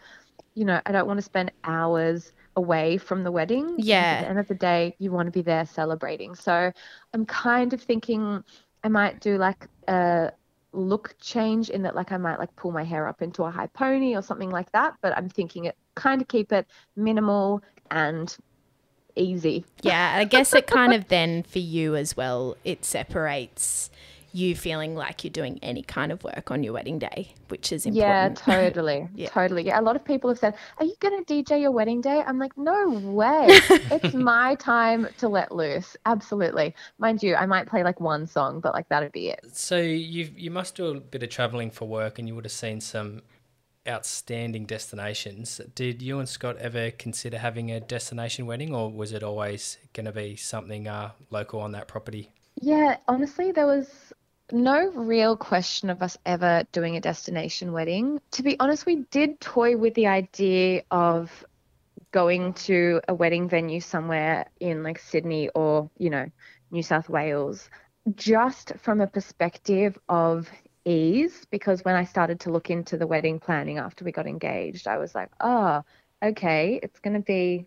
you 0.56 0.66
know, 0.66 0.82
I 0.86 0.92
don't 0.92 1.08
want 1.08 1.18
to 1.18 1.24
spend 1.24 1.52
hours 1.64 2.32
away 2.56 2.98
from 2.98 3.24
the 3.24 3.32
wedding. 3.32 3.78
Yeah. 3.80 4.14
At 4.14 4.20
the 4.20 4.30
end 4.30 4.40
of 4.40 4.48
the 4.48 4.56
day, 4.56 4.96
you 5.00 5.12
want 5.12 5.28
to 5.28 5.32
be 5.32 5.42
there 5.42 5.66
celebrating. 5.66 6.36
So 6.36 6.72
I'm 7.14 7.26
kind 7.26 7.74
of 7.74 7.82
thinking 7.82 8.44
I 8.84 8.90
might 8.90 9.20
do 9.20 9.38
like 9.38 9.68
a 9.88 10.32
look 10.74 11.16
change 11.20 11.70
in 11.70 11.84
that 11.84 11.96
like 11.96 12.12
I 12.12 12.18
might 12.18 12.40
like 12.40 12.56
pull 12.56 12.72
my 12.72 12.84
hair 12.84 13.08
up 13.08 13.22
into 13.22 13.44
a 13.44 13.52
high 13.52 13.68
pony 13.68 14.16
or 14.16 14.22
something 14.22 14.50
like 14.50 14.72
that, 14.74 14.96
but 15.02 15.16
I'm 15.18 15.30
thinking 15.30 15.66
it 15.66 15.78
kind 15.96 16.22
of 16.22 16.28
keep 16.28 16.52
it 16.52 16.68
minimal 16.96 17.62
and 17.92 18.36
easy. 19.16 19.66
Yeah, 19.84 20.16
I 20.18 20.24
guess 20.24 20.54
it 20.54 20.66
kind 20.66 20.94
of 20.94 21.10
then 21.10 21.44
for 21.44 21.60
you 21.60 21.98
as 21.98 22.16
well, 22.16 22.56
it 22.64 22.86
separates 22.86 23.90
you 24.34 24.56
feeling 24.56 24.96
like 24.96 25.24
you're 25.24 25.32
doing 25.32 25.60
any 25.62 25.84
kind 25.84 26.12
of 26.12 26.24
work 26.24 26.50
on 26.50 26.64
your 26.64 26.74
wedding 26.74 26.98
day, 27.00 27.34
which 27.50 27.72
is 27.72 27.86
important. 27.86 28.42
Yeah, 28.48 28.56
totally. 28.56 29.08
Yeah. 29.14 29.30
Totally. 29.30 29.64
Yeah, 29.66 29.80
a 29.80 29.84
lot 29.84 29.96
of 29.96 30.04
people 30.04 30.30
have 30.30 30.40
said, 30.40 30.56
"Are 30.80 30.86
you 30.86 30.96
going 31.00 31.24
to 31.24 31.34
DJ 31.34 31.62
your 31.62 31.72
wedding 31.72 32.02
day?" 32.02 32.24
I'm 32.26 32.40
like, 32.40 32.58
"No 32.58 32.90
way. 32.90 33.48
it's 33.50 34.16
my 34.16 34.56
time 34.56 35.08
to 35.20 35.30
let 35.30 35.52
loose." 35.52 35.96
Absolutely. 36.06 36.74
Mind 36.98 37.22
you, 37.22 37.36
I 37.36 37.46
might 37.46 37.68
play 37.68 37.84
like 37.84 38.00
one 38.00 38.26
song, 38.26 38.60
but 38.60 38.74
like 38.74 38.90
that'd 38.90 39.12
be 39.12 39.30
it. 39.30 39.42
So 39.54 39.78
you 39.78 40.30
you 40.36 40.50
must 40.50 40.76
do 40.76 40.88
a 40.88 41.00
bit 41.00 41.22
of 41.22 41.30
travelling 41.30 41.70
for 41.70 41.88
work, 41.88 42.18
and 42.18 42.28
you 42.28 42.34
would 42.36 42.46
have 42.46 42.52
seen 42.52 42.82
some 42.82 43.22
outstanding 43.88 44.66
destinations. 44.66 45.60
Did 45.76 46.02
you 46.02 46.20
and 46.20 46.30
Scott 46.30 46.58
ever 46.58 46.92
consider 46.92 47.38
having 47.38 47.72
a 47.72 47.80
destination 47.80 48.46
wedding, 48.46 48.74
or 48.74 48.92
was 48.92 49.12
it 49.12 49.24
always 49.24 49.78
going 49.94 50.06
to 50.06 50.12
be 50.12 50.36
something 50.36 50.88
uh, 50.88 51.12
local 51.30 51.60
on 51.60 51.72
that 51.74 51.88
property? 51.88 52.32
Yeah, 52.62 52.98
honestly, 53.08 53.52
there 53.52 53.66
was 53.66 54.14
no 54.52 54.90
real 54.92 55.36
question 55.36 55.90
of 55.90 56.02
us 56.02 56.18
ever 56.26 56.64
doing 56.72 56.96
a 56.96 57.02
destination 57.02 57.72
wedding. 57.72 58.20
To 58.32 58.44
be 58.44 58.60
honest, 58.60 58.86
we 58.86 59.04
did 59.12 59.40
toy 59.40 59.78
with 59.78 59.94
the 59.96 60.08
idea 60.08 60.84
of 60.92 61.46
going 62.12 62.54
to 62.54 63.02
a 63.08 63.14
wedding 63.14 63.50
venue 63.50 63.82
somewhere 63.82 64.46
in 64.60 64.84
like 64.84 65.00
Sydney 65.00 65.50
or, 65.50 65.90
you 65.98 66.10
know, 66.10 66.30
New 66.72 66.84
South 66.84 67.10
Wales, 67.10 67.70
just 68.16 68.74
from 68.78 69.02
a 69.02 69.08
perspective 69.08 69.98
of 70.10 70.50
ease. 70.86 71.46
Because 71.50 71.84
when 71.84 71.96
I 71.96 72.04
started 72.04 72.40
to 72.42 72.52
look 72.52 72.70
into 72.70 72.98
the 72.98 73.08
wedding 73.08 73.40
planning 73.40 73.78
after 73.78 74.06
we 74.06 74.12
got 74.12 74.28
engaged, 74.28 74.88
I 74.88 74.98
was 74.98 75.16
like, 75.16 75.30
oh, 75.40 75.84
okay, 76.24 76.80
it's 76.82 77.00
going 77.00 77.16
to 77.16 77.22
be 77.22 77.66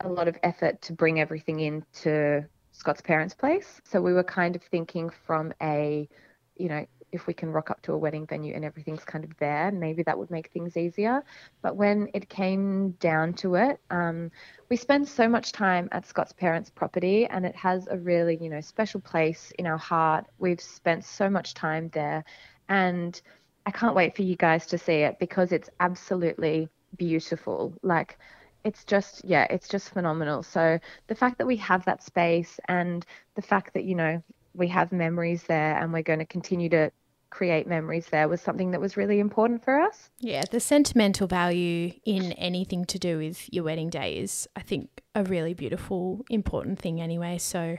a 0.00 0.08
lot 0.08 0.28
of 0.28 0.36
effort 0.42 0.82
to 0.82 0.92
bring 0.92 1.20
everything 1.20 1.60
into 1.60 2.44
Scott's 2.72 3.00
parents' 3.00 3.34
place. 3.34 3.80
So 3.84 4.00
we 4.00 4.12
were 4.12 4.24
kind 4.24 4.56
of 4.56 4.62
thinking 4.62 5.10
from 5.26 5.52
a, 5.62 6.08
you 6.56 6.68
know, 6.68 6.86
if 7.14 7.26
we 7.28 7.32
can 7.32 7.50
rock 7.50 7.70
up 7.70 7.80
to 7.82 7.92
a 7.92 7.98
wedding 7.98 8.26
venue 8.26 8.54
and 8.54 8.64
everything's 8.64 9.04
kind 9.04 9.24
of 9.24 9.30
there, 9.38 9.70
maybe 9.70 10.02
that 10.02 10.18
would 10.18 10.30
make 10.30 10.50
things 10.50 10.76
easier. 10.76 11.22
But 11.62 11.76
when 11.76 12.08
it 12.12 12.28
came 12.28 12.90
down 12.92 13.34
to 13.34 13.54
it, 13.54 13.80
um, 13.90 14.32
we 14.68 14.76
spend 14.76 15.08
so 15.08 15.28
much 15.28 15.52
time 15.52 15.88
at 15.92 16.06
Scott's 16.06 16.32
parents' 16.32 16.70
property 16.70 17.26
and 17.26 17.46
it 17.46 17.54
has 17.54 17.86
a 17.88 17.96
really, 17.96 18.36
you 18.40 18.50
know, 18.50 18.60
special 18.60 19.00
place 19.00 19.52
in 19.58 19.66
our 19.66 19.78
heart. 19.78 20.26
We've 20.38 20.60
spent 20.60 21.04
so 21.04 21.30
much 21.30 21.54
time 21.54 21.88
there 21.94 22.24
and 22.68 23.20
I 23.64 23.70
can't 23.70 23.94
wait 23.94 24.16
for 24.16 24.22
you 24.22 24.34
guys 24.34 24.66
to 24.66 24.78
see 24.78 25.02
it 25.02 25.18
because 25.20 25.52
it's 25.52 25.70
absolutely 25.78 26.68
beautiful. 26.96 27.74
Like, 27.82 28.18
it's 28.64 28.82
just 28.84 29.22
yeah 29.26 29.46
it's 29.50 29.68
just 29.68 29.90
phenomenal 29.90 30.42
so 30.42 30.78
the 31.08 31.14
fact 31.14 31.36
that 31.36 31.46
we 31.46 31.54
have 31.54 31.84
that 31.84 32.02
space 32.02 32.58
and 32.66 33.04
the 33.34 33.42
fact 33.42 33.74
that 33.74 33.84
you 33.84 33.94
know 33.94 34.22
we 34.54 34.68
have 34.68 34.92
memories 34.92 35.42
there 35.44 35.76
and 35.78 35.92
we're 35.92 36.02
going 36.02 36.20
to 36.20 36.24
continue 36.24 36.68
to 36.68 36.90
create 37.38 37.66
memories 37.66 38.06
there 38.10 38.28
was 38.28 38.40
something 38.40 38.70
that 38.72 38.80
was 38.80 38.96
really 38.96 39.18
important 39.20 39.64
for 39.64 39.80
us 39.80 40.10
Yeah, 40.20 40.44
the 40.50 40.60
sentimental 40.60 41.26
value 41.26 41.92
in 42.04 42.32
anything 42.32 42.84
to 42.86 42.98
do 42.98 43.18
with 43.18 43.52
your 43.52 43.64
wedding 43.64 43.90
day 43.90 44.16
is, 44.16 44.48
I 44.56 44.62
think, 44.62 44.88
a 45.14 45.22
really 45.24 45.54
beautiful, 45.54 46.24
important 46.30 46.78
thing 46.78 47.00
anyway. 47.00 47.38
So, 47.38 47.76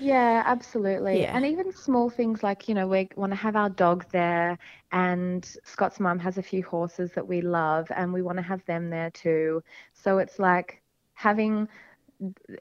yeah 0.00 0.42
absolutely 0.46 1.22
Yeah. 1.22 1.32
and 1.32 1.44
even 1.44 1.72
small 1.72 2.08
things 2.08 2.42
like 2.42 2.68
you 2.68 2.74
know 2.74 2.86
we 2.86 3.08
want 3.16 3.32
to 3.32 3.36
have 3.36 3.56
our 3.56 3.68
dog 3.70 4.06
there 4.12 4.56
and 4.92 5.44
scott's 5.64 5.98
mum 5.98 6.18
has 6.20 6.38
a 6.38 6.42
few 6.42 6.62
horses 6.62 7.12
that 7.12 7.26
we 7.26 7.40
love 7.40 7.90
and 7.96 8.12
we 8.12 8.22
want 8.22 8.38
to 8.38 8.42
have 8.42 8.64
them 8.66 8.90
there 8.90 9.10
too 9.10 9.62
so 9.94 10.18
it's 10.18 10.38
like 10.38 10.82
having 11.14 11.66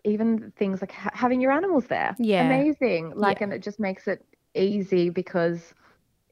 even 0.04 0.52
things 0.56 0.82
like 0.82 0.92
ha- 0.92 1.12
having 1.14 1.42
your 1.42 1.52
animals 1.52 1.86
there 1.88 2.18
Yeah. 2.18 2.44
amazing 2.44 3.14
like 3.16 3.38
Yeah. 3.38 3.44
and 3.44 3.54
it 3.54 3.62
just 3.62 3.80
makes 3.80 4.08
it 4.08 4.24
easy 4.56 5.10
because 5.10 5.74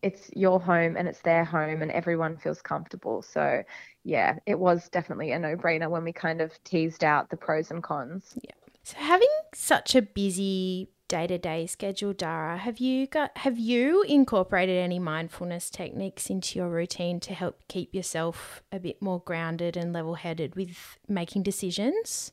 it's 0.05 0.29
your 0.35 0.59
home 0.59 0.95
and 0.95 1.07
it's 1.07 1.21
their 1.21 1.43
home 1.43 1.81
and 1.81 1.91
everyone 1.91 2.37
feels 2.37 2.61
comfortable 2.61 3.21
so 3.23 3.63
yeah 4.03 4.37
it 4.45 4.57
was 4.57 4.87
definitely 4.89 5.31
a 5.31 5.39
no-brainer 5.39 5.89
when 5.89 6.03
we 6.03 6.13
kind 6.13 6.41
of 6.41 6.51
teased 6.63 7.03
out 7.03 7.29
the 7.31 7.37
pros 7.37 7.71
and 7.71 7.81
cons 7.81 8.33
Yeah. 8.41 8.51
so 8.83 8.97
having 8.97 9.35
such 9.53 9.95
a 9.95 10.01
busy 10.01 10.89
day-to-day 11.07 11.67
schedule, 11.67 12.13
Dara, 12.13 12.57
have 12.57 12.79
you 12.79 13.05
got 13.07 13.37
have 13.37 13.59
you 13.59 14.01
incorporated 14.03 14.77
any 14.77 14.99
mindfulness 14.99 15.69
techniques 15.69 16.29
into 16.29 16.57
your 16.57 16.69
routine 16.69 17.19
to 17.21 17.33
help 17.33 17.59
keep 17.67 17.93
yourself 17.93 18.63
a 18.71 18.79
bit 18.79 19.01
more 19.01 19.19
grounded 19.19 19.77
and 19.77 19.93
level-headed 19.93 20.55
with 20.55 20.97
making 21.07 21.43
decisions? 21.43 22.31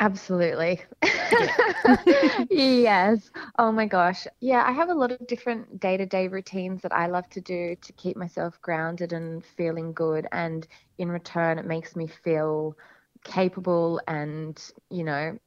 Absolutely. 0.00 0.80
yes. 2.50 3.30
Oh 3.58 3.70
my 3.70 3.86
gosh. 3.86 4.26
Yeah, 4.40 4.64
I 4.66 4.72
have 4.72 4.88
a 4.88 4.94
lot 4.94 5.12
of 5.12 5.26
different 5.26 5.78
day 5.80 5.96
to 5.98 6.06
day 6.06 6.28
routines 6.28 6.82
that 6.82 6.92
I 6.92 7.06
love 7.06 7.28
to 7.30 7.40
do 7.40 7.76
to 7.76 7.92
keep 7.92 8.16
myself 8.16 8.60
grounded 8.62 9.12
and 9.12 9.44
feeling 9.44 9.92
good. 9.92 10.26
And 10.32 10.66
in 10.98 11.10
return, 11.10 11.58
it 11.58 11.66
makes 11.66 11.96
me 11.96 12.06
feel 12.06 12.76
capable 13.24 14.00
and, 14.08 14.58
you 14.90 15.04
know, 15.04 15.38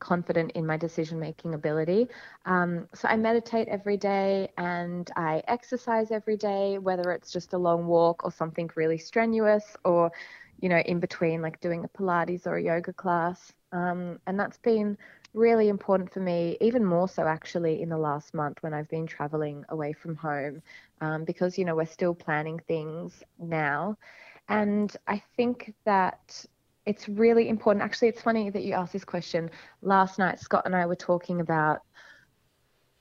confident 0.00 0.52
in 0.52 0.66
my 0.66 0.76
decision 0.76 1.18
making 1.20 1.54
ability. 1.54 2.08
Um, 2.44 2.88
so 2.94 3.08
I 3.08 3.16
meditate 3.16 3.68
every 3.68 3.96
day 3.96 4.50
and 4.58 5.10
I 5.16 5.42
exercise 5.48 6.10
every 6.10 6.36
day, 6.36 6.78
whether 6.78 7.12
it's 7.12 7.32
just 7.32 7.54
a 7.54 7.58
long 7.58 7.86
walk 7.86 8.24
or 8.24 8.32
something 8.32 8.70
really 8.76 8.98
strenuous 8.98 9.76
or, 9.84 10.12
you 10.60 10.68
know, 10.68 10.78
in 10.78 11.00
between, 11.00 11.42
like 11.42 11.60
doing 11.60 11.84
a 11.84 11.88
Pilates 11.88 12.46
or 12.46 12.56
a 12.56 12.62
yoga 12.62 12.92
class. 12.92 13.52
Um, 13.72 14.18
and 14.26 14.38
that's 14.38 14.58
been 14.58 14.96
really 15.34 15.68
important 15.68 16.12
for 16.12 16.20
me, 16.20 16.56
even 16.60 16.84
more 16.84 17.08
so 17.08 17.26
actually 17.26 17.82
in 17.82 17.88
the 17.90 17.98
last 17.98 18.32
month 18.32 18.58
when 18.62 18.72
I've 18.72 18.88
been 18.88 19.06
traveling 19.06 19.64
away 19.68 19.92
from 19.92 20.16
home, 20.16 20.62
um, 21.00 21.24
because, 21.24 21.58
you 21.58 21.64
know, 21.64 21.76
we're 21.76 21.84
still 21.84 22.14
planning 22.14 22.58
things 22.66 23.22
now. 23.38 23.98
And 24.48 24.96
I 25.06 25.22
think 25.36 25.74
that 25.84 26.46
it's 26.86 27.08
really 27.08 27.48
important. 27.48 27.84
Actually, 27.84 28.08
it's 28.08 28.22
funny 28.22 28.48
that 28.48 28.62
you 28.62 28.72
asked 28.72 28.92
this 28.92 29.04
question. 29.04 29.50
Last 29.82 30.18
night, 30.18 30.38
Scott 30.40 30.62
and 30.64 30.74
I 30.74 30.86
were 30.86 30.96
talking 30.96 31.40
about 31.40 31.82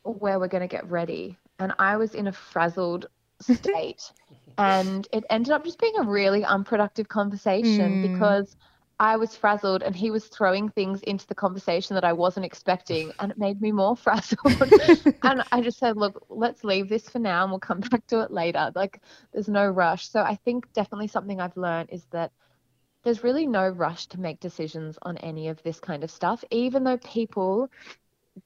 where 0.03 0.39
we're 0.39 0.47
going 0.47 0.67
to 0.67 0.67
get 0.67 0.89
ready, 0.89 1.37
and 1.59 1.73
I 1.79 1.97
was 1.97 2.15
in 2.15 2.27
a 2.27 2.31
frazzled 2.31 3.07
state. 3.45 4.11
and 4.57 5.07
it 5.11 5.25
ended 5.29 5.51
up 5.53 5.63
just 5.65 5.79
being 5.79 5.95
a 5.97 6.03
really 6.03 6.43
unproductive 6.45 7.07
conversation 7.09 7.97
Mm. 7.97 8.01
because 8.01 8.55
I 8.99 9.17
was 9.17 9.35
frazzled 9.35 9.83
and 9.83 9.95
he 9.95 10.11
was 10.11 10.27
throwing 10.27 10.69
things 10.69 11.01
into 11.03 11.27
the 11.27 11.35
conversation 11.35 11.95
that 11.95 12.05
I 12.05 12.13
wasn't 12.13 12.45
expecting 12.45 13.11
and 13.19 13.31
it 13.31 13.37
made 13.37 13.61
me 13.61 13.71
more 13.71 13.95
frazzled. 14.05 14.73
and 15.23 15.43
I 15.51 15.61
just 15.61 15.79
said, 15.79 15.97
look, 15.97 16.25
let's 16.29 16.63
leave 16.63 16.87
this 16.89 17.09
for 17.09 17.19
now 17.19 17.43
and 17.43 17.51
we'll 17.51 17.59
come 17.59 17.79
back 17.91 18.05
to 18.07 18.21
it 18.21 18.31
later. 18.31 18.71
Like 18.75 19.01
there's 19.33 19.49
no 19.49 19.67
rush. 19.67 20.07
So 20.09 20.21
I 20.21 20.35
think 20.35 20.71
definitely 20.73 21.07
something 21.07 21.39
I've 21.41 21.57
learned 21.57 21.89
is 21.91 22.05
that 22.11 22.31
there's 23.03 23.23
really 23.23 23.47
no 23.47 23.67
rush 23.69 24.07
to 24.07 24.19
make 24.19 24.39
decisions 24.39 24.97
on 25.03 25.17
any 25.17 25.47
of 25.49 25.61
this 25.63 25.79
kind 25.79 26.03
of 26.03 26.11
stuff, 26.11 26.43
even 26.51 26.83
though 26.83 26.97
people 26.97 27.69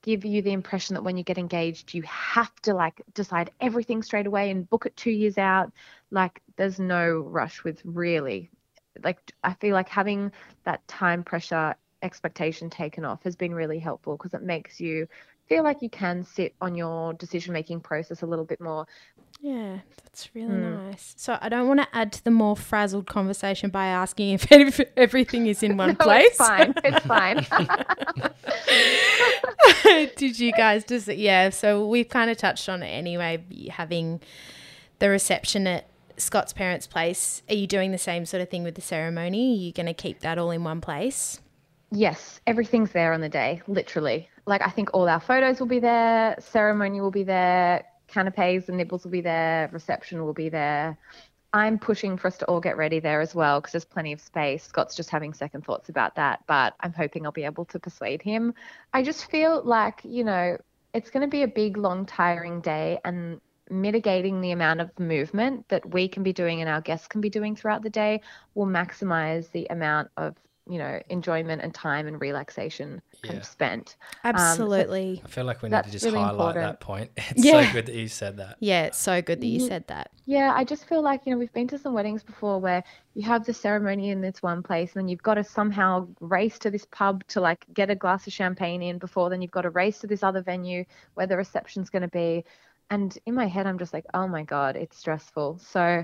give 0.02 0.25
you 0.25 0.41
the 0.41 0.52
impression 0.52 0.93
that 0.93 1.04
when 1.04 1.17
you 1.17 1.23
get 1.23 1.38
engaged 1.38 1.93
you 1.93 2.02
have 2.04 2.54
to 2.62 2.73
like 2.73 3.02
decide 3.13 3.52
everything 3.60 4.04
straight 4.04 4.28
away 4.28 4.52
and 4.52 4.69
book 4.69 4.86
it 4.86 4.95
2 4.95 5.12
years 5.12 5.38
out 5.38 5.71
like 6.12 6.41
there's 6.58 6.80
no 6.80 7.19
rush 7.19 7.63
with 7.63 7.82
really 7.86 8.49
like 9.04 9.19
I 9.43 9.54
feel 9.56 9.73
like 9.73 9.89
having 9.89 10.32
that 10.65 10.88
time 10.88 11.23
pressure 11.23 11.75
expectation 12.02 12.69
taken 12.69 13.06
off 13.06 13.23
has 13.23 13.36
been 13.36 13.54
really 13.54 13.80
helpful 13.80 14.17
because 14.17 14.34
it 14.34 14.43
makes 14.43 14.80
you 14.80 15.08
feel 15.47 15.63
like 15.63 15.82
you 15.82 15.89
can 15.89 16.23
sit 16.23 16.56
on 16.62 16.75
your 16.75 17.13
decision 17.13 17.54
making 17.54 17.82
process 17.82 18.21
a 18.21 18.25
little 18.28 18.45
bit 18.45 18.62
more. 18.62 18.86
Yeah, 19.41 19.80
that's 20.04 20.30
really 20.36 20.49
mm. 20.49 20.88
nice. 20.88 21.13
So 21.17 21.38
I 21.39 21.49
don't 21.49 21.67
want 21.67 21.80
to 21.80 21.88
add 21.93 22.12
to 22.13 22.23
the 22.23 22.32
more 22.32 22.58
frazzled 22.58 23.08
conversation 23.08 23.69
by 23.69 23.86
asking 23.88 24.34
if 24.34 24.82
everything 24.97 25.47
is 25.47 25.63
in 25.63 25.78
one 25.78 25.89
no, 25.89 25.95
place. 25.95 26.28
It's 26.28 26.38
fine. 26.38 26.73
It's 26.84 27.06
fine. 27.10 27.45
Did 30.17 30.39
you 30.39 30.52
guys 30.52 30.84
just 30.84 31.08
yeah, 31.08 31.52
so 31.52 31.88
we've 31.88 32.10
kind 32.10 32.30
of 32.30 32.38
touched 32.38 32.67
on 32.67 32.84
it 32.84 32.89
anyway, 32.89 33.41
having 33.69 34.19
the 34.99 35.10
reception 35.10 35.67
at 35.67 35.88
Scott's 36.17 36.54
parents' 36.54 36.88
place. 36.88 37.41
Are 37.49 37.56
you 37.56 37.67
doing 37.67 37.91
the 37.91 37.97
same 37.97 38.25
sort 38.25 38.41
of 38.41 38.49
thing 38.49 38.63
with 38.63 38.75
the 38.75 38.82
ceremony? 38.82 39.54
Are 39.54 39.62
you 39.62 39.71
going 39.71 39.86
to 39.86 39.93
keep 39.93 40.19
that 40.19 40.38
all 40.38 40.52
in 40.52 40.63
one 40.63 40.82
place? 40.82 41.39
Yes, 41.91 42.39
everything's 42.45 42.91
there 42.91 43.13
on 43.13 43.21
the 43.21 43.30
day, 43.30 43.62
literally. 43.67 44.30
Like 44.45 44.62
I 44.62 44.69
think 44.69 44.89
all 44.93 45.08
our 45.08 45.19
photos 45.19 45.60
will 45.60 45.67
be 45.67 45.80
there, 45.80 46.36
ceremony 46.39 47.02
will 47.02 47.12
be 47.12 47.23
there, 47.23 47.84
canapes 48.10 48.67
and 48.69 48.78
nibbles 48.78 49.04
will 49.04 49.12
be 49.12 49.22
there, 49.22 49.69
reception 49.72 50.24
will 50.24 50.34
be 50.34 50.50
there. 50.50 50.98
I'm 51.52 51.80
pushing 51.80 52.15
for 52.17 52.28
us 52.28 52.38
to 52.38 52.45
all 52.45 52.60
get 52.60 52.78
ready 52.78 53.00
there 53.00 53.22
as 53.22 53.34
well 53.34 53.60
because 53.60 53.72
there's 53.72 53.86
plenty 53.86 54.13
of 54.13 54.22
space. 54.22 54.63
Scott's 54.65 54.95
just 54.95 55.10
having 55.10 55.34
second 55.34 55.65
thoughts 55.65 55.89
about 55.89 56.15
that, 56.15 56.43
but 56.45 56.76
I'm 56.80 56.93
hoping 56.93 57.26
I'll 57.26 57.32
be 57.32 57.45
able 57.45 57.65
to 57.65 57.80
persuade 57.80 58.22
him. 58.22 58.54
I 58.93 59.02
just 59.02 59.32
feel 59.32 59.63
like, 59.63 60.02
you 60.04 60.24
know, 60.24 60.58
it's 60.93 61.10
going 61.10 61.22
to 61.22 61.28
be 61.28 61.43
a 61.43 61.48
big, 61.48 61.78
long, 61.78 62.06
tiring 62.06 62.62
day, 62.62 63.00
and 63.04 63.41
mitigating 63.69 64.41
the 64.41 64.52
amount 64.52 64.82
of 64.82 64.98
movement 65.00 65.67
that 65.69 65.91
we 65.93 66.08
can 66.08 66.24
be 66.24 66.34
doing 66.34 66.62
and 66.62 66.69
our 66.69 66.82
guests 66.82 67.08
can 67.08 67.22
be 67.22 67.30
doing 67.30 67.56
throughout 67.56 67.84
the 67.84 67.89
day 67.89 68.22
will 68.56 68.65
maximize 68.65 69.52
the 69.52 69.67
amount 69.69 70.10
of 70.17 70.36
you 70.69 70.77
know 70.77 71.01
enjoyment 71.10 71.62
and 71.62 71.73
time 71.73 72.08
and 72.08 72.21
relaxation 72.21 73.01
yeah. 73.23 73.27
kind 73.27 73.39
of 73.39 73.45
spent 73.45 73.97
absolutely 74.23 75.10
um, 75.10 75.15
so 75.17 75.21
I 75.25 75.27
feel 75.29 75.43
like 75.45 75.62
we 75.62 75.69
need 75.69 75.84
to 75.84 75.91
just 75.91 76.05
really 76.05 76.19
highlight 76.19 76.55
important. 76.55 76.65
that 76.65 76.79
point 76.79 77.12
it's 77.17 77.45
yeah. 77.45 77.67
so 77.67 77.73
good 77.73 77.86
that 77.88 77.95
you 77.95 78.08
said 78.08 78.38
that 78.38 78.58
yeah 78.60 78.84
it's 78.84 78.97
so 78.97 79.21
good 79.21 79.41
that 79.41 79.47
you 79.47 79.60
said 79.60 79.88
that 79.88 80.12
yeah 80.25 80.53
I 80.55 80.63
just 80.63 80.88
feel 80.88 81.01
like 81.01 81.21
you 81.25 81.34
know 81.34 81.39
we've 81.39 81.53
been 81.53 81.67
to 81.69 81.77
some 81.77 81.93
weddings 81.93 82.23
before 82.23 82.60
where 82.60 82.84
you 83.15 83.23
have 83.23 83.45
the 83.45 83.53
ceremony 83.53 84.12
in 84.12 84.21
this 84.21 84.41
one 84.41 84.63
place 84.63 84.93
and 84.93 85.01
then 85.01 85.08
you've 85.10 85.23
got 85.23 85.36
to 85.36 85.43
somehow 85.43 86.08
race 86.19 86.60
to 86.60 86.69
this 86.69 86.86
pub 86.91 87.25
to 87.27 87.41
like 87.41 87.65
get 87.73 87.89
a 87.89 87.95
glass 87.95 88.27
of 88.27 88.34
champagne 88.34 88.82
in 88.82 88.97
before 88.97 89.29
then 89.29 89.41
you've 89.41 89.51
got 89.51 89.63
to 89.63 89.71
race 89.71 89.99
to 89.99 90.08
this 90.08 90.23
other 90.23 90.41
venue 90.41 90.86
where 91.15 91.27
the 91.27 91.36
reception's 91.36 91.89
going 91.89 92.03
to 92.03 92.08
be 92.08 92.45
and 92.89 93.17
in 93.25 93.36
my 93.36 93.45
head, 93.45 93.67
I'm 93.67 93.77
just 93.77 93.93
like, 93.93 94.05
oh 94.13 94.27
my 94.27 94.43
God, 94.43 94.75
it's 94.75 94.97
stressful. 94.97 95.60
So 95.60 96.03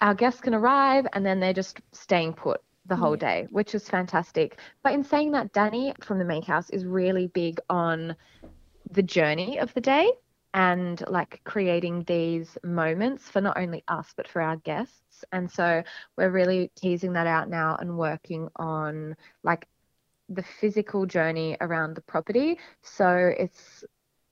our 0.00 0.14
guests 0.14 0.40
can 0.40 0.54
arrive 0.54 1.06
and 1.12 1.24
then 1.24 1.40
they're 1.40 1.52
just 1.52 1.80
staying 1.92 2.34
put 2.34 2.60
the 2.88 2.96
whole 2.96 3.16
day, 3.16 3.46
which 3.50 3.74
is 3.74 3.88
fantastic. 3.88 4.58
But 4.82 4.94
in 4.94 5.04
saying 5.04 5.32
that, 5.32 5.52
Danny 5.52 5.94
from 6.00 6.18
the 6.18 6.24
Make 6.24 6.44
Haus 6.44 6.70
is 6.70 6.84
really 6.84 7.28
big 7.28 7.60
on 7.68 8.16
the 8.90 9.02
journey 9.02 9.58
of 9.58 9.74
the 9.74 9.80
day 9.80 10.10
and 10.54 11.02
like 11.08 11.40
creating 11.44 12.04
these 12.04 12.56
moments 12.64 13.28
for 13.28 13.40
not 13.40 13.58
only 13.58 13.84
us 13.88 14.14
but 14.16 14.28
for 14.28 14.40
our 14.40 14.56
guests. 14.56 15.24
And 15.32 15.50
so 15.50 15.82
we're 16.16 16.30
really 16.30 16.70
teasing 16.76 17.12
that 17.14 17.26
out 17.26 17.50
now 17.50 17.76
and 17.78 17.98
working 17.98 18.48
on 18.56 19.16
like 19.42 19.66
the 20.28 20.42
physical 20.42 21.06
journey 21.06 21.56
around 21.60 21.94
the 21.94 22.00
property. 22.00 22.58
So 22.82 23.34
it's 23.38 23.84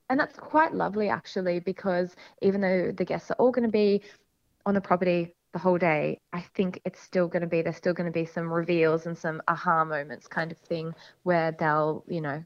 and 0.09 0.21
that's 0.21 0.39
quite 0.39 0.75
lovely 0.75 1.09
actually, 1.09 1.61
because 1.61 2.15
even 2.43 2.61
though 2.61 2.93
the 2.93 3.05
guests 3.05 3.31
are 3.31 3.37
all 3.39 3.51
going 3.51 3.65
to 3.65 3.73
be 3.73 4.03
on 4.67 4.75
the 4.75 4.81
property 4.81 5.35
the 5.55 5.61
whole 5.61 5.79
day, 5.79 6.19
I 6.33 6.41
think 6.41 6.81
it's 6.85 7.01
still 7.01 7.29
going 7.29 7.43
to 7.43 7.47
be, 7.47 7.63
there's 7.63 7.77
still 7.77 7.95
going 7.95 8.13
to 8.13 8.13
be 8.13 8.27
some 8.27 8.53
reveals 8.53 9.07
and 9.07 9.17
some 9.17 9.41
aha 9.47 9.85
moments 9.85 10.27
kind 10.27 10.51
of 10.51 10.59
thing 10.59 10.93
where 11.23 11.53
they'll, 11.53 12.05
you 12.09 12.21
know, 12.21 12.45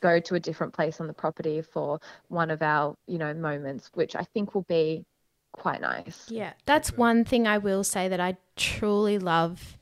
go 0.00 0.20
to 0.20 0.36
a 0.36 0.40
different 0.40 0.72
place 0.72 1.00
on 1.00 1.08
the 1.08 1.12
property 1.12 1.60
for 1.60 2.00
one 2.28 2.52
of 2.52 2.62
our, 2.62 2.94
you 3.08 3.18
know, 3.18 3.34
moments, 3.34 3.90
which 3.94 4.14
I 4.14 4.22
think 4.22 4.54
will 4.54 4.66
be 4.68 5.04
quite 5.50 5.80
nice. 5.80 6.26
Yeah, 6.28 6.52
that's 6.64 6.96
one 6.96 7.24
thing 7.24 7.48
I 7.48 7.58
will 7.58 7.82
say 7.82 8.06
that 8.06 8.20
I 8.20 8.36
truly 8.54 9.18
love 9.18 9.76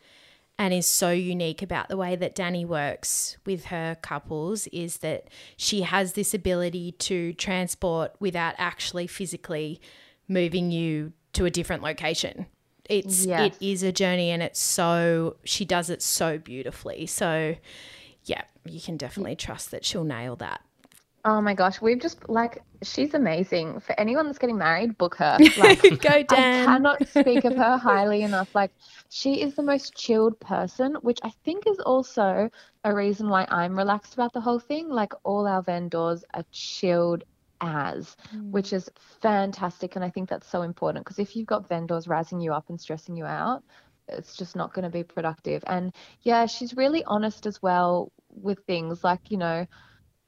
and 0.58 0.72
is 0.72 0.86
so 0.86 1.10
unique 1.10 1.60
about 1.60 1.90
the 1.90 1.96
way 1.98 2.16
that 2.16 2.34
Danny 2.34 2.64
works 2.64 3.36
with 3.44 3.66
her 3.66 3.98
couples 4.00 4.66
is 4.68 4.98
that 4.98 5.28
she 5.58 5.82
has 5.82 6.14
this 6.14 6.32
ability 6.32 6.92
to 6.92 7.34
transport 7.34 8.14
without 8.18 8.54
actually 8.56 9.06
physically 9.06 9.78
moving 10.26 10.70
you 10.70 11.12
to 11.32 11.44
a 11.44 11.50
different 11.50 11.82
location. 11.82 12.46
It's 12.88 13.24
yes. 13.24 13.54
it 13.54 13.64
is 13.64 13.82
a 13.82 13.92
journey 13.92 14.30
and 14.30 14.42
it's 14.42 14.58
so 14.58 15.36
she 15.44 15.64
does 15.64 15.90
it 15.90 16.02
so 16.02 16.38
beautifully. 16.38 17.06
So 17.06 17.56
yeah, 18.24 18.42
you 18.64 18.80
can 18.80 18.96
definitely 18.96 19.36
trust 19.36 19.70
that 19.70 19.84
she'll 19.84 20.04
nail 20.04 20.36
that. 20.36 20.60
Oh 21.24 21.42
my 21.42 21.52
gosh, 21.52 21.82
we've 21.82 22.00
just 22.00 22.28
like 22.28 22.62
she's 22.82 23.12
amazing. 23.12 23.80
For 23.80 23.98
anyone 24.00 24.26
that's 24.26 24.38
getting 24.38 24.56
married, 24.56 24.96
book 24.96 25.16
her. 25.16 25.38
Like, 25.58 25.82
Go 25.82 26.22
Dan. 26.22 26.28
I 26.28 26.64
cannot 26.64 27.08
speak 27.08 27.44
of 27.44 27.54
her 27.56 27.76
highly 27.82 28.22
enough. 28.22 28.54
Like 28.54 28.72
she 29.10 29.42
is 29.42 29.54
the 29.54 29.62
most 29.62 29.94
chilled 29.94 30.40
person, 30.40 30.96
which 31.02 31.18
I 31.22 31.30
think 31.44 31.66
is 31.66 31.78
also 31.80 32.50
a 32.84 32.94
reason 32.94 33.28
why 33.28 33.46
I'm 33.50 33.76
relaxed 33.76 34.14
about 34.14 34.32
the 34.32 34.40
whole 34.40 34.58
thing. 34.58 34.88
Like 34.88 35.12
all 35.22 35.46
our 35.46 35.62
vendors 35.62 36.24
are 36.32 36.44
chilled 36.52 37.24
as, 37.60 38.16
mm. 38.34 38.50
which 38.50 38.72
is 38.72 38.90
fantastic, 39.20 39.96
and 39.96 40.04
I 40.04 40.10
think 40.10 40.28
that's 40.28 40.48
so 40.48 40.62
important 40.62 41.04
because 41.04 41.18
if 41.18 41.36
you've 41.36 41.46
got 41.46 41.68
vendors 41.68 42.06
razzing 42.06 42.42
you 42.42 42.52
up 42.52 42.68
and 42.68 42.80
stressing 42.80 43.16
you 43.16 43.24
out, 43.24 43.62
it's 44.08 44.36
just 44.36 44.56
not 44.56 44.74
going 44.74 44.84
to 44.84 44.90
be 44.90 45.04
productive. 45.04 45.62
And 45.66 45.92
yeah, 46.22 46.46
she's 46.46 46.76
really 46.76 47.04
honest 47.04 47.46
as 47.46 47.62
well 47.62 48.12
with 48.28 48.60
things 48.66 49.02
like 49.02 49.30
you 49.30 49.36
know 49.36 49.66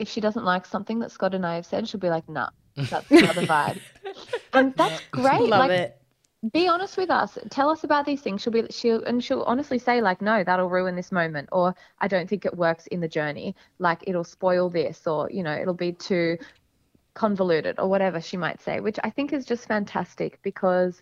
if 0.03 0.09
she 0.09 0.21
doesn't 0.21 0.45
like 0.45 0.67
something 0.67 0.99
that 0.99 1.13
Scott 1.13 1.35
and 1.35 1.47
I 1.47 1.55
have 1.55 1.65
said, 1.65 1.89
she'll 1.89 2.01
be 2.01 2.11
like, 2.11 2.29
nah, 2.29 2.51
that's 2.75 3.11
not 3.11 3.35
the 3.37 3.43
vibe. 3.43 3.81
and 4.53 4.75
that's 4.75 5.01
great. 5.13 5.43
Love 5.43 5.69
like, 5.69 5.71
it. 5.71 5.99
Be 6.53 6.67
honest 6.67 6.97
with 6.97 7.09
us. 7.09 7.39
Tell 7.51 7.71
us 7.71 7.85
about 7.85 8.05
these 8.05 8.21
things. 8.21 8.43
She'll 8.43 8.53
be 8.53 8.67
she'll 8.69 9.05
and 9.05 9.23
she'll 9.23 9.43
honestly 9.43 9.79
say 9.79 10.01
like, 10.01 10.21
no, 10.21 10.43
that'll 10.43 10.69
ruin 10.69 10.97
this 10.97 11.13
moment, 11.13 11.51
or 11.53 11.73
I 12.01 12.09
don't 12.09 12.29
think 12.29 12.45
it 12.45 12.57
works 12.57 12.89
in 12.89 12.99
the 12.99 13.07
journey. 13.07 13.55
Like 13.79 14.03
it'll 14.09 14.25
spoil 14.25 14.69
this, 14.69 15.07
or 15.07 15.31
you 15.31 15.45
know, 15.45 15.55
it'll 15.55 15.73
be 15.73 15.93
too 15.93 16.39
convoluted, 17.15 17.79
or 17.79 17.89
whatever 17.89 18.21
she 18.21 18.37
might 18.37 18.61
say, 18.61 18.81
which 18.81 18.99
I 19.05 19.11
think 19.11 19.33
is 19.33 19.45
just 19.45 19.67
fantastic 19.67 20.41
because 20.43 21.01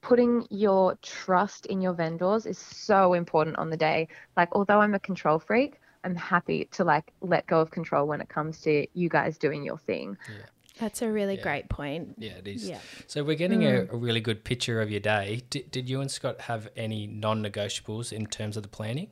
putting 0.00 0.46
your 0.50 0.96
trust 1.02 1.66
in 1.66 1.80
your 1.80 1.92
vendors 1.92 2.46
is 2.46 2.58
so 2.58 3.12
important 3.12 3.56
on 3.56 3.70
the 3.70 3.76
day. 3.76 4.08
Like, 4.36 4.48
although 4.52 4.80
I'm 4.80 4.94
a 4.94 4.98
control 4.98 5.38
freak, 5.38 5.80
I'm 6.04 6.16
happy 6.16 6.68
to 6.72 6.84
like 6.84 7.12
let 7.20 7.46
go 7.46 7.60
of 7.60 7.70
control 7.70 8.06
when 8.06 8.20
it 8.20 8.28
comes 8.28 8.60
to 8.62 8.86
you 8.94 9.08
guys 9.08 9.38
doing 9.38 9.64
your 9.64 9.78
thing. 9.78 10.16
Yeah. 10.28 10.46
That's 10.78 11.02
a 11.02 11.10
really 11.12 11.36
yeah. 11.36 11.42
great 11.42 11.68
point. 11.68 12.14
Yeah, 12.18 12.32
it 12.32 12.48
is. 12.48 12.68
Yeah. 12.68 12.78
So 13.06 13.22
we're 13.22 13.36
getting 13.36 13.60
mm. 13.60 13.90
a, 13.90 13.92
a, 13.92 13.96
really 13.96 14.20
good 14.20 14.42
picture 14.42 14.80
of 14.80 14.90
your 14.90 15.00
day. 15.00 15.42
Did, 15.50 15.70
did 15.70 15.88
you 15.88 16.00
and 16.00 16.10
Scott 16.10 16.40
have 16.40 16.68
any 16.76 17.06
non-negotiables 17.06 18.12
in 18.12 18.26
terms 18.26 18.56
of 18.56 18.62
the 18.62 18.70
planning? 18.70 19.08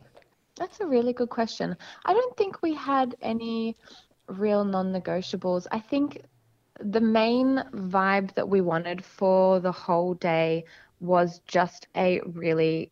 That's 0.56 0.80
a 0.80 0.86
really 0.86 1.12
good 1.12 1.28
question. 1.28 1.76
I 2.04 2.12
don't 2.12 2.36
think 2.36 2.62
we 2.62 2.74
had 2.74 3.14
any 3.20 3.76
real 4.26 4.64
non-negotiables. 4.64 5.66
I 5.70 5.80
think 5.80 6.22
the 6.80 7.00
main 7.00 7.62
vibe 7.72 8.34
that 8.34 8.48
we 8.48 8.60
wanted 8.60 9.04
for 9.04 9.60
the 9.60 9.72
whole 9.72 10.14
day 10.14 10.64
was 11.00 11.40
just 11.46 11.88
a 11.96 12.20
really 12.20 12.90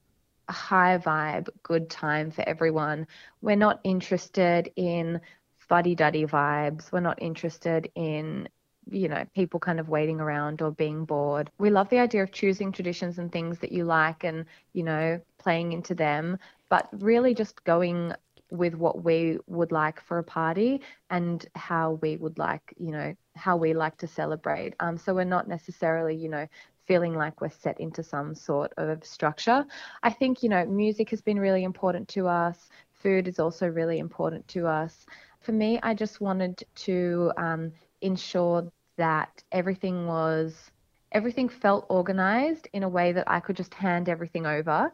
high 0.49 0.99
vibe, 0.99 1.49
good 1.63 1.91
time 1.91 2.31
for 2.31 2.47
everyone. 2.49 3.07
We're 3.43 3.57
not 3.57 3.81
interested 3.85 4.71
in 4.77 5.21
fuddy 5.59 5.95
duddy 5.95 6.25
vibes. 6.25 6.91
We're 6.91 7.01
not 7.01 7.21
interested 7.21 7.91
in, 7.95 8.49
you 8.91 9.09
know, 9.09 9.25
people 9.35 9.61
kind 9.61 9.79
of 9.79 9.89
waiting 9.89 10.21
around 10.21 10.63
or 10.63 10.71
being 10.71 11.05
bored. 11.05 11.51
We 11.59 11.71
love 11.71 11.91
the 11.91 11.99
idea 11.99 12.23
of 12.23 12.33
choosing 12.33 12.73
traditions 12.73 13.19
and 13.19 13.31
things 13.31 13.59
that 13.59 13.73
you 13.73 13.85
like 13.85 14.25
and, 14.25 14.47
you 14.73 14.83
know, 14.83 15.21
playing 15.39 15.73
into 15.73 15.95
them, 15.95 16.39
but 16.71 16.89
really 16.93 17.35
just 17.35 17.63
going 17.65 18.15
with 18.51 18.75
what 18.75 19.05
we 19.05 19.39
would 19.47 19.73
like 19.73 20.01
for 20.01 20.19
a 20.19 20.25
party 20.25 20.81
and 21.11 21.47
how 21.55 21.99
we 22.03 22.17
would 22.17 22.39
like, 22.39 22.75
you 22.77 22.91
know, 22.91 23.15
how 23.37 23.57
we 23.57 23.75
like 23.75 23.97
to 23.99 24.07
celebrate. 24.07 24.75
Um, 24.81 24.97
so 24.97 25.15
we're 25.15 25.25
not 25.25 25.49
necessarily, 25.49 26.15
you 26.17 26.29
know, 26.29 26.47
feeling 26.87 27.15
like 27.15 27.41
we're 27.41 27.51
set 27.51 27.79
into 27.81 28.03
some 28.03 28.35
sort 28.35 28.73
of 28.79 29.05
structure. 29.05 29.65
I 30.03 30.11
think, 30.11 30.43
you 30.43 30.49
know, 30.49 30.65
music 30.65 31.11
has 31.11 31.21
been 31.21 31.39
really 31.39 31.65
important 31.65 32.09
to 32.09 32.27
us, 32.27 32.69
food 32.93 33.29
is 33.29 33.39
also 33.39 33.67
really 33.67 33.99
important 33.99 34.49
to 34.49 34.67
us. 34.67 35.07
For 35.41 35.53
me, 35.53 35.79
I 35.83 35.95
just 35.95 36.21
wanted 36.21 36.65
to 36.87 37.33
um, 37.37 37.73
ensure 38.01 38.71
that 38.97 39.43
everything 39.53 40.07
was 40.07 40.71
everything 41.13 41.49
felt 41.49 41.87
organized 41.89 42.69
in 42.73 42.83
a 42.83 42.89
way 42.89 43.13
that 43.13 43.25
I 43.31 43.41
could 43.41 43.57
just 43.57 43.73
hand 43.73 44.09
everything 44.09 44.45
over 44.45 44.93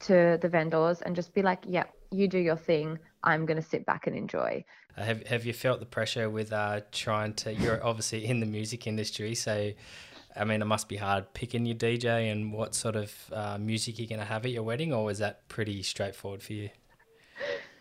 to 0.00 0.38
the 0.42 0.48
vendors 0.48 1.00
and 1.00 1.16
just 1.16 1.32
be 1.32 1.42
like, 1.42 1.60
"Yep, 1.66 1.72
yeah, 1.74 1.84
you 2.14 2.28
do 2.28 2.38
your 2.38 2.56
thing. 2.56 2.98
I'm 3.22 3.46
going 3.46 3.60
to 3.60 3.68
sit 3.68 3.84
back 3.84 4.06
and 4.06 4.16
enjoy." 4.16 4.64
Have 4.96 5.26
Have 5.26 5.44
you 5.44 5.52
felt 5.52 5.80
the 5.80 5.86
pressure 5.86 6.30
with 6.30 6.52
uh, 6.52 6.80
trying 6.92 7.34
to? 7.34 7.54
You're 7.54 7.84
obviously 7.84 8.24
in 8.24 8.40
the 8.40 8.46
music 8.46 8.86
industry, 8.86 9.34
so 9.34 9.72
I 10.36 10.44
mean, 10.44 10.62
it 10.62 10.66
must 10.66 10.88
be 10.88 10.96
hard 10.96 11.32
picking 11.32 11.64
your 11.66 11.76
DJ 11.76 12.30
and 12.30 12.52
what 12.52 12.74
sort 12.74 12.96
of 12.96 13.12
uh, 13.32 13.58
music 13.58 13.98
you're 13.98 14.08
going 14.08 14.20
to 14.20 14.26
have 14.26 14.44
at 14.44 14.50
your 14.50 14.64
wedding, 14.64 14.92
or 14.92 15.04
was 15.04 15.18
that 15.18 15.48
pretty 15.48 15.82
straightforward 15.82 16.42
for 16.42 16.52
you? 16.52 16.70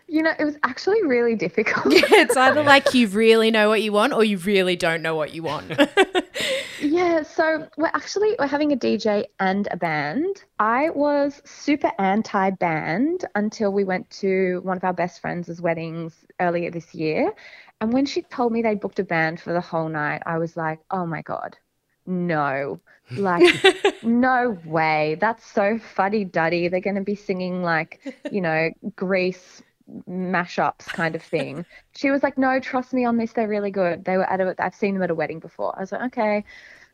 You 0.08 0.22
know, 0.22 0.34
it 0.38 0.44
was 0.44 0.58
actually 0.64 1.04
really 1.04 1.36
difficult. 1.36 1.86
Yeah, 1.94 2.22
it's 2.22 2.38
either 2.38 2.64
like 2.64 2.94
you 2.94 3.08
really 3.08 3.52
know 3.52 3.70
what 3.70 3.82
you 3.82 3.92
want 3.92 4.14
or 4.14 4.24
you 4.24 4.38
really 4.38 4.76
don't 4.76 5.02
know 5.02 5.16
what 5.16 5.34
you 5.34 5.44
want. 5.44 5.72
yeah, 6.82 7.24
so 7.24 7.68
we're 7.78 7.88
actually 7.88 8.36
we're 8.38 8.48
having 8.48 8.72
a 8.72 8.76
DJ 8.76 9.26
and 9.40 9.68
a 9.72 9.78
band. 9.78 10.44
I 10.60 10.90
was 10.90 11.42
super 11.46 11.92
anti 11.98 12.52
band 12.52 13.26
until 13.36 13.72
we 13.72 13.84
went 13.84 14.10
to 14.22 14.60
one 14.64 14.78
of 14.78 14.84
our 14.84 14.94
best 14.94 15.22
friends' 15.22 15.62
weddings 15.62 16.26
earlier 16.40 16.70
this 16.70 16.94
year. 16.94 17.34
And 17.82 17.92
when 17.92 18.06
she 18.06 18.22
told 18.24 18.54
me 18.54 18.62
they 18.62 18.76
booked 18.76 19.00
a 19.00 19.04
band 19.04 19.40
for 19.40 19.54
the 19.54 19.62
whole 19.62 19.90
night, 19.90 20.22
I 20.26 20.38
was 20.38 20.56
like, 20.56 20.80
"Oh 20.92 21.06
my 21.06 21.22
god." 21.22 21.58
No. 22.06 22.80
Like 23.12 23.44
no 24.04 24.58
way. 24.66 25.18
That's 25.20 25.46
so 25.46 25.78
fuddy 25.78 26.26
duddy. 26.26 26.68
They're 26.68 26.80
going 26.80 26.96
to 26.96 27.02
be 27.02 27.16
singing 27.16 27.64
like, 27.64 28.16
you 28.32 28.42
know, 28.42 28.70
Grease 28.96 29.62
mashups 30.10 30.86
kind 30.88 31.16
of 31.16 31.22
thing. 31.24 31.66
she 31.94 32.12
was 32.12 32.24
like, 32.24 32.38
"No, 32.38 32.60
trust 32.60 32.94
me 32.94 33.06
on 33.06 33.18
this. 33.18 33.34
They're 33.34 33.48
really 33.48 33.72
good. 33.72 34.06
They 34.06 34.18
were 34.18 34.30
at 34.30 34.40
a. 34.42 34.56
I've 34.60 34.76
seen 34.76 34.94
them 34.94 35.04
at 35.04 35.12
a 35.12 35.16
wedding 35.16 35.40
before." 35.40 35.76
I 35.78 35.82
was 35.82 35.92
like, 35.92 36.04
"Okay." 36.04 36.44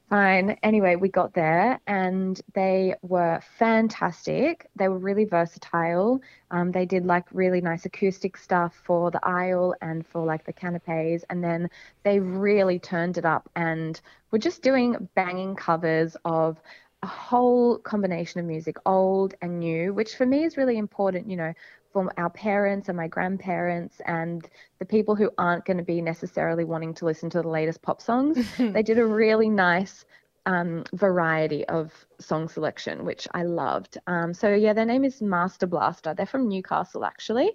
Fine. 0.09 0.57
Anyway, 0.63 0.95
we 0.95 1.07
got 1.07 1.35
there 1.35 1.79
and 1.85 2.41
they 2.55 2.95
were 3.03 3.39
fantastic. 3.59 4.67
They 4.75 4.87
were 4.87 4.97
really 4.97 5.25
versatile. 5.25 6.19
Um, 6.49 6.71
they 6.71 6.87
did 6.87 7.05
like 7.05 7.25
really 7.31 7.61
nice 7.61 7.85
acoustic 7.85 8.35
stuff 8.35 8.73
for 8.83 9.11
the 9.11 9.19
aisle 9.23 9.75
and 9.83 10.05
for 10.07 10.25
like 10.25 10.45
the 10.45 10.53
canapes. 10.53 11.23
And 11.29 11.43
then 11.43 11.69
they 12.01 12.19
really 12.19 12.79
turned 12.79 13.19
it 13.19 13.25
up 13.25 13.51
and 13.55 14.01
were 14.31 14.39
just 14.39 14.63
doing 14.63 15.09
banging 15.13 15.55
covers 15.55 16.17
of 16.25 16.59
a 17.03 17.07
whole 17.07 17.77
combination 17.77 18.39
of 18.39 18.47
music, 18.47 18.77
old 18.87 19.35
and 19.43 19.59
new, 19.59 19.93
which 19.93 20.15
for 20.15 20.25
me 20.25 20.43
is 20.43 20.57
really 20.57 20.79
important. 20.79 21.29
You 21.29 21.37
know, 21.37 21.53
for 21.99 22.19
our 22.19 22.29
parents 22.29 22.87
and 22.87 22.97
my 22.97 23.07
grandparents 23.07 24.01
and 24.05 24.47
the 24.79 24.85
people 24.85 25.15
who 25.15 25.29
aren't 25.37 25.65
going 25.65 25.77
to 25.77 25.83
be 25.83 26.01
necessarily 26.01 26.63
wanting 26.63 26.93
to 26.95 27.05
listen 27.05 27.29
to 27.31 27.41
the 27.41 27.47
latest 27.47 27.81
pop 27.81 28.01
songs. 28.01 28.37
they 28.57 28.83
did 28.83 28.97
a 28.97 29.05
really 29.05 29.49
nice 29.49 30.05
um, 30.45 30.83
variety 30.93 31.65
of 31.65 31.91
song 32.19 32.47
selection, 32.47 33.03
which 33.05 33.27
I 33.33 33.43
loved. 33.43 33.97
Um, 34.07 34.33
so 34.33 34.53
yeah, 34.53 34.73
their 34.73 34.85
name 34.85 35.03
is 35.03 35.21
Masterblaster. 35.21 36.15
They're 36.15 36.25
from 36.25 36.47
Newcastle 36.47 37.03
actually, 37.03 37.51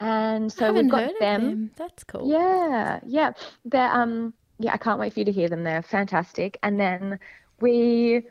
and 0.00 0.52
so 0.52 0.72
we've 0.72 0.90
got 0.90 1.12
them. 1.20 1.42
them. 1.42 1.70
That's 1.76 2.02
cool. 2.04 2.28
Yeah, 2.28 3.00
yeah. 3.06 3.32
They're 3.64 3.92
um 3.92 4.34
yeah. 4.58 4.72
I 4.74 4.76
can't 4.76 4.98
wait 4.98 5.12
for 5.12 5.20
you 5.20 5.24
to 5.26 5.32
hear 5.32 5.48
them. 5.48 5.62
They're 5.62 5.82
fantastic. 5.82 6.58
And 6.62 6.80
then 6.80 7.20
we 7.60 8.22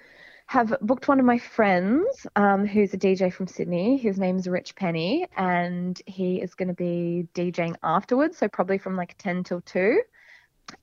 have 0.48 0.76
booked 0.82 1.08
one 1.08 1.20
of 1.20 1.26
my 1.26 1.38
friends 1.38 2.28
um, 2.36 2.66
who's 2.66 2.94
a 2.94 2.98
DJ 2.98 3.32
from 3.34 3.48
Sydney. 3.48 3.98
His 3.98 4.20
name's 4.20 4.48
Rich 4.48 4.76
Penny, 4.76 5.28
and 5.36 6.00
he 6.06 6.42
is 6.42 6.54
going 6.54 6.68
to 6.68 6.74
be 6.74 7.28
DJing 7.34 7.76
afterwards, 7.82 8.38
so 8.38 8.48
probably 8.48 8.78
from 8.78 8.96
like 8.96 9.16
10 9.18 9.44
till 9.44 9.62
2. 9.62 10.02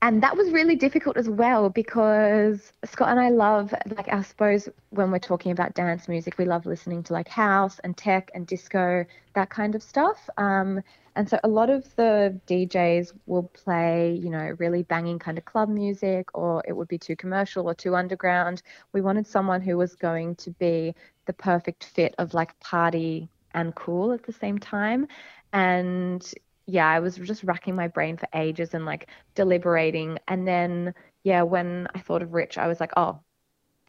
And 0.03 0.23
that 0.23 0.35
was 0.35 0.49
really 0.51 0.75
difficult 0.75 1.17
as 1.17 1.29
well 1.29 1.69
because 1.69 2.73
Scott 2.85 3.09
and 3.09 3.19
I 3.19 3.29
love, 3.29 3.73
like, 3.95 4.11
I 4.11 4.21
suppose 4.23 4.67
when 4.89 5.11
we're 5.11 5.19
talking 5.19 5.51
about 5.51 5.75
dance 5.75 6.07
music, 6.07 6.37
we 6.39 6.45
love 6.45 6.65
listening 6.65 7.03
to 7.03 7.13
like 7.13 7.27
house 7.27 7.79
and 7.83 7.95
tech 7.95 8.31
and 8.33 8.47
disco, 8.47 9.05
that 9.35 9.49
kind 9.51 9.75
of 9.75 9.83
stuff. 9.83 10.27
Um, 10.37 10.81
and 11.15 11.29
so 11.29 11.39
a 11.43 11.47
lot 11.47 11.69
of 11.69 11.93
the 11.97 12.39
DJs 12.47 13.13
will 13.25 13.43
play, 13.43 14.13
you 14.13 14.29
know, 14.29 14.55
really 14.57 14.83
banging 14.83 15.19
kind 15.19 15.37
of 15.37 15.45
club 15.45 15.69
music, 15.69 16.29
or 16.33 16.63
it 16.67 16.73
would 16.73 16.87
be 16.87 16.97
too 16.97 17.15
commercial 17.15 17.69
or 17.69 17.75
too 17.75 17.95
underground. 17.95 18.63
We 18.93 19.01
wanted 19.01 19.27
someone 19.27 19.61
who 19.61 19.77
was 19.77 19.95
going 19.95 20.35
to 20.37 20.51
be 20.51 20.95
the 21.25 21.33
perfect 21.33 21.83
fit 21.83 22.15
of 22.17 22.33
like 22.33 22.59
party 22.59 23.29
and 23.53 23.75
cool 23.75 24.13
at 24.13 24.23
the 24.23 24.33
same 24.33 24.57
time. 24.57 25.07
And 25.53 26.33
yeah, 26.67 26.87
I 26.87 26.99
was 26.99 27.17
just 27.17 27.43
racking 27.43 27.75
my 27.75 27.87
brain 27.87 28.17
for 28.17 28.27
ages 28.33 28.73
and 28.73 28.85
like 28.85 29.09
deliberating. 29.35 30.17
And 30.27 30.47
then, 30.47 30.93
yeah, 31.23 31.41
when 31.43 31.87
I 31.95 31.99
thought 31.99 32.21
of 32.21 32.33
Rich, 32.33 32.57
I 32.57 32.67
was 32.67 32.79
like, 32.79 32.91
oh, 32.97 33.19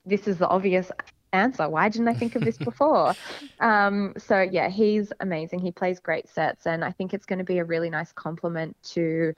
this 0.05 0.27
is 0.27 0.39
the 0.39 0.49
obvious 0.49 0.91
answer. 1.33 1.69
Why 1.69 1.89
didn't 1.89 2.09
I 2.09 2.15
think 2.15 2.37
of 2.37 2.45
this 2.45 2.59
before? 2.65 3.15
um, 3.61 4.15
so 4.19 4.41
yeah, 4.41 4.69
he's 4.69 5.13
amazing. 5.21 5.61
He 5.61 5.73
plays 5.73 6.01
great 6.01 6.29
sets, 6.29 6.67
and 6.67 6.85
I 6.85 6.93
think 6.93 7.15
it's 7.15 7.27
going 7.27 7.39
to 7.39 7.45
be 7.45 7.59
a 7.59 7.65
really 7.65 7.91
nice 7.91 8.13
compliment 8.13 8.77
to 8.95 9.35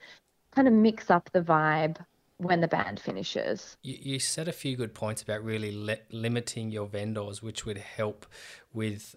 kind 0.51 0.67
of 0.67 0.73
mix 0.73 1.11
up 1.11 1.29
the 1.33 1.41
vibe 1.41 1.97
when 2.37 2.61
the 2.61 2.67
band 2.67 2.99
finishes. 2.99 3.77
You, 3.83 3.97
you 4.01 4.19
said 4.19 4.47
a 4.47 4.53
few 4.53 4.75
good 4.75 4.93
points 4.93 5.21
about 5.21 5.43
really 5.43 5.75
le- 5.75 5.97
limiting 6.11 6.71
your 6.71 6.87
vendors, 6.87 7.41
which 7.41 7.65
would 7.65 7.77
help 7.77 8.25
with 8.73 9.15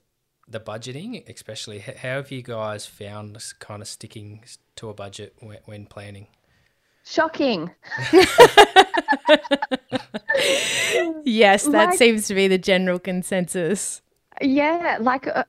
the 0.48 0.60
budgeting, 0.60 1.28
especially. 1.28 1.80
How 1.80 2.16
have 2.16 2.30
you 2.30 2.42
guys 2.42 2.86
found 2.86 3.42
kind 3.58 3.82
of 3.82 3.88
sticking 3.88 4.44
to 4.76 4.88
a 4.88 4.94
budget 4.94 5.34
when, 5.40 5.58
when 5.64 5.86
planning? 5.86 6.28
Shocking. 7.04 7.70
yes, 11.24 11.64
that 11.64 11.72
like, 11.72 11.94
seems 11.94 12.26
to 12.28 12.34
be 12.34 12.48
the 12.48 12.58
general 12.58 12.98
consensus. 12.98 14.02
Yeah, 14.40 14.98
like 15.00 15.26
uh, 15.26 15.44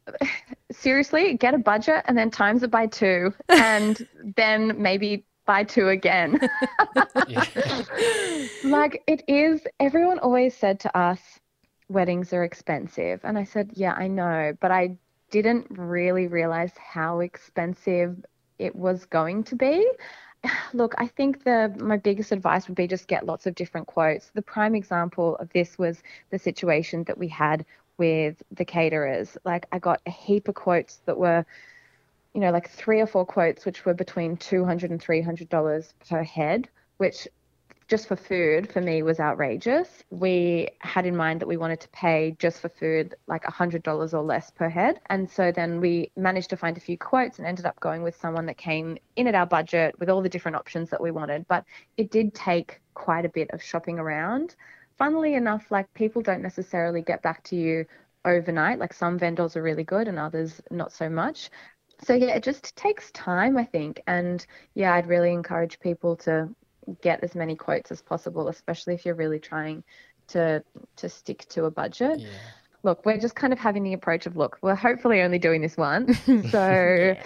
seriously, 0.72 1.36
get 1.36 1.54
a 1.54 1.58
budget 1.58 2.04
and 2.06 2.18
then 2.18 2.32
times 2.32 2.64
it 2.64 2.72
by 2.72 2.88
two, 2.88 3.34
and 3.50 4.08
then 4.36 4.82
maybe 4.82 5.26
by 5.46 5.64
two 5.64 5.90
again. 5.90 6.40
like 8.64 9.04
it 9.08 9.24
is, 9.28 9.62
everyone 9.80 10.20
always 10.20 10.56
said 10.56 10.80
to 10.82 10.98
us, 10.98 11.20
weddings 11.90 12.34
are 12.34 12.44
expensive. 12.44 13.20
And 13.24 13.38
I 13.38 13.44
said, 13.44 13.72
yeah, 13.74 13.94
I 13.94 14.08
know, 14.08 14.56
but 14.60 14.72
I 14.72 14.98
didn't 15.32 15.68
really 15.70 16.28
realize 16.28 16.72
how 16.78 17.20
expensive 17.20 18.24
it 18.58 18.76
was 18.76 19.06
going 19.06 19.44
to 19.46 19.56
be. 19.56 19.90
Look, 20.74 20.96
I 20.98 21.08
think 21.08 21.44
the 21.44 21.74
my 21.80 21.98
biggest 21.98 22.32
advice 22.32 22.68
would 22.68 22.76
be 22.76 22.88
just 22.88 23.08
get 23.08 23.26
lots 23.26 23.46
of 23.46 23.56
different 23.56 23.88
quotes. 23.88 24.32
The 24.34 24.42
prime 24.42 24.76
example 24.76 25.36
of 25.38 25.50
this 25.54 25.78
was 25.78 26.02
the 26.30 26.40
situation 26.40 27.04
that 27.06 27.18
we 27.18 27.28
had 27.28 27.66
with 27.98 28.42
the 28.52 28.66
caterers. 28.66 29.38
Like 29.44 29.66
I 29.72 29.80
got 29.80 30.02
a 30.06 30.12
heap 30.12 30.48
of 30.48 30.56
quotes 30.56 30.98
that 31.06 31.18
were 31.18 31.46
you 32.34 32.42
know, 32.42 32.52
like 32.52 32.70
three 32.70 33.02
or 33.02 33.08
four 33.08 33.26
quotes 33.26 33.66
which 33.66 33.86
were 33.86 33.94
between 33.94 34.38
200 34.38 34.92
and 34.92 35.02
300 35.02 35.50
dollars 35.50 35.94
per 36.08 36.24
head, 36.24 36.70
which 36.98 37.28
just 37.90 38.08
for 38.08 38.16
food 38.16 38.72
for 38.72 38.82
me 38.82 39.02
was 39.02 39.20
outrageous. 39.20 40.04
We 40.12 40.70
had 40.80 41.08
in 41.08 41.16
mind 41.18 41.42
that 41.42 41.48
we 41.48 41.58
wanted 41.58 41.82
to 41.82 41.90
pay 41.90 42.36
just 42.38 42.62
for 42.62 42.70
food 42.70 43.16
like 43.26 43.44
$100 43.44 44.14
or 44.14 44.22
less 44.22 44.52
per 44.52 44.70
head. 44.70 45.02
And 45.08 45.28
so 45.30 45.52
then 45.52 45.82
we 45.82 46.12
managed 46.16 46.52
to 46.52 46.58
find 46.58 46.78
a 46.78 46.82
few 46.82 47.00
quotes 47.00 47.40
and 47.40 47.48
ended 47.48 47.66
up 47.66 47.80
going 47.80 48.04
with 48.04 48.16
someone 48.16 48.46
that 48.46 48.58
came 48.58 49.00
in 49.16 49.26
at 49.26 49.34
our 49.34 49.48
budget 49.48 50.00
with 50.00 50.08
all 50.08 50.22
the 50.22 50.30
different 50.30 50.56
options 50.56 50.92
that 50.92 51.02
we 51.02 51.10
wanted. 51.10 51.48
But 51.48 51.66
it 51.98 52.12
did 52.12 52.36
take 52.36 52.80
quite 52.94 53.26
a 53.26 53.30
bit 53.30 53.50
of 53.52 53.64
shopping 53.64 53.98
around. 53.98 54.56
Funnily 55.00 55.34
enough, 55.34 55.72
like 55.72 55.92
people 55.96 56.22
don't 56.22 56.44
necessarily 56.44 57.02
get 57.02 57.24
back 57.24 57.44
to 57.46 57.56
you 57.56 57.86
overnight. 58.24 58.78
Like 58.78 58.94
some 58.94 59.18
vendors 59.18 59.56
are 59.58 59.64
really 59.64 59.84
good 59.84 60.08
and 60.08 60.20
others 60.20 60.62
not 60.70 60.92
so 60.92 61.10
much. 61.10 61.50
So 62.04 62.14
yeah, 62.14 62.36
it 62.36 62.44
just 62.44 62.76
takes 62.76 63.12
time, 63.12 63.58
I 63.58 63.66
think. 63.66 64.02
And 64.06 64.46
yeah, 64.76 64.94
I'd 64.94 65.08
really 65.08 65.34
encourage 65.34 65.80
people 65.80 66.16
to 66.18 66.50
get 67.02 67.24
as 67.24 67.36
many 67.36 67.56
quotes 67.56 67.92
as 67.92 68.02
possible, 68.02 68.48
especially 68.48 68.94
if 68.94 69.06
you're 69.06 69.16
really 69.16 69.40
trying 69.40 69.84
to 70.28 70.64
to 70.98 71.10
stick 71.10 71.46
to 71.50 71.66
a 71.66 71.72
budget. 71.72 72.20
Yeah. 72.20 72.30
Look, 72.84 73.06
we're 73.06 73.18
just 73.20 73.36
kind 73.36 73.52
of 73.52 73.60
having 73.60 73.84
the 73.84 73.94
approach 73.94 74.26
of 74.26 74.38
look, 74.38 74.58
we're 74.62 74.76
hopefully 74.76 75.22
only 75.22 75.40
doing 75.40 75.62
this 75.62 75.78
once. 75.78 76.18
So 76.52 77.16
yeah. 77.16 77.24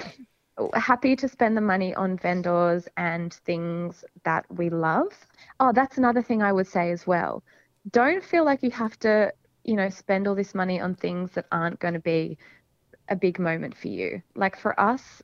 happy 0.76 1.16
to 1.16 1.28
spend 1.28 1.58
the 1.58 1.62
money 1.62 1.94
on 1.96 2.18
vendors 2.18 2.88
and 2.98 3.34
things 3.46 4.04
that 4.24 4.46
we 4.50 4.70
love. 4.70 5.12
Oh, 5.60 5.72
that's 5.74 5.98
another 5.98 6.22
thing 6.22 6.42
I 6.42 6.52
would 6.52 6.68
say 6.68 6.92
as 6.92 7.06
well. 7.08 7.44
Don't 7.92 8.24
feel 8.24 8.46
like 8.46 8.64
you 8.64 8.72
have 8.72 8.98
to, 9.00 9.34
you 9.64 9.76
know, 9.76 9.90
spend 9.90 10.28
all 10.28 10.36
this 10.36 10.56
money 10.56 10.80
on 10.80 10.96
things 10.96 11.32
that 11.32 11.46
aren't 11.52 11.80
going 11.80 11.96
to 11.96 12.00
be 12.00 12.38
a 13.10 13.16
big 13.16 13.40
moment 13.40 13.76
for 13.76 13.88
you. 13.90 14.22
Like 14.36 14.58
for 14.58 14.80
us, 14.80 15.22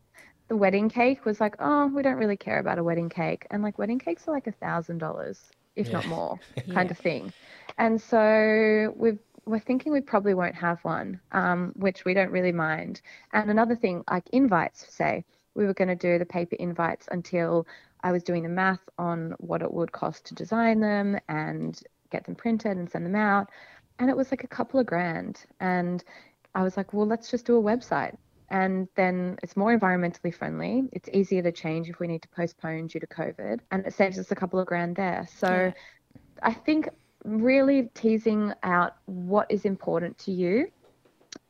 the 0.49 0.57
wedding 0.57 0.89
cake 0.89 1.25
was 1.25 1.39
like, 1.41 1.55
oh, 1.59 1.87
we 1.87 2.03
don't 2.03 2.17
really 2.17 2.37
care 2.37 2.59
about 2.59 2.79
a 2.79 2.83
wedding 2.83 3.09
cake. 3.09 3.47
And 3.51 3.63
like 3.63 3.79
wedding 3.79 3.99
cakes 3.99 4.27
are 4.27 4.31
like 4.33 4.47
a 4.47 4.51
thousand 4.53 4.99
dollars 4.99 5.51
if 5.75 5.93
not 5.93 6.05
Yeah. 6.05 6.07
more, 6.07 6.39
Yeah. 6.65 6.89
kind 6.89 6.91
of 6.91 6.97
thing. 6.97 7.33
And 7.77 8.01
so 8.01 8.93
we've 8.97 9.19
we're 9.45 9.59
thinking 9.59 9.91
we 9.93 10.01
probably 10.01 10.33
won't 10.35 10.55
have 10.55 10.83
one, 10.83 11.21
um, 11.31 11.73
which 11.75 12.05
we 12.05 12.13
don't 12.13 12.31
really 12.31 12.51
mind. 12.51 13.01
And 13.33 13.49
another 13.49 13.75
thing, 13.75 14.03
like 14.09 14.29
invites, 14.31 14.93
say, 14.93 15.25
we 15.55 15.65
were 15.65 15.73
going 15.73 15.87
to 15.89 15.95
do 15.95 16.19
the 16.19 16.25
paper 16.25 16.55
invites 16.59 17.07
until 17.11 17.65
I 18.03 18.11
was 18.11 18.23
doing 18.23 18.43
the 18.43 18.49
math 18.49 18.87
on 18.99 19.33
what 19.39 19.61
it 19.63 19.73
would 19.73 19.91
cost 19.91 20.25
to 20.27 20.35
design 20.35 20.81
them 20.81 21.17
and 21.29 21.81
get 22.11 22.25
them 22.25 22.35
printed 22.35 22.77
and 22.77 22.89
send 22.89 23.05
them 23.05 23.15
out. 23.15 23.49
And 23.99 24.09
it 24.09 24.17
was 24.17 24.31
like 24.31 24.43
a 24.43 24.47
couple 24.47 24.79
of 24.79 24.85
grand. 24.85 25.45
And 25.59 26.03
I 26.55 26.63
was 26.63 26.77
like, 26.77 26.93
well, 26.93 27.07
let's 27.07 27.31
just 27.31 27.45
do 27.45 27.57
a 27.57 27.61
website. 27.63 28.15
And 28.51 28.87
then 28.95 29.37
it's 29.43 29.55
more 29.55 29.77
environmentally 29.77 30.33
friendly. 30.33 30.89
It's 30.91 31.09
easier 31.09 31.43
to 31.43 31.51
change 31.51 31.89
if 31.89 31.99
we 31.99 32.07
need 32.07 32.23
to 32.23 32.29
postpone 32.29 32.87
due 32.87 32.99
to 32.99 33.07
COVID. 33.07 33.59
And 33.71 33.85
it 33.85 33.93
saves 33.93 34.17
us 34.17 34.31
a 34.31 34.35
couple 34.35 34.59
of 34.59 34.67
grand 34.67 34.95
there. 34.95 35.27
So 35.37 35.47
Yeah. 35.47 35.71
I 36.41 36.53
think 36.53 36.89
really 37.23 37.89
teasing 37.93 38.53
out 38.63 38.93
what 39.05 39.51
is 39.51 39.65
important 39.65 40.17
to 40.19 40.31
you 40.31 40.71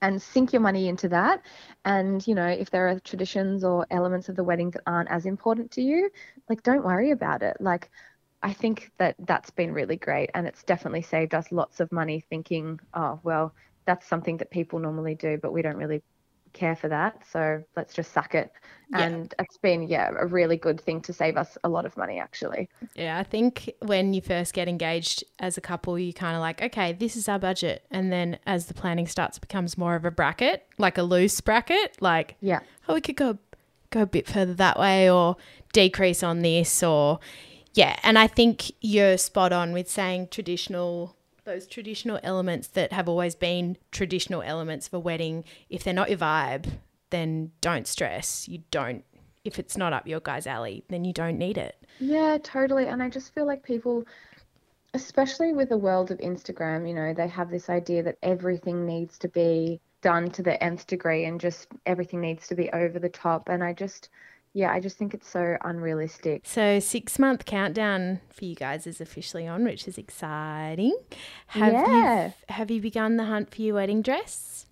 and 0.02 0.22
sink 0.22 0.52
your 0.52 0.62
money 0.62 0.90
into 0.90 1.10
that. 1.10 1.42
And, 1.86 2.26
you 2.28 2.36
know, 2.36 2.48
if 2.48 2.70
there 2.70 2.90
are 2.90 3.00
traditions 3.00 3.64
or 3.64 3.86
elements 3.92 4.30
of 4.30 4.36
the 4.36 4.44
wedding 4.44 4.72
that 4.72 4.82
aren't 4.86 5.12
as 5.12 5.26
important 5.26 5.72
to 5.72 5.82
you, 5.82 6.10
like, 6.50 6.64
don't 6.64 6.84
worry 6.84 7.12
about 7.12 7.44
it. 7.44 7.58
Like, 7.60 7.90
I 8.42 8.54
think 8.54 8.92
that 8.98 9.16
that's 9.20 9.52
been 9.52 9.74
really 9.74 9.98
great. 9.98 10.32
And 10.34 10.48
it's 10.48 10.64
definitely 10.64 11.02
saved 11.04 11.34
us 11.34 11.52
lots 11.52 11.80
of 11.80 11.92
money 11.92 12.24
thinking, 12.30 12.80
oh, 12.94 13.20
well, 13.24 13.54
that's 13.86 14.08
something 14.08 14.38
that 14.38 14.52
people 14.52 14.80
normally 14.80 15.16
do, 15.16 15.38
but 15.42 15.54
we 15.54 15.62
don't 15.62 15.78
really 15.78 16.02
care 16.54 16.76
for 16.76 16.88
that. 16.90 17.22
So 17.32 17.64
let's 17.76 17.94
just 17.94 18.12
suck 18.12 18.36
it. 18.36 18.52
Yeah. 18.92 19.02
And 19.02 19.34
it's 19.38 19.58
been, 19.58 19.84
yeah, 19.84 20.12
a 20.18 20.26
really 20.26 20.58
good 20.58 20.82
thing 20.82 21.02
to 21.02 21.14
save 21.14 21.38
us 21.38 21.58
a 21.64 21.70
lot 21.70 21.86
of 21.86 21.96
money, 21.96 22.20
actually. 22.20 22.70
Yeah, 22.96 23.20
I 23.20 23.24
think 23.24 23.70
when 23.82 24.14
you 24.14 24.22
first 24.22 24.54
get 24.54 24.68
engaged 24.68 25.24
as 25.40 25.58
a 25.58 25.62
couple, 25.62 25.98
you 26.00 26.12
kind 26.14 26.36
of 26.36 26.42
like, 26.42 26.62
okay, 26.62 26.94
this 26.94 27.16
is 27.16 27.30
our 27.30 27.40
budget. 27.40 27.86
And 27.92 28.12
then 28.12 28.40
as 28.46 28.66
the 28.66 28.74
planning 28.74 29.08
starts, 29.08 29.38
it 29.38 29.42
becomes 29.42 29.78
more 29.78 29.96
of 29.96 30.06
a 30.06 30.12
bracket, 30.12 30.66
like 30.78 30.98
a 30.98 31.04
loose 31.04 31.40
bracket, 31.42 32.02
like, 32.02 32.36
Yeah. 32.42 32.62
oh, 32.88 32.96
we 32.96 33.02
could 33.02 33.16
go 33.16 33.38
go 33.92 34.04
a 34.04 34.06
bit 34.06 34.28
further 34.28 34.54
that 34.54 34.78
way 34.80 35.10
or 35.10 35.36
decrease 35.74 36.22
on 36.22 36.42
this 36.42 36.84
or 36.84 37.20
yeah. 37.74 37.96
And 38.04 38.18
I 38.18 38.28
think 38.28 38.72
you're 38.82 39.18
spot 39.18 39.54
on 39.54 39.72
with 39.72 39.90
saying 39.90 40.28
traditional 40.32 41.16
those 41.50 41.66
traditional 41.66 42.20
elements 42.22 42.68
that 42.68 42.94
have 42.94 43.10
always 43.10 43.34
been 43.34 43.76
traditional 43.92 44.44
elements 44.44 44.88
of 44.88 44.94
a 44.94 45.00
wedding. 45.00 45.44
If 45.70 45.84
they're 45.84 45.94
not 45.94 46.10
your 46.10 46.20
vibe, 46.20 46.68
then 47.10 47.52
don't 47.60 47.88
stress. 47.88 48.48
You 48.48 48.64
don't 48.70 49.04
if 49.46 49.58
it's 49.58 49.78
not 49.78 49.94
up 49.94 50.06
your 50.06 50.20
guy's 50.20 50.46
alley, 50.46 50.84
then 50.90 51.06
you 51.06 51.14
don't 51.14 51.38
need 51.38 51.58
it. 51.58 51.76
Yeah, 52.00 52.38
totally. 52.44 52.88
And 52.88 53.02
I 53.02 53.10
just 53.10 53.34
feel 53.34 53.48
like 53.48 53.64
people, 53.64 54.06
especially 54.94 55.54
with 55.54 55.70
the 55.70 55.78
world 55.78 56.12
of 56.12 56.18
Instagram, 56.20 56.88
you 56.88 56.94
know, 56.94 57.14
they 57.14 57.28
have 57.28 57.50
this 57.50 57.70
idea 57.70 58.04
that 58.04 58.18
everything 58.22 58.86
needs 58.86 59.18
to 59.20 59.30
be 59.30 59.80
done 60.02 60.30
to 60.32 60.44
the 60.44 60.62
nth 60.62 60.88
degree 60.88 61.26
and 61.26 61.40
just 61.40 61.68
everything 61.86 62.22
needs 62.22 62.48
to 62.48 62.56
be 62.56 62.70
over 62.72 63.00
the 63.00 63.10
top. 63.10 63.50
And 63.50 63.64
I 63.64 63.74
just, 63.74 64.10
yeah, 64.54 64.72
I 64.72 64.80
just 64.80 64.98
think 64.98 65.14
it's 65.14 65.30
so 65.30 65.58
unrealistic. 65.64 66.42
So 66.46 66.80
six 66.80 67.20
month 67.20 67.46
countdown 67.46 68.20
for 68.30 68.46
you 68.46 68.56
guys 68.56 68.88
is 68.88 69.00
officially 69.00 69.48
on, 69.48 69.64
which 69.64 69.88
is 69.88 69.98
exciting. 69.98 70.98
Have 71.48 71.74
Yeah. 71.74 72.26
you 72.28 72.34
have 72.50 72.72
you 72.72 72.82
begun 72.82 73.18
the 73.18 73.26
hunt 73.26 73.54
for 73.54 73.62
your 73.62 73.76
wedding 73.76 74.02
dress? 74.02 74.66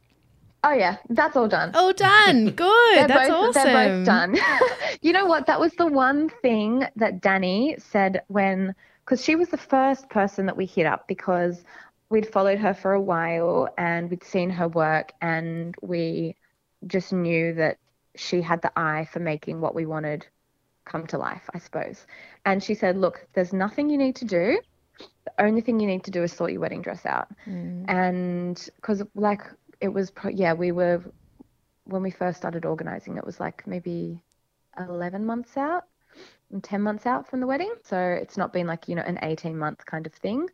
Oh, 0.64 0.74
yeah, 0.74 0.98
that's 1.10 1.38
all 1.38 1.48
done. 1.48 1.72
All 1.76 1.94
done. 1.94 2.50
Good. 2.56 3.10
That's 3.10 3.30
both, 3.30 3.56
awesome. 3.56 3.64
They're 3.64 3.98
both 3.98 4.06
done. 4.06 4.38
you 5.02 5.14
know 5.14 5.26
what? 5.26 5.46
That 5.46 5.60
was 5.60 5.72
the 5.74 5.86
one 5.86 6.30
thing 6.42 6.84
that 6.96 7.22
Danny 7.22 7.76
said 7.78 8.24
when, 8.28 8.74
because 9.06 9.24
she 9.24 9.36
was 9.36 9.50
the 9.50 9.58
first 9.58 10.10
person 10.10 10.48
that 10.48 10.58
we 10.58 10.66
hit 10.66 10.88
up 10.88 11.08
because 11.08 11.64
we'd 12.10 12.26
followed 12.28 12.58
her 12.58 12.74
for 12.74 12.94
a 12.94 13.02
while 13.02 13.70
and 13.78 14.10
we'd 14.10 14.24
seen 14.24 14.50
her 14.50 14.68
work 14.68 15.14
and 15.22 15.76
we 15.82 16.36
just 16.88 17.14
knew 17.14 17.54
that 17.54 17.78
she 18.18 18.42
had 18.42 18.62
the 18.62 18.72
eye 18.78 19.08
for 19.12 19.20
making 19.20 19.62
what 19.62 19.76
we 19.76 19.86
wanted 19.86 20.28
come 20.86 21.06
to 21.08 21.18
life, 21.18 21.50
I 21.54 21.60
suppose. 21.60 22.06
And 22.46 22.64
she 22.64 22.74
said, 22.74 22.98
Look, 22.98 23.28
there's 23.34 23.54
nothing 23.54 23.90
you 23.90 23.98
need 23.98 24.16
to 24.18 24.26
do. 24.26 24.60
The 25.26 25.44
only 25.44 25.62
thing 25.62 25.80
you 25.80 25.88
need 25.88 26.04
to 26.06 26.12
do 26.12 26.24
is 26.24 26.32
sort 26.32 26.52
your 26.52 26.62
wedding 26.62 26.82
dress 26.82 27.06
out. 27.06 27.28
Mm. 27.46 27.86
And 27.88 28.70
because, 28.78 29.04
like, 29.14 29.42
it 29.80 29.90
was, 29.90 30.10
pro- 30.10 30.32
yeah, 30.32 30.54
we 30.54 30.72
were 30.72 31.04
when 31.88 32.04
we 32.04 32.12
first 32.12 32.38
started 32.38 32.66
organizing, 32.66 33.18
it 33.18 33.26
was 33.26 33.40
like 33.40 33.66
maybe 33.66 34.22
11 34.78 35.26
months 35.26 35.58
out 35.58 35.86
and 36.52 36.64
10 36.64 36.82
months 36.82 37.06
out 37.06 37.28
from 37.30 37.40
the 37.40 37.48
wedding. 37.48 37.74
So 37.84 37.98
it's 37.98 38.38
not 38.38 38.54
been 38.54 38.68
like, 38.68 38.88
you 38.88 38.96
know, 38.96 39.04
an 39.04 39.20
18 39.22 39.58
month 39.58 39.86
kind 39.86 40.06
of 40.06 40.14
thing. 40.14 40.48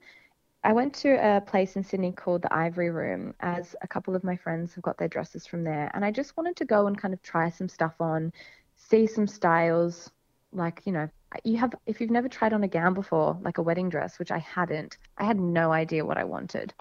I 0.63 0.71
went 0.73 0.93
to 0.95 1.09
a 1.15 1.41
place 1.41 1.75
in 1.75 1.83
Sydney 1.83 2.13
called 2.13 2.41
the 2.41 2.53
Ivory 2.53 2.89
Room 2.89 3.33
as 3.41 3.75
a 3.81 3.87
couple 3.87 4.15
of 4.15 4.23
my 4.23 4.37
friends 4.37 4.73
have 4.75 4.83
got 4.83 4.97
their 4.97 5.09
dresses 5.09 5.45
from 5.45 5.63
there. 5.63 5.91
And 5.93 6.05
I 6.05 6.11
just 6.11 6.37
wanted 6.37 6.55
to 6.57 6.65
go 6.65 6.87
and 6.87 6.97
kind 6.97 7.13
of 7.13 7.21
try 7.21 7.49
some 7.49 7.67
stuff 7.67 7.95
on, 7.99 8.31
see 8.75 9.05
some 9.05 9.27
styles. 9.27 10.09
Like, 10.53 10.81
you 10.85 10.93
know, 10.93 11.09
you 11.43 11.57
have, 11.57 11.73
if 11.85 11.99
you've 11.99 12.11
never 12.11 12.29
tried 12.29 12.53
on 12.53 12.63
a 12.63 12.67
gown 12.67 12.93
before, 12.93 13.37
like 13.41 13.57
a 13.57 13.63
wedding 13.63 13.89
dress, 13.89 14.19
which 14.19 14.31
I 14.31 14.37
hadn't, 14.37 14.97
I 15.17 15.25
had 15.25 15.39
no 15.39 15.71
idea 15.71 16.05
what 16.05 16.17
I 16.17 16.23
wanted 16.23 16.73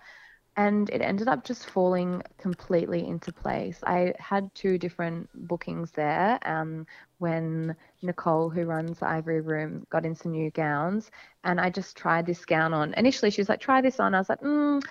and 0.57 0.91
it 0.91 1.01
ended 1.01 1.29
up 1.29 1.45
just 1.45 1.67
falling 1.71 2.23
completely 2.39 3.07
into 3.07 3.33
place. 3.33 3.81
I 3.87 4.15
had 4.19 4.55
two 4.55 4.79
different 4.79 5.29
bookings 5.35 5.91
there 5.93 6.39
um, 6.45 6.87
when 7.19 7.75
Nicole, 8.03 8.51
who 8.51 8.65
runs 8.65 8.99
the 8.99 9.09
Ivory 9.09 9.41
Room, 9.41 9.87
got 9.91 10.05
in 10.05 10.15
some 10.15 10.33
new 10.33 10.51
gowns, 10.51 11.11
and 11.45 11.61
I 11.61 11.71
just 11.71 11.97
tried 11.97 12.27
this 12.27 12.45
gown 12.45 12.75
on. 12.75 12.95
Initially, 12.95 13.31
she 13.31 13.41
was 13.41 13.49
like, 13.49 13.61
"Try 13.61 13.81
this 13.81 13.99
on." 14.01 14.15
I 14.15 14.19
was 14.19 14.29
like, 14.29 14.41
mm, 14.41 14.83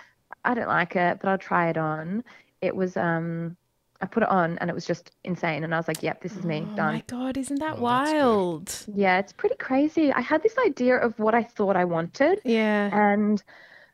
"I 0.43 0.54
don't 0.54 0.67
like 0.67 0.95
it, 0.95 1.19
but 1.21 1.30
I'll 1.30 1.38
try 1.38 1.69
it 1.69 1.78
on." 1.78 2.24
It 2.62 2.76
was 2.76 2.97
um, 2.97 3.56
I 4.02 4.08
put 4.08 4.24
it 4.24 4.30
on, 4.30 4.58
and 4.60 4.69
it 4.69 4.74
was 4.74 4.86
just 4.86 5.12
insane, 5.24 5.63
and 5.63 5.74
I 5.74 5.78
was 5.78 5.88
like, 5.88 6.02
"Yep, 6.04 6.21
this 6.21 6.38
is 6.38 6.45
me, 6.45 6.62
Oh 6.62 6.76
done." 6.76 6.93
my 6.95 7.04
god, 7.08 7.38
isn't 7.38 7.60
that 7.60 7.78
Oh, 7.78 7.84
wild? 7.84 8.88
Yeah, 8.95 9.19
it's 9.19 9.34
pretty 9.34 9.56
crazy. 9.56 10.12
I 10.12 10.21
had 10.21 10.41
this 10.43 10.56
idea 10.65 10.97
of 10.97 11.17
what 11.19 11.36
I 11.36 11.43
thought 11.43 11.76
I 11.76 11.86
wanted, 11.86 12.41
Yeah. 12.43 12.89
and 12.91 13.43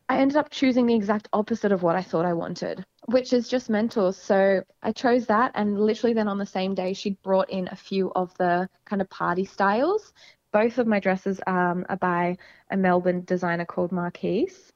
I 0.09 0.19
ended 0.19 0.37
up 0.37 0.49
choosing 0.49 0.85
the 0.85 0.95
exact 0.95 1.27
opposite 1.33 1.71
of 1.71 1.83
what 1.83 1.97
I 1.97 2.01
thought 2.01 2.25
I 2.25 2.33
wanted, 2.33 2.85
which 3.07 3.33
is 3.33 3.49
just 3.49 3.69
mental. 3.69 4.13
So 4.13 4.63
I 4.81 4.93
chose 4.93 5.25
that, 5.25 5.51
and 5.55 5.79
literally 5.79 6.13
then 6.13 6.29
on 6.29 6.37
the 6.37 6.45
same 6.45 6.75
day, 6.75 6.93
she'd 6.93 7.21
brought 7.21 7.49
in 7.49 7.67
a 7.71 7.75
few 7.75 8.11
of 8.15 8.33
the 8.37 8.69
kind 8.85 9.01
of 9.01 9.09
party 9.09 9.43
styles. 9.43 10.13
Both 10.53 10.77
of 10.77 10.87
my 10.87 11.01
dresses 11.01 11.41
um, 11.45 11.85
are 11.89 11.97
by 11.97 12.37
a 12.71 12.77
Melbourne 12.77 13.23
designer 13.25 13.65
called 13.65 13.91
Marquise. 13.91 14.71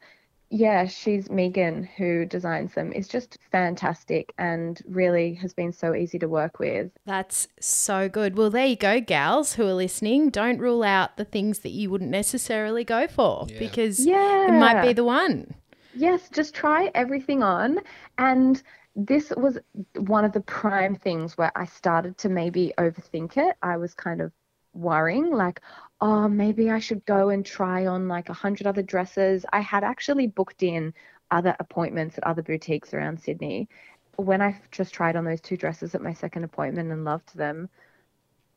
Yeah, 0.54 0.86
she's 0.86 1.30
Megan 1.30 1.84
who 1.96 2.26
designs 2.26 2.74
them. 2.74 2.92
It's 2.94 3.08
just 3.08 3.38
fantastic 3.54 4.34
and 4.38 4.82
really 4.86 5.34
has 5.36 5.54
been 5.54 5.72
so 5.72 5.96
easy 5.96 6.20
to 6.20 6.28
work 6.28 6.60
with. 6.60 6.92
That's 7.06 7.48
so 7.62 8.10
good. 8.10 8.38
Well, 8.38 8.50
there 8.50 8.66
you 8.66 8.76
go, 8.76 9.00
gals 9.00 9.54
who 9.54 9.66
are 9.66 9.74
listening. 9.74 10.30
Don't 10.30 10.60
rule 10.60 10.84
out 10.84 11.16
the 11.16 11.24
things 11.24 11.60
that 11.60 11.70
you 11.72 11.90
wouldn't 11.90 12.12
necessarily 12.12 12.84
go 12.84 13.08
for 13.08 13.46
Yeah. 13.48 13.60
because 13.60 14.06
Yeah. 14.06 14.48
it 14.50 14.60
might 14.60 14.82
be 14.86 14.92
the 14.92 15.06
one. 15.06 15.56
Yes, 15.96 16.28
just 16.30 16.54
try 16.54 16.92
everything 16.96 17.44
on. 17.44 17.80
And 18.18 18.62
this 18.94 19.32
was 19.38 19.58
one 19.96 20.26
of 20.26 20.34
the 20.34 20.42
prime 20.42 20.96
things 20.96 21.38
where 21.38 21.54
I 21.56 21.64
started 21.66 22.18
to 22.20 22.30
maybe 22.30 22.74
overthink 22.78 23.38
it. 23.38 23.56
I 23.64 23.78
was 23.78 23.94
kind 23.94 24.20
of 24.20 24.34
worrying, 24.74 25.32
like, 25.32 25.62
oh, 26.00 26.28
maybe 26.28 26.70
I 26.70 26.80
should 26.80 27.06
go 27.06 27.30
and 27.30 27.46
try 27.46 27.86
on 27.86 28.08
like 28.08 28.30
a 28.30 28.34
hundred 28.34 28.68
other 28.68 28.82
dresses. 28.82 29.46
I 29.52 29.60
had 29.60 29.84
actually 29.84 30.28
booked 30.28 30.64
in 30.64 30.94
other 31.30 31.56
appointments 31.60 32.18
at 32.18 32.24
other 32.26 32.42
boutiques 32.42 32.94
around 32.94 33.20
Sydney. 33.20 33.70
When 34.18 34.42
I 34.42 34.60
just 34.72 34.94
tried 34.94 35.16
on 35.16 35.26
those 35.26 35.42
two 35.42 35.58
dresses 35.58 35.96
at 35.96 36.02
my 36.02 36.14
second 36.14 36.44
appointment 36.44 36.92
and 36.92 37.06
loved 37.06 37.36
them, 37.36 37.70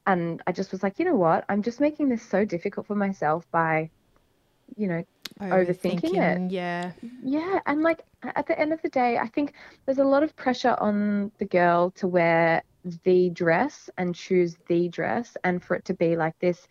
and 0.07 0.42
I 0.46 0.53
just 0.53 0.72
was 0.72 0.83
like, 0.83 0.98
you 0.98 1.05
know 1.05 1.16
what? 1.16 1.44
I'm 1.48 1.62
just 1.62 1.81
making 1.81 2.09
this 2.09 2.22
so 2.22 2.44
difficult 2.44 2.87
for 2.87 2.94
myself 2.94 3.50
by, 3.50 3.90
you 4.77 4.88
know, 4.88 5.05
Overthinking 5.40 6.14
it. 6.14 6.53
Yeah. 6.53 6.92
yeah, 7.22 7.59
and 7.66 7.83
like 7.83 8.03
at 8.22 8.46
the 8.46 8.59
end 8.59 8.72
of 8.72 8.81
the 8.83 8.88
day, 8.88 9.18
I 9.18 9.26
think 9.26 9.55
there's 9.84 9.99
a 9.99 10.05
lot 10.05 10.22
of 10.22 10.36
pressure 10.36 10.76
on 10.78 11.32
the 11.38 11.45
girl 11.45 11.91
to 11.93 12.07
wear 12.07 12.62
the 13.05 13.30
dress 13.30 13.89
and 13.99 14.14
choose 14.14 14.57
the 14.68 14.89
dress 14.89 15.37
and 15.45 15.62
for 15.62 15.76
it 15.76 15.85
to 15.87 15.95
be 15.95 16.16
like 16.16 16.39
this 16.39 16.68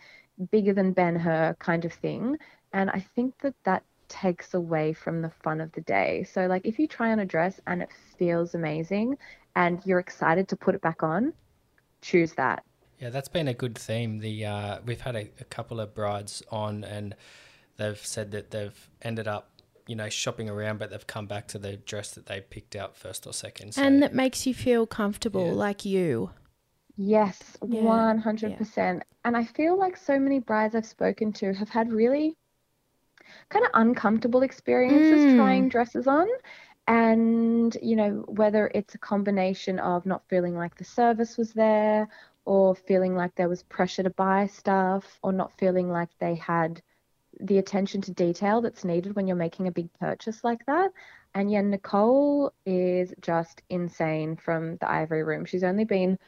bigger 0.51 0.74
than 0.74 0.93
Ben 0.93 1.16
Hur 1.16 1.55
kind 1.59 1.86
of 1.86 1.93
thing. 1.93 2.38
And 2.72 2.89
I 2.89 3.05
think 3.16 3.38
that 3.41 3.55
that 3.64 3.84
takes 4.09 4.53
away 4.53 4.93
from 4.93 5.22
the 5.22 5.30
fun 5.30 5.61
of 5.61 5.72
the 5.72 5.82
day. 5.82 6.24
So 6.24 6.45
like 6.47 6.66
if 6.66 6.78
you 6.78 6.88
try 6.88 7.11
on 7.11 7.20
a 7.20 7.26
dress 7.26 7.59
and 7.68 7.82
it 7.82 7.89
feels 8.18 8.53
amazing 8.53 9.18
and 9.55 9.82
you're 9.86 9.99
excited 9.99 10.47
to 10.49 10.55
put 10.55 10.76
it 10.76 10.82
back 10.82 11.03
on, 11.03 11.34
choose 12.01 12.34
that. 12.34 12.64
Yeah, 12.99 13.09
that's 13.09 13.28
been 13.28 13.47
a 13.47 13.53
good 13.53 13.78
theme. 13.78 14.20
The 14.20 14.45
uh, 14.45 14.80
we've 14.86 15.01
had 15.01 15.16
a, 15.16 15.30
a 15.39 15.43
couple 15.43 15.80
of 15.80 15.93
brides 15.93 16.41
on, 16.49 16.84
and 16.84 17.16
they've 17.76 17.97
said 17.97 18.32
that 18.32 18.51
they've 18.51 18.89
ended 19.01 19.28
up, 19.28 19.53
you 19.88 19.95
know, 19.95 20.09
shopping 20.09 20.49
around, 20.49 20.79
but 20.79 20.89
they've 20.91 21.07
come 21.07 21.27
back 21.27 21.47
to 21.49 21.59
the 21.59 21.77
dress 21.77 22.11
that 22.11 22.25
they 22.27 22.41
picked 22.41 22.75
out 22.75 22.95
first 22.97 23.27
or 23.27 23.34
second. 23.34 23.73
So, 23.73 23.84
And 23.84 24.01
that 24.01 24.15
makes 24.15 24.47
you 24.47 24.53
feel 24.55 24.88
comfortable 24.88 25.53
Yeah. 25.53 25.55
like 25.55 25.86
you. 25.86 26.31
Yes, 26.97 27.55
Yeah, 27.65 28.03
100%. 28.39 29.03
And 29.23 29.38
I 29.38 29.45
feel 29.45 29.77
like 29.77 29.95
so 29.95 30.17
many 30.19 30.39
brides 30.39 30.73
I've 30.73 30.88
spoken 30.88 31.31
to 31.34 31.53
have 31.53 31.69
had 31.69 31.91
really 31.93 32.36
kind 33.49 33.65
of 33.65 33.71
uncomfortable 33.73 34.41
experiences 34.43 35.25
Mm. 35.25 35.25
trying 35.25 35.69
dresses 35.69 36.07
on. 36.07 36.27
And, 36.88 37.75
you 37.81 37.95
know, 37.95 38.25
whether 38.27 38.69
it's 38.75 38.95
a 38.95 38.97
combination 38.97 39.79
of 39.79 40.05
not 40.05 40.27
feeling 40.27 40.55
like 40.55 40.75
the 40.75 40.84
service 40.84 41.38
was 41.38 41.53
there 41.53 42.09
or 42.45 42.75
feeling 42.75 43.15
like 43.15 43.34
there 43.36 43.47
was 43.49 43.63
pressure 43.63 44.03
to 44.03 44.09
buy 44.09 44.47
stuff 44.47 45.19
or 45.23 45.31
not 45.31 45.53
feeling 45.57 45.89
like 45.89 46.09
they 46.19 46.36
had 46.36 46.81
the 47.39 47.57
attention 47.57 48.01
to 48.01 48.11
detail 48.11 48.61
that's 48.61 48.86
needed 48.86 49.15
when 49.15 49.27
you're 49.27 49.36
making 49.36 49.67
a 49.67 49.71
big 49.71 49.89
purchase 49.99 50.43
like 50.43 50.65
that. 50.65 50.91
And 51.36 51.51
yeah, 51.51 51.61
Nicole 51.61 52.53
is 52.65 53.13
just 53.21 53.61
insane 53.69 54.36
from 54.36 54.77
the 54.77 54.89
Ivory 54.89 55.23
Room. 55.23 55.45
She's 55.45 55.63
only 55.63 55.84
been 55.84 56.19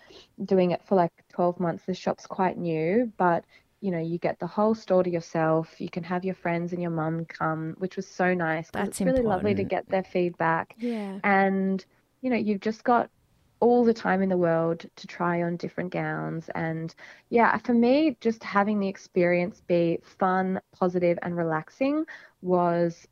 doing 0.44 0.72
it 0.72 0.82
for 0.86 0.96
like 0.96 1.12
12 1.34 1.60
months. 1.60 1.84
The 1.86 1.94
shop's 1.94 2.26
quite 2.26 2.58
new, 2.58 3.12
but 3.18 3.46
you 3.82 3.92
know, 3.92 4.00
you 4.00 4.18
get 4.18 4.40
the 4.40 4.48
whole 4.48 4.74
store 4.74 5.04
to 5.04 5.10
yourself. 5.10 5.80
You 5.80 5.90
can 5.90 6.04
have 6.04 6.26
your 6.26 6.34
friends 6.34 6.74
and 6.74 6.82
your 6.82 6.92
mum 6.92 7.26
come, 7.26 7.76
which 7.78 7.98
was 7.98 8.08
so 8.08 8.34
nice. 8.34 8.68
That's 8.72 8.90
it's 8.90 9.02
really 9.02 9.22
lovely 9.22 9.54
to 9.54 9.64
get 9.64 9.88
their 9.88 10.04
feedback. 10.04 10.74
Yeah. 10.80 11.20
And, 11.24 11.86
you 12.22 12.32
know, 12.32 12.36
you've 12.36 12.62
just 12.62 12.84
got 12.84 13.12
all 13.60 13.84
the 13.84 13.94
time 13.94 14.22
in 14.22 14.30
the 14.30 14.38
world 14.38 14.86
to 14.96 15.08
try 15.08 15.44
on 15.44 15.58
different 15.58 15.92
gowns. 15.92 16.50
And 16.56 16.94
yeah, 17.30 17.58
for 17.58 17.74
me, 17.74 18.18
just 18.20 18.44
having 18.44 18.80
the 18.80 18.88
experience 18.88 19.62
be 19.68 20.00
fun, 20.04 20.60
positive, 20.78 21.18
and 21.22 21.36
relaxing 21.36 22.06
was 22.42 23.08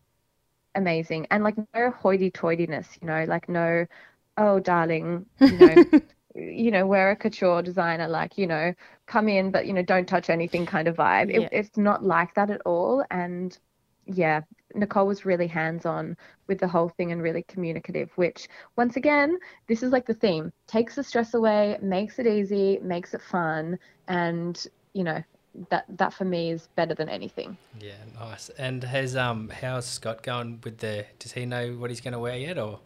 amazing. 0.76 1.28
And 1.32 1.44
like 1.44 1.56
no 1.74 1.92
hoity 1.92 2.32
toityness, 2.32 2.88
you 3.02 3.08
know, 3.08 3.26
like 3.28 3.50
no, 3.50 3.86
oh, 4.38 4.60
darling, 4.60 5.26
you 5.40 5.58
know. 5.58 5.84
you 6.36 6.72
know, 6.72 6.88
we're 6.88 7.12
a 7.12 7.16
couture 7.16 7.62
designer, 7.62 8.08
like, 8.08 8.38
you 8.38 8.48
know, 8.48 8.74
come 9.06 9.30
in, 9.30 9.52
but, 9.52 9.68
you 9.68 9.74
know, 9.74 9.84
don't 9.84 10.08
touch 10.08 10.30
anything 10.30 10.66
kind 10.66 10.88
of 10.88 10.96
vibe. 10.96 11.32
Yeah. 11.32 11.42
It, 11.42 11.50
it's 11.52 11.78
not 11.78 12.04
like 12.04 12.34
that 12.36 12.50
at 12.50 12.62
all. 12.66 13.06
And 13.12 13.56
yeah, 14.06 14.42
Nicole 14.76 15.08
was 15.08 15.26
really 15.26 15.48
hands 15.48 15.86
on 15.86 16.18
with 16.48 16.60
the 16.60 16.68
whole 16.68 16.90
thing 16.90 17.12
and 17.12 17.22
really 17.22 17.44
communicative, 17.44 18.10
which, 18.16 18.48
once 18.76 18.96
again, 18.96 19.38
this 19.68 19.84
is 19.84 19.92
like 19.92 20.06
the 20.06 20.14
theme 20.14 20.52
takes 20.68 20.96
the 20.96 21.04
stress 21.04 21.34
away, 21.34 21.78
makes 21.82 22.20
it 22.20 22.28
easy, 22.28 22.80
makes 22.82 23.14
it 23.14 23.22
fun. 23.22 23.78
And, 24.08 24.66
you 24.94 25.04
know, 25.04 25.24
that, 25.70 25.86
that 25.98 26.14
for 26.14 26.26
me 26.26 26.52
is 26.52 26.68
better 26.76 26.96
than 26.96 27.10
anything. 27.10 27.58
Yeah, 27.80 27.94
nice. 28.20 28.50
And 28.50 28.84
has 28.84 29.16
um 29.16 29.50
how's 29.50 29.86
Scott 29.86 30.24
going 30.24 30.60
with 30.64 30.80
the? 30.80 31.06
Does 31.20 31.34
he 31.34 31.46
know 31.46 31.74
what 31.74 31.92
he's 31.92 32.02
going 32.02 32.14
to 32.14 32.20
wear 32.20 32.38
yet, 32.38 32.58
or? 32.58 32.80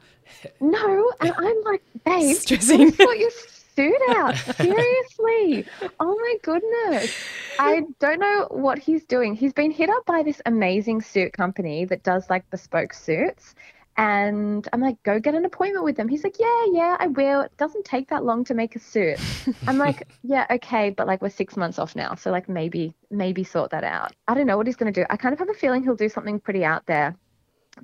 No, 0.59 1.11
and 1.21 1.33
I'm 1.37 1.61
like, 1.63 1.81
babe, 2.05 2.35
Stressing. 2.35 2.91
sort 2.93 3.17
your 3.17 3.31
suit 3.77 4.01
out. 4.09 4.35
Seriously. 4.55 5.65
Oh 5.99 6.15
my 6.15 6.35
goodness. 6.41 7.15
I 7.59 7.83
don't 7.99 8.19
know 8.19 8.47
what 8.49 8.79
he's 8.79 9.05
doing. 9.05 9.35
He's 9.35 9.53
been 9.53 9.71
hit 9.71 9.89
up 9.89 10.05
by 10.05 10.23
this 10.23 10.41
amazing 10.45 11.01
suit 11.01 11.33
company 11.33 11.85
that 11.85 12.01
does 12.03 12.27
like 12.29 12.49
bespoke 12.49 12.93
suits. 12.93 13.53
And 13.95 14.67
I'm 14.73 14.81
like, 14.81 15.01
go 15.03 15.19
get 15.19 15.33
an 15.33 15.45
appointment 15.45 15.83
with 15.83 15.95
them. 15.95 16.07
He's 16.07 16.23
like, 16.23 16.39
yeah, 16.39 16.65
yeah, 16.71 16.97
I 16.99 17.07
will. 17.07 17.41
It 17.41 17.57
doesn't 17.57 17.85
take 17.85 18.09
that 18.09 18.23
long 18.23 18.43
to 18.45 18.53
make 18.53 18.75
a 18.75 18.79
suit. 18.79 19.19
I'm 19.67 19.77
like, 19.77 20.07
yeah, 20.23 20.45
okay, 20.51 20.91
but 20.91 21.07
like 21.07 21.21
we're 21.21 21.29
six 21.29 21.55
months 21.55 21.79
off 21.79 21.95
now. 21.95 22.13
So 22.15 22.31
like 22.31 22.47
maybe, 22.47 22.93
maybe 23.09 23.43
sort 23.43 23.71
that 23.71 23.83
out. 23.83 24.13
I 24.27 24.33
don't 24.35 24.45
know 24.45 24.57
what 24.57 24.67
he's 24.67 24.75
going 24.75 24.91
to 24.91 25.01
do. 25.01 25.05
I 25.09 25.17
kind 25.17 25.33
of 25.33 25.39
have 25.39 25.49
a 25.49 25.53
feeling 25.53 25.83
he'll 25.83 25.95
do 25.95 26.09
something 26.09 26.39
pretty 26.39 26.63
out 26.63 26.85
there. 26.85 27.15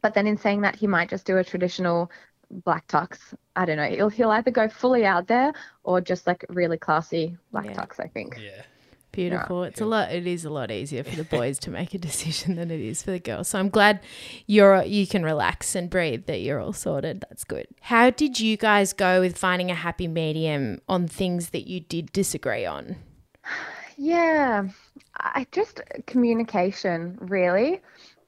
But 0.01 0.13
then 0.15 0.27
in 0.27 0.37
saying 0.37 0.61
that, 0.61 0.75
he 0.75 0.87
might 0.87 1.09
just 1.09 1.25
do 1.25 1.37
a 1.37 1.43
traditional 1.43 2.11
black 2.63 2.87
tux. 2.87 3.17
I 3.55 3.65
don't 3.65 3.77
know. 3.77 3.85
He'll, 3.89 4.09
he'll 4.09 4.31
either 4.31 4.51
go 4.51 4.67
fully 4.69 5.05
out 5.05 5.27
there 5.27 5.53
or 5.83 6.01
just 6.01 6.27
like 6.27 6.45
really 6.49 6.77
classy 6.77 7.37
black 7.51 7.65
Yeah. 7.65 7.73
tux, 7.73 7.99
I 7.99 8.07
think. 8.07 8.37
Yeah. 8.41 8.61
Beautiful. 9.11 9.63
It's 9.63 9.79
a 9.79 9.85
lot. 9.85 10.11
It 10.11 10.25
is 10.25 10.43
a 10.43 10.49
lot 10.49 10.71
easier 10.71 11.03
for 11.03 11.15
the 11.15 11.23
boys 11.23 11.59
to 11.59 11.69
make 11.69 11.93
a 11.93 11.99
decision 11.99 12.55
than 12.55 12.71
it 12.71 12.79
is 12.79 13.03
for 13.03 13.11
the 13.11 13.19
girls. 13.19 13.47
So 13.47 13.59
I'm 13.59 13.69
glad 13.69 13.99
you're 14.47 14.81
you 14.85 15.05
can 15.05 15.23
relax 15.23 15.75
and 15.75 15.87
breathe. 15.87 16.25
That 16.25 16.41
you're 16.41 16.59
all 16.59 16.73
sorted. 16.73 17.23
That's 17.29 17.43
good. 17.43 17.67
How 17.81 18.09
did 18.09 18.39
you 18.39 18.57
guys 18.57 18.91
go 18.91 19.19
with 19.21 19.37
finding 19.37 19.69
a 19.69 19.75
happy 19.75 20.07
medium 20.07 20.81
on 20.89 21.07
things 21.07 21.51
that 21.51 21.67
you 21.67 21.79
did 21.79 22.11
disagree 22.11 22.65
on? 22.65 22.95
Yeah, 23.95 24.69
I 25.17 25.45
just 25.51 25.79
communication 26.07 27.15
really. 27.21 27.79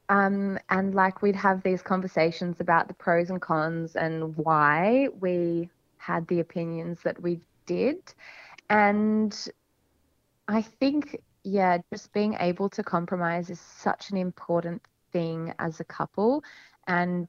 Um, 0.10 0.60
and 0.70 0.94
like 0.94 1.22
we'd 1.22 1.36
have 1.36 1.64
these 1.64 1.82
conversations 1.82 2.60
about 2.60 2.88
the 2.88 2.94
pros 2.94 3.30
and 3.30 3.42
cons 3.42 3.96
and 3.96 4.38
why 4.38 5.08
we 5.20 5.70
had 5.98 6.28
the 6.28 6.40
opinions 6.40 7.00
that 7.04 7.22
we 7.22 7.40
did. 7.66 7.98
And 8.70 9.36
I 10.48 10.62
think, 10.62 11.22
yeah, 11.44 11.80
just 11.92 12.14
being 12.14 12.36
able 12.40 12.70
to 12.70 12.84
compromise 12.84 13.50
is 13.50 13.60
such 13.60 14.12
an 14.12 14.18
important 14.18 14.82
thing 15.12 15.54
as 15.60 15.80
a 15.80 15.84
couple. 15.84 16.44
And 16.88 17.28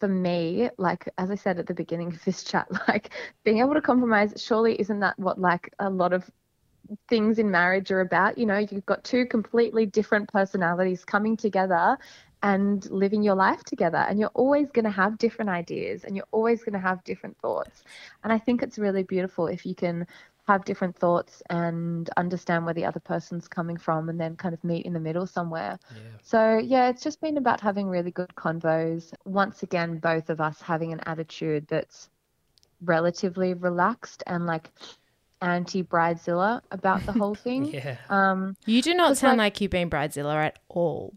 for 0.00 0.08
me, 0.08 0.70
like 0.76 1.08
as 1.18 1.30
I 1.30 1.36
said 1.36 1.58
at 1.58 1.66
the 1.66 1.74
beginning 1.74 2.08
of 2.08 2.24
this 2.24 2.42
chat, 2.42 2.66
like 2.88 3.10
being 3.44 3.58
able 3.60 3.74
to 3.74 3.80
compromise, 3.80 4.32
surely 4.36 4.80
isn't 4.80 5.00
that 5.00 5.18
what 5.18 5.40
like 5.40 5.72
a 5.78 5.88
lot 5.88 6.12
of 6.12 6.28
things 7.08 7.38
in 7.38 7.50
marriage 7.50 7.90
are 7.90 8.00
about? 8.00 8.38
You 8.38 8.46
know, 8.46 8.58
you've 8.58 8.86
got 8.86 9.04
two 9.04 9.26
completely 9.26 9.86
different 9.86 10.28
personalities 10.32 11.04
coming 11.04 11.36
together 11.36 11.96
and 12.42 12.88
living 12.90 13.22
your 13.22 13.34
life 13.34 13.64
together 13.64 13.98
and 13.98 14.18
you're 14.18 14.30
always 14.34 14.70
going 14.70 14.84
to 14.84 14.90
have 14.90 15.18
different 15.18 15.50
ideas 15.50 16.04
and 16.04 16.16
you're 16.16 16.26
always 16.30 16.62
going 16.62 16.72
to 16.72 16.78
have 16.78 17.02
different 17.04 17.36
thoughts 17.38 17.82
and 18.22 18.32
i 18.32 18.38
think 18.38 18.62
it's 18.62 18.78
really 18.78 19.02
beautiful 19.02 19.46
if 19.48 19.66
you 19.66 19.74
can 19.74 20.06
have 20.46 20.64
different 20.64 20.96
thoughts 20.96 21.42
and 21.50 22.10
understand 22.16 22.64
where 22.64 22.74
the 22.74 22.84
other 22.84 23.00
person's 23.00 23.48
coming 23.48 23.76
from 23.76 24.08
and 24.08 24.20
then 24.20 24.36
kind 24.36 24.54
of 24.54 24.62
meet 24.64 24.86
in 24.86 24.92
the 24.92 25.00
middle 25.00 25.26
somewhere 25.26 25.78
Yeah. 25.90 25.98
so 26.22 26.58
yeah 26.58 26.88
it's 26.88 27.02
just 27.02 27.20
been 27.20 27.36
about 27.36 27.60
having 27.60 27.88
really 27.88 28.10
good 28.12 28.32
convos 28.36 29.12
once 29.24 29.62
again 29.62 29.98
both 29.98 30.30
of 30.30 30.40
us 30.40 30.60
having 30.62 30.92
an 30.92 31.00
attitude 31.06 31.66
that's 31.68 32.08
relatively 32.82 33.54
relaxed 33.54 34.22
and 34.26 34.46
like 34.46 34.70
anti 35.40 35.82
bridezilla 35.82 36.60
about 36.70 37.04
the 37.06 37.12
whole 37.12 37.34
thing 37.46 37.66
Yeah. 37.66 37.96
um 38.10 38.56
You 38.66 38.82
do 38.82 38.94
not 38.94 39.16
sound 39.16 39.38
like- 39.38 39.54
like 39.54 39.60
you've 39.60 39.70
been 39.70 39.90
bridezilla 39.90 40.34
at 40.46 40.58
all. 40.68 41.14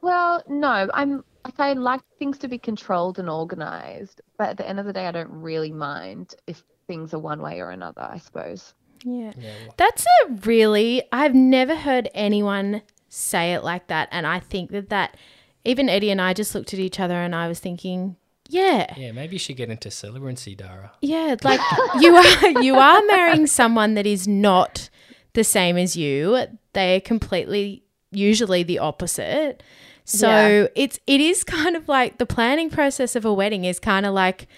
Well, 0.00 0.42
no, 0.48 0.88
I'm 0.94 1.24
like 1.44 1.58
I 1.58 1.72
like 1.72 2.00
things 2.18 2.38
to 2.38 2.48
be 2.48 2.58
controlled 2.58 3.18
and 3.18 3.28
organized, 3.28 4.20
but 4.36 4.50
at 4.50 4.56
the 4.58 4.68
end 4.68 4.78
of 4.78 4.86
the 4.86 4.92
day, 4.92 5.06
I 5.06 5.12
don't 5.12 5.30
really 5.30 5.72
mind 5.72 6.34
if 6.46 6.62
things 6.86 7.12
are 7.14 7.18
one 7.18 7.40
way 7.42 7.60
or 7.60 7.70
another. 7.70 8.02
I 8.02 8.18
suppose. 8.18 8.74
Yeah. 9.04 9.32
Yeah. 9.36 9.52
That's 9.76 10.04
a 10.24 10.32
really, 10.44 11.02
I've 11.10 11.34
never 11.34 11.74
heard 11.74 12.10
anyone 12.14 12.82
say 13.08 13.54
it 13.54 13.62
like 13.64 13.86
that. 13.88 14.08
And 14.12 14.26
I 14.26 14.38
think 14.40 14.70
that 14.72 14.88
that, 14.90 15.16
even 15.64 15.88
Eddie 15.88 16.10
and 16.10 16.20
I 16.20 16.32
just 16.34 16.54
looked 16.54 16.74
at 16.74 16.80
each 16.80 17.00
other 17.00 17.14
and 17.14 17.34
I 17.34 17.48
was 17.48 17.58
thinking, 17.60 18.16
yeah, 18.48 18.92
Yeah. 18.96 19.12
Maybe 19.12 19.34
you 19.34 19.38
should 19.38 19.56
get 19.56 19.70
into 19.70 19.88
celebrancy, 19.90 20.56
Dara. 20.56 20.92
yeah, 21.02 21.36
like 21.44 21.60
you 22.00 22.16
are, 22.16 22.62
you 22.62 22.76
are 22.76 23.02
marrying 23.06 23.46
someone 23.46 23.94
that 23.94 24.06
is 24.06 24.26
not 24.26 24.88
the 25.34 25.44
same 25.44 25.76
as 25.76 25.96
you. 25.96 26.38
They 26.72 26.96
are 26.96 27.00
completely, 27.00 27.82
usually 28.10 28.62
the 28.62 28.78
opposite. 28.78 29.62
So 30.04 30.28
Yeah. 30.28 30.66
it's, 30.74 30.98
it 31.06 31.20
is 31.20 31.44
kind 31.44 31.76
of 31.76 31.86
like 31.88 32.18
the 32.18 32.26
planning 32.26 32.70
process 32.70 33.14
of 33.14 33.24
a 33.24 33.32
wedding 33.32 33.64
is 33.64 33.78
kind 33.78 34.06
of 34.06 34.14
like, 34.14 34.48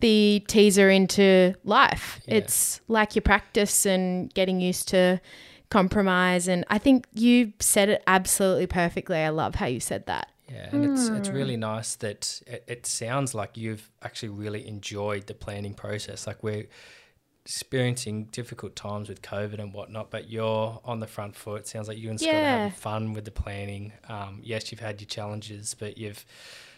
the 0.00 0.44
teaser 0.46 0.90
into 0.90 1.54
life. 1.64 2.20
Yeah. 2.26 2.34
It's 2.34 2.82
like 2.86 3.14
your 3.14 3.22
practice 3.22 3.86
and 3.86 4.32
getting 4.34 4.60
used 4.60 4.88
to 4.88 5.22
compromise. 5.70 6.48
And 6.48 6.66
I 6.68 6.76
think 6.76 7.06
you 7.14 7.54
said 7.60 7.88
it 7.88 8.02
absolutely 8.06 8.66
perfectly. 8.66 9.16
I 9.16 9.30
love 9.30 9.54
how 9.54 9.64
you 9.64 9.80
said 9.80 10.04
that. 10.04 10.28
Yeah, 10.48 10.68
and 10.72 10.84
it's 10.84 11.08
it's 11.08 11.28
Hmm. 11.28 11.34
really 11.34 11.56
nice 11.56 11.96
that 11.96 12.40
it, 12.46 12.64
it 12.68 12.86
sounds 12.86 13.34
like 13.34 13.56
you've 13.56 13.90
actually 14.02 14.28
really 14.28 14.66
enjoyed 14.66 15.26
the 15.26 15.34
planning 15.34 15.74
process. 15.74 16.26
Like 16.26 16.42
we're 16.42 16.66
experiencing 17.44 18.24
difficult 18.26 18.74
times 18.74 19.08
with 19.08 19.22
COVID 19.22 19.60
and 19.60 19.72
whatnot, 19.72 20.10
but 20.10 20.28
you're 20.28 20.80
on 20.84 20.98
the 21.00 21.06
front 21.06 21.36
foot. 21.36 21.60
It 21.60 21.68
sounds 21.68 21.86
like 21.88 21.98
you 21.98 22.10
and 22.10 22.20
Scott 22.20 22.34
are 22.34 22.42
having 22.42 22.70
fun 22.72 23.12
with 23.12 23.24
the 23.24 23.30
planning. 23.30 23.92
Um, 24.08 24.40
yes, 24.42 24.70
you've 24.72 24.80
had 24.80 25.00
your 25.00 25.06
challenges, 25.06 25.74
but 25.74 25.96
you've 25.96 26.24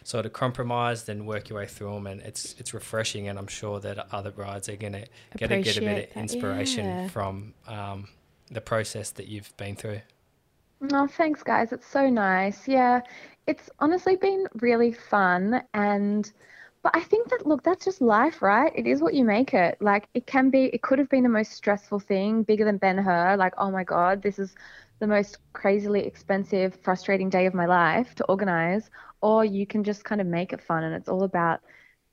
sort 0.03 0.25
of 0.25 0.33
compromised 0.33 1.09
and 1.09 1.27
work 1.27 1.49
your 1.49 1.59
way 1.59 1.67
through 1.67 1.93
them, 1.93 2.07
and 2.07 2.21
it's 2.21 2.55
it's 2.59 2.73
refreshing. 2.73 3.27
And 3.29 3.37
I'm 3.39 3.47
sure 3.47 3.79
that 3.79 4.07
other 4.11 4.31
brides 4.31 4.69
are 4.69 4.75
gonna 4.75 5.05
get 5.37 5.51
a, 5.51 5.61
get 5.61 5.77
a 5.77 5.81
bit 5.81 6.07
of 6.07 6.13
that, 6.13 6.19
inspiration 6.19 6.85
yeah. 6.85 7.07
from 7.09 7.53
um, 7.67 8.07
the 8.51 8.61
process 8.61 9.11
that 9.11 9.27
you've 9.27 9.55
been 9.57 9.75
through. 9.75 10.01
Oh, 10.93 11.07
thanks, 11.07 11.43
guys. 11.43 11.73
It's 11.73 11.87
so 11.87 12.09
nice. 12.09 12.67
Yeah, 12.67 13.01
it's 13.49 13.67
honestly 13.79 14.15
been 14.15 14.45
really 14.61 14.93
fun. 14.93 15.63
And, 15.73 16.31
but 16.83 16.95
I 16.95 17.01
think 17.01 17.29
that, 17.29 17.47
look, 17.47 17.63
that's 17.63 17.83
just 17.83 17.99
life, 17.99 18.43
right? 18.43 18.71
It 18.75 18.85
is 18.85 19.01
what 19.01 19.15
you 19.15 19.25
make 19.25 19.55
it. 19.55 19.81
Like, 19.81 20.07
it 20.13 20.27
can 20.27 20.51
be, 20.51 20.65
it 20.65 20.83
could 20.83 20.99
have 20.99 21.09
been 21.09 21.23
the 21.23 21.29
most 21.29 21.53
stressful 21.53 21.99
thing, 21.99 22.43
bigger 22.43 22.63
than 22.63 22.77
Ben 22.77 22.99
Hur. 22.99 23.35
Like, 23.37 23.55
oh 23.57 23.71
my 23.71 23.83
God, 23.83 24.21
this 24.21 24.37
is 24.37 24.53
the 24.99 25.07
most 25.07 25.39
crazily 25.53 26.05
expensive, 26.05 26.77
frustrating 26.83 27.27
day 27.27 27.47
of 27.47 27.55
my 27.55 27.65
life 27.65 28.13
to 28.15 28.25
organize. 28.25 28.91
Or 29.21 29.43
you 29.43 29.65
can 29.65 29.83
just 29.83 30.03
kind 30.03 30.21
of 30.21 30.27
make 30.27 30.53
it 30.53 30.61
fun. 30.61 30.83
And 30.83 30.93
it's 30.93 31.09
all 31.09 31.23
about 31.23 31.61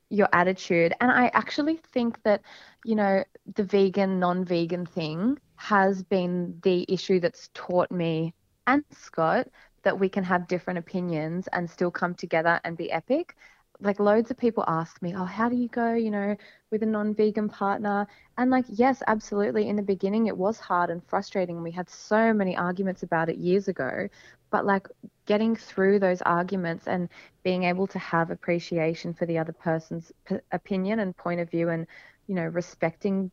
your 0.09 0.30
attitude. 0.32 0.95
And 1.03 1.11
I 1.11 1.30
actually 1.34 1.80
think 1.93 2.22
that, 2.22 2.41
you 2.82 2.95
know, 2.95 3.24
the 3.57 3.64
vegan, 3.64 4.18
non 4.18 4.43
vegan 4.43 4.87
thing 4.87 5.39
has 5.57 6.03
been 6.03 6.59
the 6.62 6.87
issue 6.89 7.20
that's 7.20 7.51
taught 7.53 7.91
me 7.91 8.32
and 8.66 8.84
Scott 8.91 9.49
that 9.87 10.01
we 10.01 10.09
can 10.09 10.24
have 10.24 10.49
different 10.49 10.80
opinions 10.80 11.49
and 11.53 11.70
still 11.70 11.93
come 11.93 12.12
together 12.12 12.61
and 12.64 12.76
be 12.76 12.91
epic. 12.91 13.37
Like 13.80 14.01
loads 14.01 14.32
of 14.32 14.37
people 14.37 14.64
ask 14.66 15.01
me, 15.01 15.14
"Oh, 15.14 15.24
how 15.24 15.49
do 15.49 15.55
you 15.55 15.68
go, 15.68 15.95
you 15.95 16.11
know, 16.11 16.37
with 16.72 16.82
a 16.82 16.87
non-vegan 16.87 17.49
partner?" 17.51 18.09
And 18.37 18.51
like, 18.51 18.64
yes, 18.68 19.01
absolutely. 19.07 19.68
In 19.68 19.76
the 19.76 19.82
beginning 19.95 20.26
it 20.26 20.37
was 20.37 20.59
hard 20.59 20.91
and 20.91 21.05
frustrating. 21.05 21.62
We 21.62 21.70
had 21.70 21.89
so 21.89 22.32
many 22.32 22.57
arguments 22.57 23.05
about 23.05 23.28
it 23.28 23.37
years 23.39 23.68
ago, 23.68 24.09
but 24.51 24.66
like 24.66 24.89
getting 25.26 25.55
through 25.55 26.01
those 26.01 26.20
arguments 26.22 26.89
and 26.89 27.09
being 27.45 27.62
able 27.62 27.87
to 27.89 27.99
have 28.01 28.32
appreciation 28.32 29.14
for 29.14 29.26
the 29.26 29.39
other 29.39 29.53
person's 29.53 30.11
p- 30.24 30.41
opinion 30.51 30.99
and 30.99 31.16
point 31.16 31.41
of 31.41 31.49
view 31.51 31.68
and, 31.68 31.87
you 32.26 32.34
know, 32.34 32.47
respecting 32.47 33.30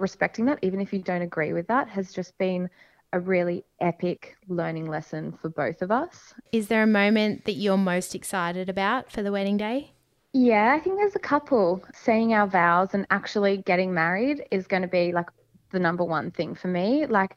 respecting 0.00 0.46
that 0.46 0.58
even 0.62 0.80
if 0.80 0.92
you 0.92 1.00
don't 1.02 1.22
agree 1.22 1.52
with 1.52 1.68
that 1.68 1.88
has 1.88 2.12
just 2.12 2.36
been 2.38 2.68
a 3.12 3.20
really 3.20 3.64
epic 3.80 4.36
learning 4.48 4.86
lesson 4.86 5.32
for 5.32 5.48
both 5.48 5.82
of 5.82 5.90
us. 5.90 6.34
Is 6.50 6.68
there 6.68 6.82
a 6.82 6.86
moment 6.86 7.44
that 7.44 7.54
you're 7.54 7.76
most 7.76 8.14
excited 8.14 8.68
about 8.68 9.10
for 9.10 9.22
the 9.22 9.32
wedding 9.32 9.56
day? 9.56 9.92
Yeah, 10.32 10.74
I 10.74 10.80
think 10.80 10.96
there's 10.96 11.16
a 11.16 11.20
couple. 11.20 11.84
Saying 11.92 12.32
our 12.32 12.46
vows 12.46 12.94
and 12.94 13.06
actually 13.10 13.58
getting 13.58 13.92
married 13.92 14.44
is 14.50 14.66
going 14.66 14.82
to 14.82 14.88
be 14.88 15.12
like 15.12 15.28
the 15.72 15.78
number 15.78 16.04
one 16.04 16.30
thing 16.30 16.54
for 16.54 16.68
me. 16.68 17.06
Like, 17.06 17.36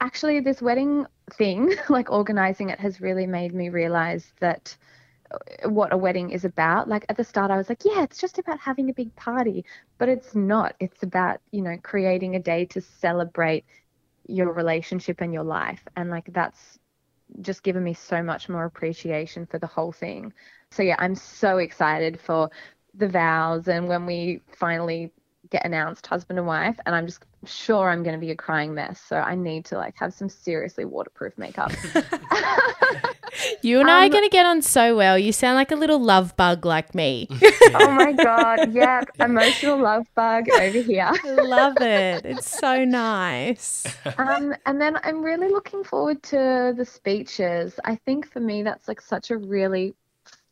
actually, 0.00 0.38
this 0.40 0.62
wedding 0.62 1.06
thing, 1.32 1.74
like 1.88 2.10
organizing 2.10 2.68
it, 2.68 2.78
has 2.78 3.00
really 3.00 3.26
made 3.26 3.52
me 3.52 3.68
realize 3.68 4.32
that 4.38 4.76
uh, 5.32 5.68
what 5.68 5.92
a 5.92 5.96
wedding 5.96 6.30
is 6.30 6.44
about. 6.44 6.88
Like 6.88 7.04
at 7.08 7.16
the 7.16 7.24
start, 7.24 7.50
I 7.50 7.56
was 7.56 7.68
like, 7.68 7.84
yeah, 7.84 8.04
it's 8.04 8.18
just 8.18 8.38
about 8.38 8.60
having 8.60 8.90
a 8.90 8.94
big 8.94 9.14
party, 9.16 9.64
but 9.98 10.08
it's 10.08 10.36
not. 10.36 10.76
It's 10.78 11.02
about, 11.02 11.40
you 11.50 11.62
know, 11.62 11.76
creating 11.82 12.36
a 12.36 12.40
day 12.40 12.64
to 12.66 12.80
celebrate 12.80 13.64
your 14.30 14.52
relationship 14.52 15.20
and 15.20 15.32
your 15.32 15.44
life. 15.44 15.82
And 15.96 16.10
like 16.10 16.32
that's 16.32 16.78
just 17.40 17.62
given 17.62 17.84
me 17.84 17.94
so 17.94 18.22
much 18.22 18.48
more 18.48 18.64
appreciation 18.64 19.46
for 19.46 19.58
the 19.58 19.66
whole 19.66 19.92
thing. 19.92 20.32
So 20.70 20.82
yeah, 20.82 20.96
I'm 20.98 21.14
so 21.14 21.58
excited 21.58 22.20
for 22.20 22.50
the 22.94 23.08
vows 23.08 23.68
and 23.68 23.88
when 23.88 24.04
we 24.04 24.40
finally 24.56 25.12
get 25.50 25.64
announced 25.64 26.06
husband 26.06 26.38
and 26.38 26.46
wife 26.46 26.78
and 26.86 26.94
I'm 26.94 27.06
just 27.06 27.24
sure 27.44 27.88
I'm 27.88 28.02
going 28.02 28.14
to 28.14 28.20
be 28.20 28.30
a 28.30 28.36
crying 28.36 28.74
mess. 28.74 29.00
So 29.00 29.16
I 29.16 29.34
need 29.34 29.64
to 29.66 29.76
like 29.76 29.94
have 29.96 30.12
some 30.12 30.28
seriously 30.28 30.84
waterproof 30.84 31.36
makeup. 31.38 31.72
you 33.62 33.80
and 33.80 33.90
I 33.90 34.02
are 34.02 34.04
um, 34.04 34.10
going 34.10 34.24
to 34.24 34.30
get 34.30 34.46
on 34.46 34.62
so 34.62 34.96
well. 34.96 35.18
You 35.18 35.32
sound 35.32 35.56
like 35.56 35.70
a 35.70 35.76
little 35.76 35.98
love 35.98 36.36
bug 36.36 36.64
like 36.64 36.94
me. 36.94 37.28
oh 37.74 37.90
my 37.90 38.12
god, 38.12 38.72
yeah, 38.72 39.02
emotional 39.18 39.78
love 39.78 40.06
bug 40.14 40.48
over 40.50 40.80
here. 40.80 41.12
Love 41.24 41.76
it. 41.80 42.24
It's 42.24 42.58
so 42.58 42.84
nice. 42.84 43.86
Um 44.18 44.54
and 44.66 44.80
then 44.80 44.98
I'm 45.02 45.22
really 45.22 45.48
looking 45.48 45.84
forward 45.84 46.22
to 46.24 46.74
the 46.76 46.84
speeches. 46.84 47.78
I 47.84 47.96
think 47.96 48.26
for 48.30 48.40
me 48.40 48.62
that's 48.62 48.88
like 48.88 49.00
such 49.00 49.30
a 49.30 49.38
really 49.38 49.94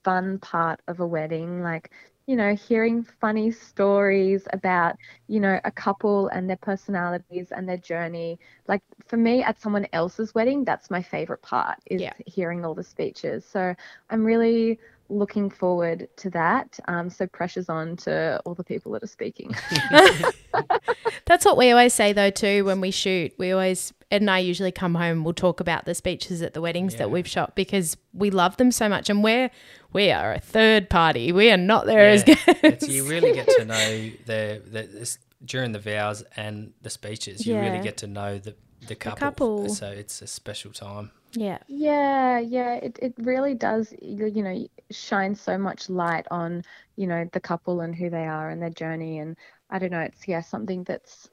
fun 0.05 0.39
part 0.39 0.81
of 0.89 1.01
a 1.01 1.07
wedding 1.07 1.63
like 1.63 1.91
you 2.29 2.37
know, 2.37 2.55
hearing 2.57 3.05
funny 3.05 3.51
stories 3.53 4.49
about, 4.53 4.97
you 5.29 5.41
know, 5.41 5.61
a 5.65 5.73
couple 5.73 6.29
and 6.29 6.51
their 6.51 6.59
personalities 6.59 7.53
and 7.53 7.69
their 7.69 7.79
journey. 7.79 8.39
Like 8.69 8.83
for 9.07 9.17
me 9.19 9.43
at 9.43 9.61
someone 9.61 9.89
else's 9.93 10.35
wedding, 10.35 10.65
that's 10.65 10.91
my 10.91 11.03
favorite 11.03 11.43
part 11.43 11.79
is 11.87 12.09
yeah. 12.09 12.15
hearing 12.27 12.65
all 12.65 12.75
the 12.75 12.85
speeches. 12.85 13.45
So 13.47 13.75
I'm 14.11 14.25
really 14.25 14.79
looking 15.09 15.51
forward 15.51 16.09
to 16.17 16.31
that. 16.31 16.79
Um, 16.87 17.11
so 17.11 17.27
pressure's 17.27 17.69
on 17.69 17.97
to 17.99 18.41
all 18.45 18.55
the 18.55 18.65
people 18.65 18.93
that 18.93 19.03
are 19.03 19.09
speaking. 19.09 19.55
That's 21.25 21.45
what 21.45 21.57
we 21.57 21.71
always 21.71 21.95
say 21.95 22.13
though 22.13 22.31
too 22.31 22.65
when 22.65 22.81
we 22.81 22.91
shoot. 22.91 23.33
We 23.39 23.53
always 23.53 23.93
Ed 24.11 24.23
and 24.23 24.31
I 24.31 24.39
usually 24.39 24.73
come 24.73 24.95
home. 24.95 25.23
We'll 25.23 25.35
talk 25.35 25.61
about 25.61 25.85
the 25.85 25.95
speeches 25.95 26.41
at 26.41 26.55
the 26.55 26.63
weddings 26.63 26.95
yeah. 26.95 27.01
that 27.01 27.11
we've 27.11 27.27
shot 27.27 27.55
because 27.55 27.97
we 28.15 28.31
love 28.31 28.57
them 28.57 28.73
so 28.73 28.89
much, 28.89 29.11
and 29.11 29.23
we're 29.23 29.51
we 29.93 30.11
are 30.11 30.33
a 30.33 30.41
third 30.41 30.89
party. 30.89 31.31
We 31.33 31.51
are 31.51 31.59
not 31.59 31.87
there 31.87 32.09
yeah. 32.09 32.15
as 32.15 32.25
guests. 32.25 32.89
you 32.89 33.05
really 33.05 33.33
get 33.33 33.49
to 33.49 33.65
know 33.67 34.11
the, 34.25 34.63
the 34.67 35.19
during 35.45 35.73
the 35.73 35.79
vows 35.79 36.25
and 36.37 36.73
the 36.81 36.91
speeches. 36.91 37.47
You 37.47 37.55
yeah. 37.55 37.71
really 37.71 37.83
get 37.83 37.99
to 37.99 38.07
know 38.07 38.39
the 38.39 38.55
the 38.87 38.95
couple. 38.95 39.15
the 39.15 39.21
couple. 39.21 39.69
So 39.69 39.91
it's 39.91 40.23
a 40.23 40.27
special 40.27 40.73
time. 40.73 41.11
Yeah. 41.33 41.59
Yeah, 41.69 42.39
yeah. 42.39 42.75
It 42.75 42.99
it 43.03 43.15
really 43.19 43.55
does. 43.55 43.93
You 44.01 44.43
know, 44.43 44.67
shine 44.91 45.35
so 45.35 45.59
much 45.59 45.91
light 45.91 46.27
on 46.31 46.63
you 46.97 47.07
know 47.07 47.29
the 47.33 47.41
couple 47.41 47.81
and 47.81 47.95
who 47.95 48.11
they 48.11 48.27
are 48.27 48.51
and 48.51 48.63
their 48.63 48.71
journey. 48.71 49.19
And 49.19 49.37
I 49.71 49.79
don't 49.79 49.91
know. 49.93 50.01
It's 50.01 50.27
yeah 50.27 50.41
something 50.41 50.85
that's 50.85 51.29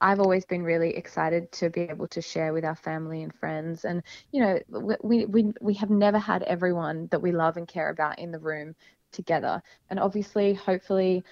I've 0.00 0.20
always 0.20 0.44
been 0.44 0.62
really 0.62 0.94
excited 0.96 1.50
to 1.52 1.70
be 1.70 1.82
able 1.82 2.08
to 2.08 2.20
share 2.20 2.52
with 2.52 2.64
our 2.64 2.76
family 2.76 3.22
and 3.22 3.34
friends. 3.34 3.84
And, 3.84 4.02
you 4.30 4.42
know, 4.42 4.60
we, 5.02 5.24
we, 5.26 5.52
we 5.60 5.74
have 5.74 5.90
never 5.90 6.18
had 6.18 6.42
everyone 6.42 7.08
that 7.10 7.22
we 7.22 7.32
love 7.32 7.56
and 7.56 7.66
care 7.66 7.88
about 7.88 8.18
in 8.18 8.30
the 8.30 8.38
room 8.38 8.74
together. 9.12 9.62
And 9.88 9.98
obviously, 9.98 10.52
hopefully, 10.54 11.24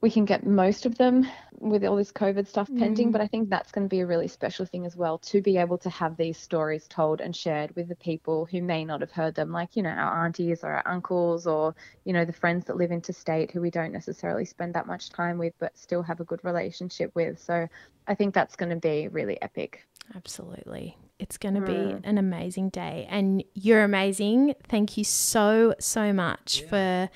we 0.00 0.10
can 0.10 0.24
get 0.24 0.46
most 0.46 0.86
of 0.86 0.96
them 0.96 1.26
with 1.58 1.84
all 1.84 1.96
this 1.96 2.10
COVID 2.10 2.46
stuff 2.46 2.70
pending, 2.78 3.10
mm. 3.10 3.12
but 3.12 3.20
I 3.20 3.26
think 3.26 3.50
that's 3.50 3.70
going 3.70 3.84
to 3.84 3.88
be 3.88 4.00
a 4.00 4.06
really 4.06 4.28
special 4.28 4.64
thing 4.64 4.86
as 4.86 4.96
well 4.96 5.18
to 5.18 5.42
be 5.42 5.58
able 5.58 5.76
to 5.78 5.90
have 5.90 6.16
these 6.16 6.38
stories 6.38 6.88
told 6.88 7.20
and 7.20 7.36
shared 7.36 7.76
with 7.76 7.88
the 7.88 7.96
people 7.96 8.46
who 8.46 8.62
may 8.62 8.82
not 8.82 9.02
have 9.02 9.10
heard 9.10 9.34
them, 9.34 9.52
like, 9.52 9.76
you 9.76 9.82
know, 9.82 9.90
our 9.90 10.24
aunties 10.24 10.64
or 10.64 10.72
our 10.72 10.82
uncles 10.86 11.46
or, 11.46 11.74
you 12.04 12.14
know, 12.14 12.24
the 12.24 12.32
friends 12.32 12.64
that 12.64 12.78
live 12.78 12.90
interstate 12.90 13.50
who 13.50 13.60
we 13.60 13.70
don't 13.70 13.92
necessarily 13.92 14.46
spend 14.46 14.74
that 14.74 14.86
much 14.86 15.10
time 15.10 15.36
with 15.36 15.52
but 15.58 15.76
still 15.76 16.02
have 16.02 16.20
a 16.20 16.24
good 16.24 16.40
relationship 16.44 17.10
with. 17.14 17.38
So 17.38 17.68
I 18.08 18.14
think 18.14 18.32
that's 18.32 18.56
going 18.56 18.70
to 18.70 18.76
be 18.76 19.08
really 19.08 19.40
epic. 19.42 19.86
Absolutely. 20.16 20.96
It's 21.18 21.36
going 21.36 21.56
to 21.56 21.60
mm. 21.60 22.00
be 22.00 22.08
an 22.08 22.16
amazing 22.16 22.70
day. 22.70 23.06
And 23.10 23.44
you're 23.52 23.84
amazing. 23.84 24.54
Thank 24.66 24.96
you 24.96 25.04
so, 25.04 25.74
so 25.78 26.14
much 26.14 26.62
yeah. 26.62 26.68
for 26.68 27.10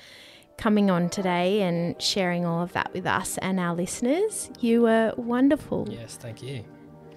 coming 0.57 0.89
on 0.89 1.09
today 1.09 1.61
and 1.61 2.01
sharing 2.01 2.45
all 2.45 2.61
of 2.61 2.73
that 2.73 2.93
with 2.93 3.05
us 3.05 3.37
and 3.39 3.59
our 3.59 3.75
listeners. 3.75 4.49
You 4.59 4.83
were 4.83 5.13
wonderful. 5.17 5.87
Yes, 5.89 6.17
thank 6.17 6.41
you. 6.41 6.63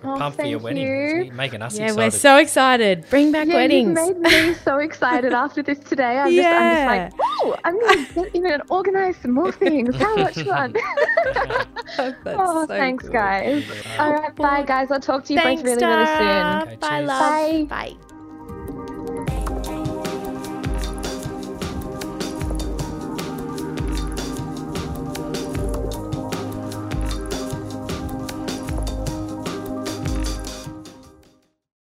We're 0.02 0.14
oh, 0.14 0.18
pumped 0.18 0.38
for 0.38 0.46
your 0.46 0.60
wedding. 0.60 1.26
You. 1.26 1.32
Making 1.32 1.62
us 1.62 1.76
yeah, 1.76 1.86
excited. 1.86 1.98
we're 1.98 2.10
so 2.10 2.36
excited. 2.36 3.04
Bring 3.10 3.32
back 3.32 3.48
yeah, 3.48 3.54
weddings. 3.54 3.98
You 3.98 4.14
made 4.14 4.48
me 4.48 4.54
so 4.64 4.78
excited 4.78 5.32
after 5.32 5.62
this 5.62 5.78
today. 5.80 6.18
I'm, 6.18 6.32
yeah. 6.32 6.42
just, 6.42 6.54
I'm 6.54 7.08
just 7.08 7.18
like, 7.18 7.28
oh, 7.40 7.56
I'm 7.64 7.80
going 7.80 8.06
to 8.06 8.14
get 8.14 8.34
in 8.34 8.46
and 8.46 8.62
organize 8.70 9.16
some 9.16 9.32
more 9.32 9.50
things. 9.50 9.96
How 9.96 10.16
much 10.16 10.34
fun. 10.44 10.74
oh, 12.26 12.60
so 12.60 12.66
thanks, 12.66 13.04
cool. 13.04 13.12
guys. 13.12 13.64
All 13.98 14.12
right, 14.12 14.34
bye, 14.36 14.62
guys. 14.62 14.90
I'll 14.92 15.00
talk 15.00 15.24
to 15.24 15.34
you 15.34 15.40
thanks, 15.40 15.62
both 15.62 15.80
really, 15.80 15.84
really 15.84 16.06
soon. 16.06 16.62
Okay, 16.62 16.76
bye, 16.76 17.00
love. 17.00 17.68
Bye. 17.68 17.96
Bye. 17.96 18.07